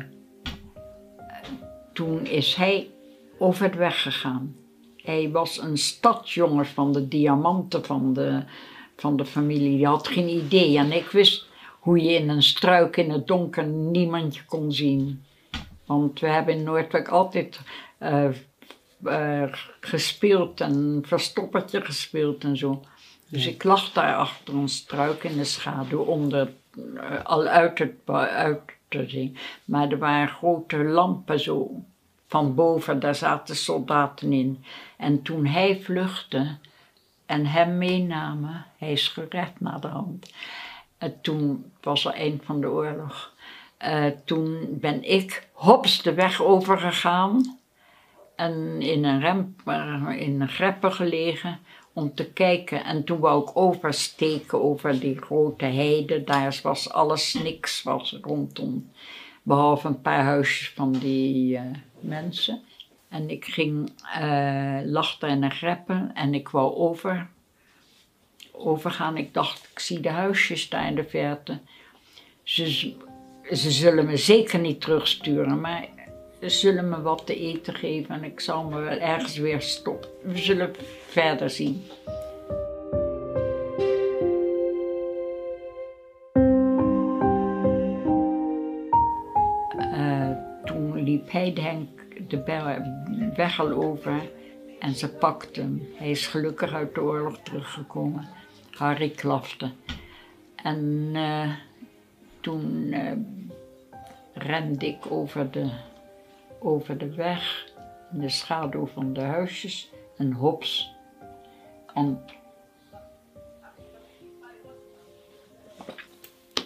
toen 1.93 2.25
is 2.25 2.55
hij 2.55 2.89
over 3.37 3.71
de 3.71 3.77
weg 3.77 4.01
gegaan. 4.01 4.55
Hij 4.97 5.31
was 5.31 5.61
een 5.61 5.77
stadsjongen 5.77 6.65
van 6.65 6.93
de 6.93 7.07
diamanten 7.07 7.85
van 7.85 8.13
de, 8.13 8.43
van 8.95 9.17
de 9.17 9.25
familie. 9.25 9.77
Die 9.77 9.87
had 9.87 10.07
geen 10.07 10.29
idee. 10.29 10.77
En 10.77 10.91
ik 10.91 11.09
wist 11.09 11.47
hoe 11.79 12.01
je 12.03 12.13
in 12.13 12.29
een 12.29 12.43
struik 12.43 12.97
in 12.97 13.09
het 13.09 13.27
donker 13.27 13.65
niemand 13.65 14.35
je 14.35 14.45
kon 14.45 14.71
zien. 14.71 15.23
Want 15.85 16.19
we 16.19 16.27
hebben 16.27 16.53
in 16.53 16.63
Noordwijk 16.63 17.07
altijd 17.07 17.59
eh, 17.97 18.29
eh, 19.03 19.43
gespeeld 19.79 20.61
en 20.61 21.03
verstoppertje 21.05 21.81
gespeeld 21.81 22.43
en 22.43 22.57
zo. 22.57 22.83
Dus 23.27 23.47
ik 23.47 23.63
lag 23.63 23.91
daar 23.91 24.15
achter 24.15 24.53
een 24.53 24.69
struik 24.69 25.23
in 25.23 25.37
de 25.37 25.43
schaduw 25.43 25.99
onder, 25.99 26.53
eh, 26.95 27.23
al 27.23 27.47
uit 27.47 27.79
het 27.79 27.93
uit 28.09 28.61
te 28.87 29.09
zien. 29.09 29.37
Maar 29.65 29.89
er 29.89 29.97
waren 29.97 30.27
grote 30.27 30.77
lampen 30.77 31.39
zo 31.39 31.83
van 32.27 32.55
boven, 32.55 32.99
daar 32.99 33.15
zaten 33.15 33.55
soldaten 33.55 34.33
in. 34.33 34.63
En 34.97 35.21
toen 35.21 35.45
hij 35.45 35.79
vluchtte 35.81 36.57
en 37.25 37.45
hem 37.45 37.77
meenamen, 37.77 38.65
hij 38.77 38.91
is 38.91 39.07
gered 39.07 39.59
naar 39.59 39.79
de 39.79 39.87
hand. 39.87 40.31
En 40.97 41.21
toen 41.21 41.71
was 41.81 42.05
er 42.05 42.13
eind 42.13 42.45
van 42.45 42.61
de 42.61 42.69
oorlog. 42.69 43.33
Eh, 43.77 44.05
toen 44.25 44.67
ben 44.69 45.03
ik 45.03 45.47
hops 45.51 46.01
de 46.01 46.13
weg 46.13 46.41
overgegaan 46.41 47.59
en 48.41 48.81
in 48.81 49.03
een, 49.03 49.19
rem, 49.19 49.55
in 50.19 50.41
een 50.41 50.49
greppen 50.49 50.93
gelegen 50.93 51.59
om 51.93 52.13
te 52.15 52.31
kijken. 52.31 52.83
En 52.83 53.03
toen 53.03 53.19
wou 53.19 53.41
ik 53.41 53.57
oversteken 53.57 54.61
over 54.61 54.99
die 54.99 55.17
grote 55.17 55.65
heide. 55.65 56.23
Daar 56.23 56.59
was 56.63 56.91
alles 56.91 57.33
niks 57.33 57.83
was 57.83 58.17
rondom. 58.21 58.91
Behalve 59.43 59.87
een 59.87 60.01
paar 60.01 60.23
huisjes 60.23 60.71
van 60.75 60.91
die 60.91 61.57
eh, 61.57 61.63
mensen. 61.99 62.61
En 63.09 63.29
ik 63.29 63.45
ging, 63.45 63.91
daar 64.89 65.17
in 65.21 65.43
een 65.43 65.51
greppen 65.51 66.11
en 66.13 66.33
ik 66.33 66.49
wou 66.49 66.75
over, 66.75 67.27
overgaan. 68.51 69.17
Ik 69.17 69.33
dacht, 69.33 69.69
ik 69.71 69.79
zie 69.79 69.99
de 69.99 70.09
huisjes 70.09 70.69
daar 70.69 70.87
in 70.87 70.95
de 70.95 71.03
verte. 71.03 71.59
Ze, 72.43 72.95
ze 73.51 73.71
zullen 73.71 74.05
me 74.05 74.17
zeker 74.17 74.59
niet 74.59 74.81
terugsturen, 74.81 75.61
maar 75.61 75.87
zullen 76.49 76.89
me 76.89 77.01
wat 77.01 77.25
te 77.25 77.35
eten 77.35 77.73
geven 77.73 78.15
en 78.15 78.23
ik 78.23 78.39
zal 78.39 78.63
me 78.63 78.79
wel 78.79 78.97
ergens 78.97 79.37
weer 79.37 79.61
stoppen. 79.61 80.09
We 80.21 80.37
zullen 80.37 80.73
verder 81.07 81.49
zien. 81.49 81.83
Eh, 89.77 90.31
toen 90.65 91.03
liep 91.03 91.31
hij 91.31 91.53
denk 91.53 91.89
de 92.27 93.31
weg 93.35 93.59
al 93.59 93.71
over 93.71 94.29
en 94.79 94.95
ze 94.95 95.09
pakte 95.09 95.61
hem. 95.61 95.87
Hij 95.95 96.09
is 96.09 96.27
gelukkig 96.27 96.73
uit 96.73 96.95
de 96.95 97.01
oorlog 97.01 97.37
teruggekomen. 97.43 98.27
Harry 98.71 99.09
klafte. 99.09 99.71
En 100.55 101.09
eh, 101.13 101.51
toen 102.39 102.91
eh, 102.91 103.11
rende 104.33 104.87
ik 104.87 105.11
over 105.11 105.51
de, 105.51 105.69
over 106.61 106.97
de 106.97 107.13
weg 107.13 107.65
in 108.13 108.19
de 108.19 108.29
schaduw 108.29 108.85
van 108.85 109.13
de 109.13 109.21
huisjes 109.21 109.89
en 110.17 110.31
hops. 110.31 110.91
En, 111.93 112.23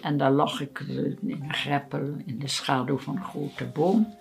en 0.02 0.16
daar 0.16 0.30
lag 0.30 0.60
ik 0.60 0.78
in 0.78 1.18
een 1.42 1.54
greppel 1.54 2.14
in 2.26 2.38
de 2.38 2.48
schaduw 2.48 2.98
van 2.98 3.16
een 3.16 3.24
grote 3.24 3.64
boom. 3.64 4.14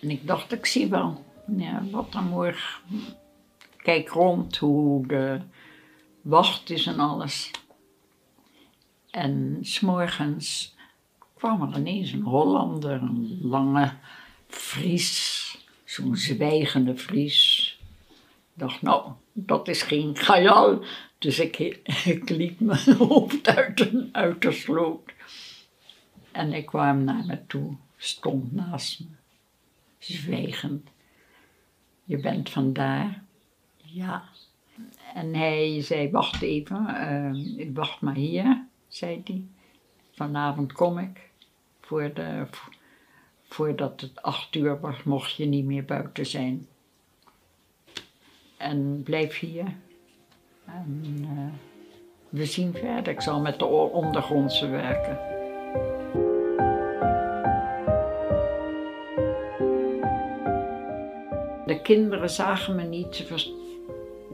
En 0.00 0.10
ik 0.10 0.26
dacht, 0.26 0.52
ik 0.52 0.66
zie 0.66 0.88
wel 0.88 1.24
ja, 1.56 1.82
wat 1.90 2.14
er 2.14 2.22
morgen. 2.22 2.80
Kijk 3.76 4.08
rond 4.08 4.56
hoe 4.56 5.06
de 5.06 5.40
wacht 6.20 6.70
is 6.70 6.86
en 6.86 6.98
alles. 7.00 7.50
En 9.10 9.58
s'morgens 9.60 10.76
kwam 11.40 11.62
er 11.62 11.78
ineens 11.78 12.12
een 12.12 12.22
Hollander, 12.22 13.02
een 13.02 13.38
lange 13.42 13.92
Fries, 14.46 15.58
zo'n 15.84 16.16
zwijgende 16.16 16.96
Fries. 16.96 17.78
Ik 18.08 18.16
dacht, 18.52 18.82
nou, 18.82 19.12
dat 19.32 19.68
is 19.68 19.82
geen 19.82 20.16
gajal. 20.16 20.84
Dus 21.18 21.38
ik, 21.38 21.58
ik 22.04 22.28
liet 22.28 22.60
mijn 22.60 22.96
hoofd 23.08 23.48
uit 23.48 23.76
de, 23.78 24.08
uit 24.12 24.42
de 24.42 24.52
sloot. 24.52 25.12
En 26.32 26.52
ik 26.52 26.66
kwam 26.66 27.04
naar 27.04 27.24
me 27.26 27.46
toe, 27.46 27.76
stond 27.96 28.52
naast 28.52 29.00
me, 29.00 29.06
zwijgend. 29.98 30.88
Je 32.04 32.18
bent 32.18 32.50
vandaar? 32.50 33.22
Ja. 33.76 34.22
En 35.14 35.34
hij 35.34 35.82
zei, 35.82 36.10
wacht 36.10 36.42
even, 36.42 36.86
eh, 36.86 37.68
wacht 37.74 38.00
maar 38.00 38.14
hier, 38.14 38.64
zei 38.88 39.20
hij. 39.24 39.44
Vanavond 40.10 40.72
kom 40.72 40.98
ik. 40.98 41.29
Voordat 43.48 44.00
het 44.00 44.22
acht 44.22 44.54
uur 44.54 44.80
was, 44.80 45.02
mocht 45.02 45.34
je 45.34 45.46
niet 45.46 45.64
meer 45.64 45.84
buiten 45.84 46.26
zijn. 46.26 46.66
En 48.56 49.02
blijf 49.04 49.38
hier. 49.38 49.74
En 50.64 51.18
eh, 51.22 51.70
we 52.28 52.44
zien 52.44 52.72
verder. 52.72 53.12
Ik 53.12 53.20
zal 53.20 53.40
met 53.40 53.58
de 53.58 53.64
ondergrondse 53.64 54.68
werken. 54.68 55.18
De 61.66 61.80
kinderen 61.82 62.30
zagen 62.30 62.74
me 62.74 62.82
niet. 62.82 63.14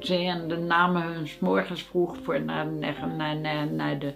Ze, 0.00 0.44
de 0.48 0.57
namen 0.57 1.02
hun 1.02 1.28
morgens 1.40 1.82
vroeg 1.82 2.16
voor 2.22 2.42
naar, 2.42 2.66
naar, 2.66 3.36
naar, 3.36 3.66
naar 3.72 3.98
de 3.98 4.14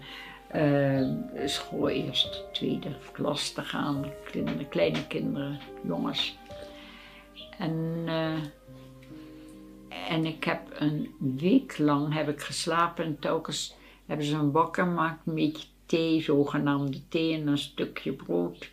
eh, 0.50 1.06
school, 1.44 1.88
eerste, 1.88 2.44
tweede 2.52 2.96
klas 3.12 3.52
te 3.52 3.62
gaan. 3.62 4.04
Kleine 4.68 5.06
kinderen, 5.06 5.60
jongens. 5.82 6.36
En, 7.58 8.02
eh, 8.06 8.42
en 10.08 10.24
ik 10.24 10.44
heb 10.44 10.60
een 10.74 11.14
week 11.18 11.78
lang 11.78 12.14
heb 12.14 12.28
ik 12.28 12.40
geslapen 12.40 13.04
en 13.04 13.18
telkens 13.18 13.74
hebben 14.06 14.26
ze 14.26 14.34
een 14.34 14.50
wakker 14.50 14.84
gemaakt, 14.84 15.24
beetje 15.24 15.66
thee, 15.86 16.22
zogenaamde 16.22 17.08
thee 17.08 17.34
en 17.34 17.46
een 17.46 17.58
stukje 17.58 18.12
brood. 18.12 18.70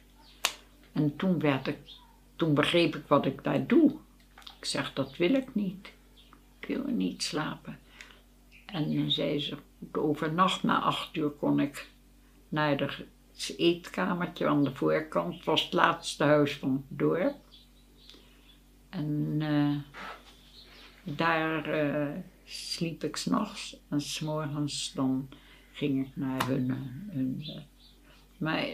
En 0.91 1.15
toen, 1.15 1.39
werd 1.39 1.67
ik, 1.67 1.77
toen 2.35 2.53
begreep 2.53 2.95
ik 2.95 3.03
wat 3.07 3.25
ik 3.25 3.43
daar 3.43 3.67
doe. 3.67 3.91
Ik 4.59 4.65
zeg, 4.65 4.93
dat 4.93 5.17
wil 5.17 5.33
ik 5.33 5.55
niet. 5.55 5.91
Ik 6.59 6.67
wil 6.67 6.83
niet 6.87 7.23
slapen. 7.23 7.79
En 8.67 9.11
zei 9.11 9.39
ze, 9.39 9.57
overnacht 9.91 10.63
na 10.63 10.81
acht 10.81 11.15
uur 11.15 11.29
kon 11.29 11.59
ik 11.59 11.89
naar 12.49 12.79
het 12.79 13.53
eetkamertje 13.57 14.47
aan 14.47 14.63
de 14.63 14.75
voorkant. 14.75 15.43
Was 15.43 15.63
het 15.63 15.73
laatste 15.73 16.23
huis 16.23 16.57
van 16.57 16.71
het 16.87 16.99
dorp. 16.99 17.35
En 18.89 19.37
eh, 19.39 19.75
daar 21.15 21.65
eh, 21.65 22.15
sliep 22.43 23.03
ik 23.03 23.15
s'nachts 23.15 23.77
en 23.89 24.01
s'morgens 24.01 24.91
dan 24.93 25.29
ging 25.71 26.07
ik 26.07 26.11
naar 26.13 26.47
hun. 26.47 26.69
hun 27.11 27.43
eh, 27.47 27.61
maar 28.37 28.67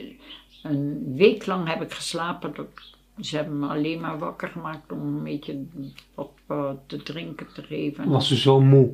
een 0.64 1.16
week 1.16 1.46
lang 1.46 1.68
heb 1.68 1.82
ik 1.82 1.92
geslapen. 1.92 2.68
Ze 3.20 3.36
hebben 3.36 3.60
me 3.60 3.68
alleen 3.68 4.00
maar 4.00 4.20
wakker 4.20 4.48
gemaakt 4.48 4.92
om 4.92 5.00
een 5.00 5.24
beetje 5.24 5.66
wat 6.16 6.32
te 6.86 7.04
drinken 7.04 7.54
te 7.54 7.64
geven. 7.64 8.10
Was 8.10 8.28
ze 8.28 8.38
zo 8.38 8.62
moe? 8.62 8.94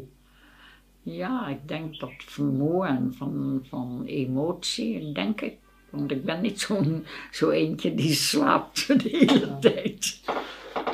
Ja, 1.16 1.48
ik 1.48 1.68
denk 1.68 2.00
dat 2.00 2.12
vermoeien 2.18 3.14
van, 3.18 3.60
van 3.70 4.04
emotie, 4.06 5.12
denk 5.12 5.42
ik. 5.42 5.54
Want 5.90 6.12
ik 6.12 6.24
ben 6.26 6.42
niet 6.42 6.60
zo'n 6.60 7.06
zo 7.32 7.50
eentje 7.50 7.96
die 7.96 8.14
slaapt 8.14 8.88
de 8.88 9.10
hele 9.10 9.60
tijd. 9.60 10.22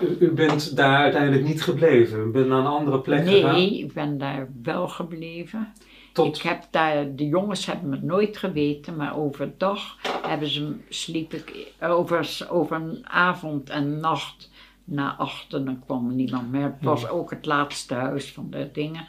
u, 0.02 0.18
u 0.20 0.32
bent 0.32 0.76
daar 0.76 0.98
uiteindelijk 0.98 1.44
niet 1.48 1.62
gebleven. 1.62 2.28
U 2.28 2.32
bent 2.32 2.48
naar 2.48 2.60
een 2.60 2.66
andere 2.66 3.00
plek 3.00 3.28
gegaan. 3.28 3.54
Nee, 3.56 3.80
ik 3.80 3.94
ben 3.94 4.18
daar 4.18 4.50
wel 4.64 4.88
gebleven. 4.88 5.74
Tot- 6.14 6.36
Ik 6.36 6.42
heb 6.42 6.64
daar, 6.72 7.16
de 7.16 7.28
jongens 7.28 7.66
hebben 7.66 7.92
het 7.92 8.04
nooit 8.04 8.38
geweten, 8.38 8.96
maar 8.96 9.18
overdag 9.18 9.98
hebben 10.28 10.48
ze, 10.50 10.76
sliep 10.90 11.34
ik 11.34 11.74
over, 11.82 12.48
over 12.50 12.76
een 12.76 13.00
avond 13.10 13.70
en 13.70 14.00
nacht 14.00 14.52
na 14.84 15.16
achten, 15.18 15.66
dan 15.66 15.80
kwam 15.86 16.16
niemand 16.16 16.52
meer. 16.52 16.64
Het 16.64 16.74
was 16.84 17.10
ook 17.10 17.30
het 17.30 17.46
laatste 17.46 17.94
huis 17.94 18.32
van 18.32 18.48
de 18.50 18.70
dingen. 18.74 19.08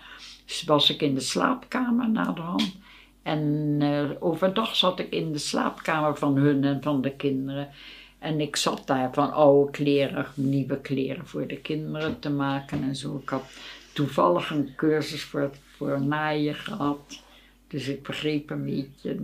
Was 0.66 0.90
ik 0.90 1.02
in 1.02 1.14
de 1.14 1.20
slaapkamer 1.20 2.10
na 2.10 2.32
de 2.32 2.40
hand. 2.40 2.76
En 3.22 3.76
eh, 3.80 4.10
overdag 4.20 4.76
zat 4.76 4.98
ik 4.98 5.12
in 5.12 5.32
de 5.32 5.38
slaapkamer 5.38 6.16
van 6.16 6.36
hun 6.36 6.64
en 6.64 6.82
van 6.82 7.00
de 7.02 7.16
kinderen. 7.16 7.68
En 8.18 8.40
ik 8.40 8.56
zat 8.56 8.86
daar 8.86 9.12
van 9.12 9.32
oude 9.32 9.70
kleren, 9.70 10.26
nieuwe 10.34 10.80
kleren 10.80 11.26
voor 11.26 11.46
de 11.46 11.56
kinderen 11.56 12.18
te 12.18 12.30
maken 12.30 12.82
en 12.82 12.96
zo. 12.96 13.16
Ik 13.22 13.28
had 13.28 13.44
toevallig 13.92 14.50
een 14.50 14.72
cursus 14.76 15.22
voor, 15.22 15.50
voor 15.76 16.02
naaien 16.02 16.54
gehad. 16.54 17.22
Dus 17.66 17.88
ik 17.88 18.02
begreep 18.02 18.50
een 18.50 18.64
beetje. 18.64 19.18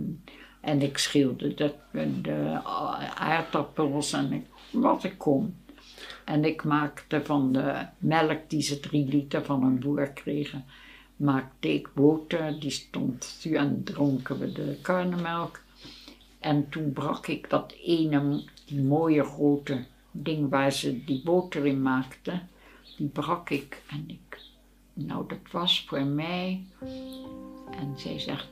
En 0.61 0.81
ik 0.81 0.97
schilde 0.97 1.53
de, 1.53 1.73
de 2.21 2.59
aardappels 3.15 4.13
en 4.13 4.31
ik, 4.31 4.45
wat 4.71 5.03
ik 5.03 5.17
kon. 5.17 5.55
En 6.25 6.45
ik 6.45 6.63
maakte 6.63 7.21
van 7.23 7.53
de 7.53 7.85
melk 7.97 8.39
die 8.47 8.61
ze 8.61 8.79
drie 8.79 9.07
liter 9.07 9.45
van 9.45 9.63
een 9.63 9.79
boer 9.79 10.09
kregen, 10.09 10.65
maakte 11.15 11.73
ik 11.73 11.89
boter. 11.93 12.59
Die 12.59 12.69
stond 12.69 13.39
en 13.53 13.83
dronken 13.83 14.39
we 14.39 14.51
de 14.51 14.77
karnemelk. 14.81 15.61
En 16.39 16.69
toen 16.69 16.93
brak 16.93 17.27
ik 17.27 17.49
dat 17.49 17.73
ene 17.83 18.43
mooie 18.71 19.23
grote 19.23 19.85
ding 20.11 20.49
waar 20.49 20.71
ze 20.71 21.03
die 21.05 21.21
boter 21.23 21.65
in 21.65 21.81
maakten, 21.81 22.49
die 22.97 23.07
brak 23.07 23.49
ik. 23.49 23.81
En 23.89 24.03
ik, 24.07 24.39
nou 24.93 25.27
dat 25.27 25.51
was 25.51 25.85
voor 25.87 26.03
mij. 26.03 26.65
En 27.79 27.93
zij 27.95 28.19
zegt, 28.19 28.47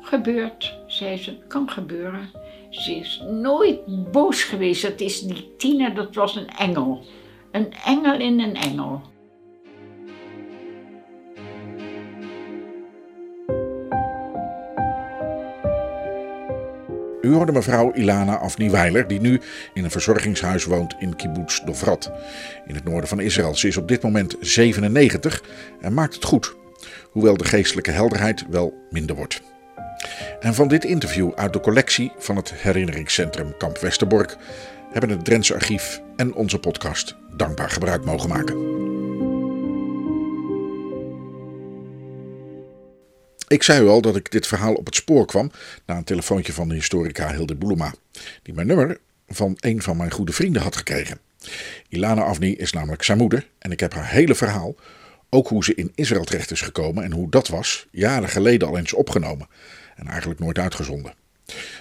gebeurt, 0.00 0.74
zei 0.86 1.16
ze, 1.16 1.38
kan 1.48 1.70
gebeuren. 1.70 2.30
Ze 2.70 2.94
is 2.94 3.22
nooit 3.30 4.10
boos 4.12 4.42
geweest. 4.42 4.82
Dat 4.82 5.00
is 5.00 5.20
die 5.20 5.56
Tina, 5.56 5.88
dat 5.88 6.14
was 6.14 6.36
een 6.36 6.48
engel. 6.48 7.04
Een 7.50 7.72
engel 7.72 8.20
in 8.20 8.40
een 8.40 8.54
engel. 8.54 9.02
U 17.26 17.34
hoorde 17.34 17.52
mevrouw 17.52 17.92
Ilana 17.92 18.36
Afni-Weiler, 18.36 19.06
die 19.06 19.20
nu 19.20 19.40
in 19.74 19.84
een 19.84 19.90
verzorgingshuis 19.90 20.64
woont 20.64 20.94
in 20.98 21.16
kibbutz 21.16 21.60
Dovrat, 21.64 22.12
in 22.66 22.74
het 22.74 22.84
noorden 22.84 23.08
van 23.08 23.20
Israël. 23.20 23.54
Ze 23.54 23.68
is 23.68 23.76
op 23.76 23.88
dit 23.88 24.02
moment 24.02 24.36
97 24.40 25.42
en 25.80 25.94
maakt 25.94 26.14
het 26.14 26.24
goed, 26.24 26.54
hoewel 27.10 27.36
de 27.36 27.44
geestelijke 27.44 27.90
helderheid 27.90 28.44
wel 28.50 28.86
minder 28.90 29.16
wordt. 29.16 29.42
En 30.40 30.54
van 30.54 30.68
dit 30.68 30.84
interview 30.84 31.32
uit 31.34 31.52
de 31.52 31.60
collectie 31.60 32.12
van 32.18 32.36
het 32.36 32.52
herinneringscentrum 32.54 33.56
Kamp 33.58 33.78
Westerbork 33.78 34.36
hebben 34.92 35.10
het 35.10 35.24
Drentse 35.24 35.54
Archief 35.54 36.02
en 36.16 36.34
onze 36.34 36.58
podcast 36.58 37.16
dankbaar 37.36 37.70
gebruik 37.70 38.04
mogen 38.04 38.28
maken. 38.28 38.75
Ik 43.48 43.62
zei 43.62 43.84
u 43.84 43.88
al 43.88 44.00
dat 44.00 44.16
ik 44.16 44.30
dit 44.30 44.46
verhaal 44.46 44.74
op 44.74 44.86
het 44.86 44.94
spoor 44.94 45.26
kwam 45.26 45.50
na 45.86 45.96
een 45.96 46.04
telefoontje 46.04 46.52
van 46.52 46.68
de 46.68 46.74
historica 46.74 47.32
Hilde 47.32 47.54
Boelema, 47.54 47.94
die 48.42 48.54
mijn 48.54 48.66
nummer 48.66 48.98
van 49.28 49.56
een 49.60 49.82
van 49.82 49.96
mijn 49.96 50.10
goede 50.10 50.32
vrienden 50.32 50.62
had 50.62 50.76
gekregen. 50.76 51.18
Ilana 51.88 52.24
Avni 52.24 52.56
is 52.56 52.72
namelijk 52.72 53.02
zijn 53.02 53.18
moeder 53.18 53.48
en 53.58 53.70
ik 53.70 53.80
heb 53.80 53.94
haar 53.94 54.10
hele 54.10 54.34
verhaal, 54.34 54.74
ook 55.30 55.48
hoe 55.48 55.64
ze 55.64 55.74
in 55.74 55.92
Israël 55.94 56.24
terecht 56.24 56.50
is 56.50 56.60
gekomen 56.60 57.04
en 57.04 57.12
hoe 57.12 57.30
dat 57.30 57.48
was, 57.48 57.86
jaren 57.90 58.28
geleden 58.28 58.68
al 58.68 58.78
eens 58.78 58.92
opgenomen 58.92 59.48
en 59.96 60.06
eigenlijk 60.06 60.40
nooit 60.40 60.58
uitgezonden. 60.58 61.14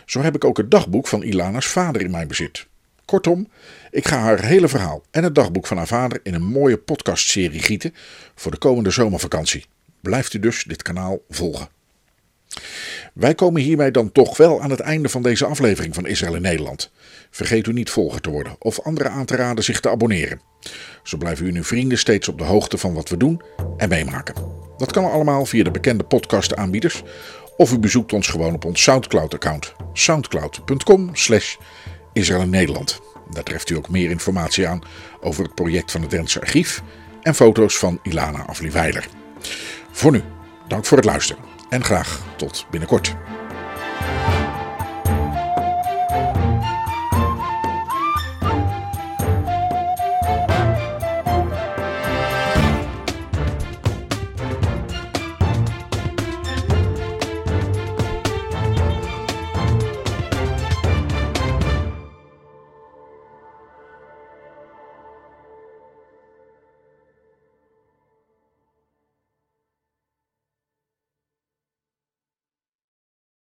Zo 0.06 0.22
heb 0.22 0.36
ik 0.36 0.44
ook 0.44 0.58
het 0.58 0.72
dagboek 0.72 1.08
van 1.08 1.24
Ilana's 1.24 1.68
vader 1.68 2.02
in 2.02 2.12
mijn 2.12 2.28
bezit. 2.28 2.66
Kortom, 3.06 3.50
ik 3.92 4.08
ga 4.08 4.18
haar 4.18 4.46
hele 4.46 4.68
verhaal 4.68 5.04
en 5.12 5.24
het 5.24 5.36
dagboek 5.36 5.68
van 5.68 5.78
haar 5.78 5.88
vader 5.88 6.20
in 6.24 6.34
een 6.34 6.46
mooie 6.46 6.78
podcastserie 6.78 7.62
gieten 7.62 7.94
voor 8.36 8.52
de 8.52 8.58
komende 8.58 8.90
zomervakantie. 8.90 9.66
Blijft 10.06 10.34
u 10.34 10.40
dus 10.40 10.64
dit 10.64 10.82
kanaal 10.82 11.20
volgen. 11.30 11.68
Wij 13.14 13.36
komen 13.36 13.62
hiermee 13.62 13.92
dan 13.92 14.12
toch 14.12 14.38
wel 14.38 14.62
aan 14.62 14.70
het 14.70 14.80
einde 14.80 15.10
van 15.10 15.22
deze 15.22 15.46
aflevering 15.46 15.96
van 15.96 16.06
Israël 16.06 16.36
in 16.36 16.42
Nederland. 16.42 16.92
Vergeet 17.30 17.68
u 17.68 17.74
niet 17.74 17.90
volger 17.90 18.22
te 18.22 18.30
worden 18.30 18.56
of 18.60 18.80
anderen 18.80 19.12
aan 19.12 19.26
te 19.26 19.36
raden 19.36 19.64
zich 19.64 19.80
te 19.80 19.90
abonneren. 19.90 20.42
Zo 21.04 21.18
blijven 21.18 21.46
u 21.46 21.50
en 21.50 21.56
uw 21.56 21.64
vrienden 21.64 21.98
steeds 21.98 22.28
op 22.28 22.38
de 22.38 22.44
hoogte 22.44 22.78
van 22.78 22.94
wat 22.94 23.10
we 23.10 23.18
doen 23.18 23.42
en 23.78 23.90
meemaken. 23.90 24.36
Dat 24.78 24.92
kan 24.92 25.12
allemaal 25.12 25.46
via 25.46 25.64
de 25.64 25.72
bekende 25.72 26.04
podcastaanbieders 26.04 27.04
of 27.58 27.72
u 27.72 27.80
bezoekt 27.80 28.14
ons 28.14 28.28
gewoon 28.28 28.54
op 28.54 28.66
ons 28.66 28.84
Soundcloud-account. 28.84 29.74
soundcloud.com 29.94 31.10
slash 31.14 31.56
Israël 32.14 32.42
in 32.42 32.50
Nederland. 32.50 33.00
Daar 33.30 33.44
treft 33.44 33.70
u 33.70 33.76
ook 33.76 33.90
meer 33.90 34.10
informatie 34.10 34.68
aan 34.68 34.82
over 35.22 35.44
het 35.44 35.56
project 35.56 35.92
van 35.92 36.02
het 36.02 36.10
Drentse 36.10 36.42
Archief 36.42 36.82
en 37.22 37.36
foto's 37.36 37.78
van 37.78 38.00
Ilana 38.04 38.46
Afli-Weiler. 38.46 39.08
Voor 39.96 40.12
nu, 40.12 40.24
dank 40.68 40.86
voor 40.86 40.98
het 40.98 41.06
luisteren 41.06 41.44
en 41.70 41.84
graag 41.84 42.22
tot 42.36 42.66
binnenkort. 42.70 43.16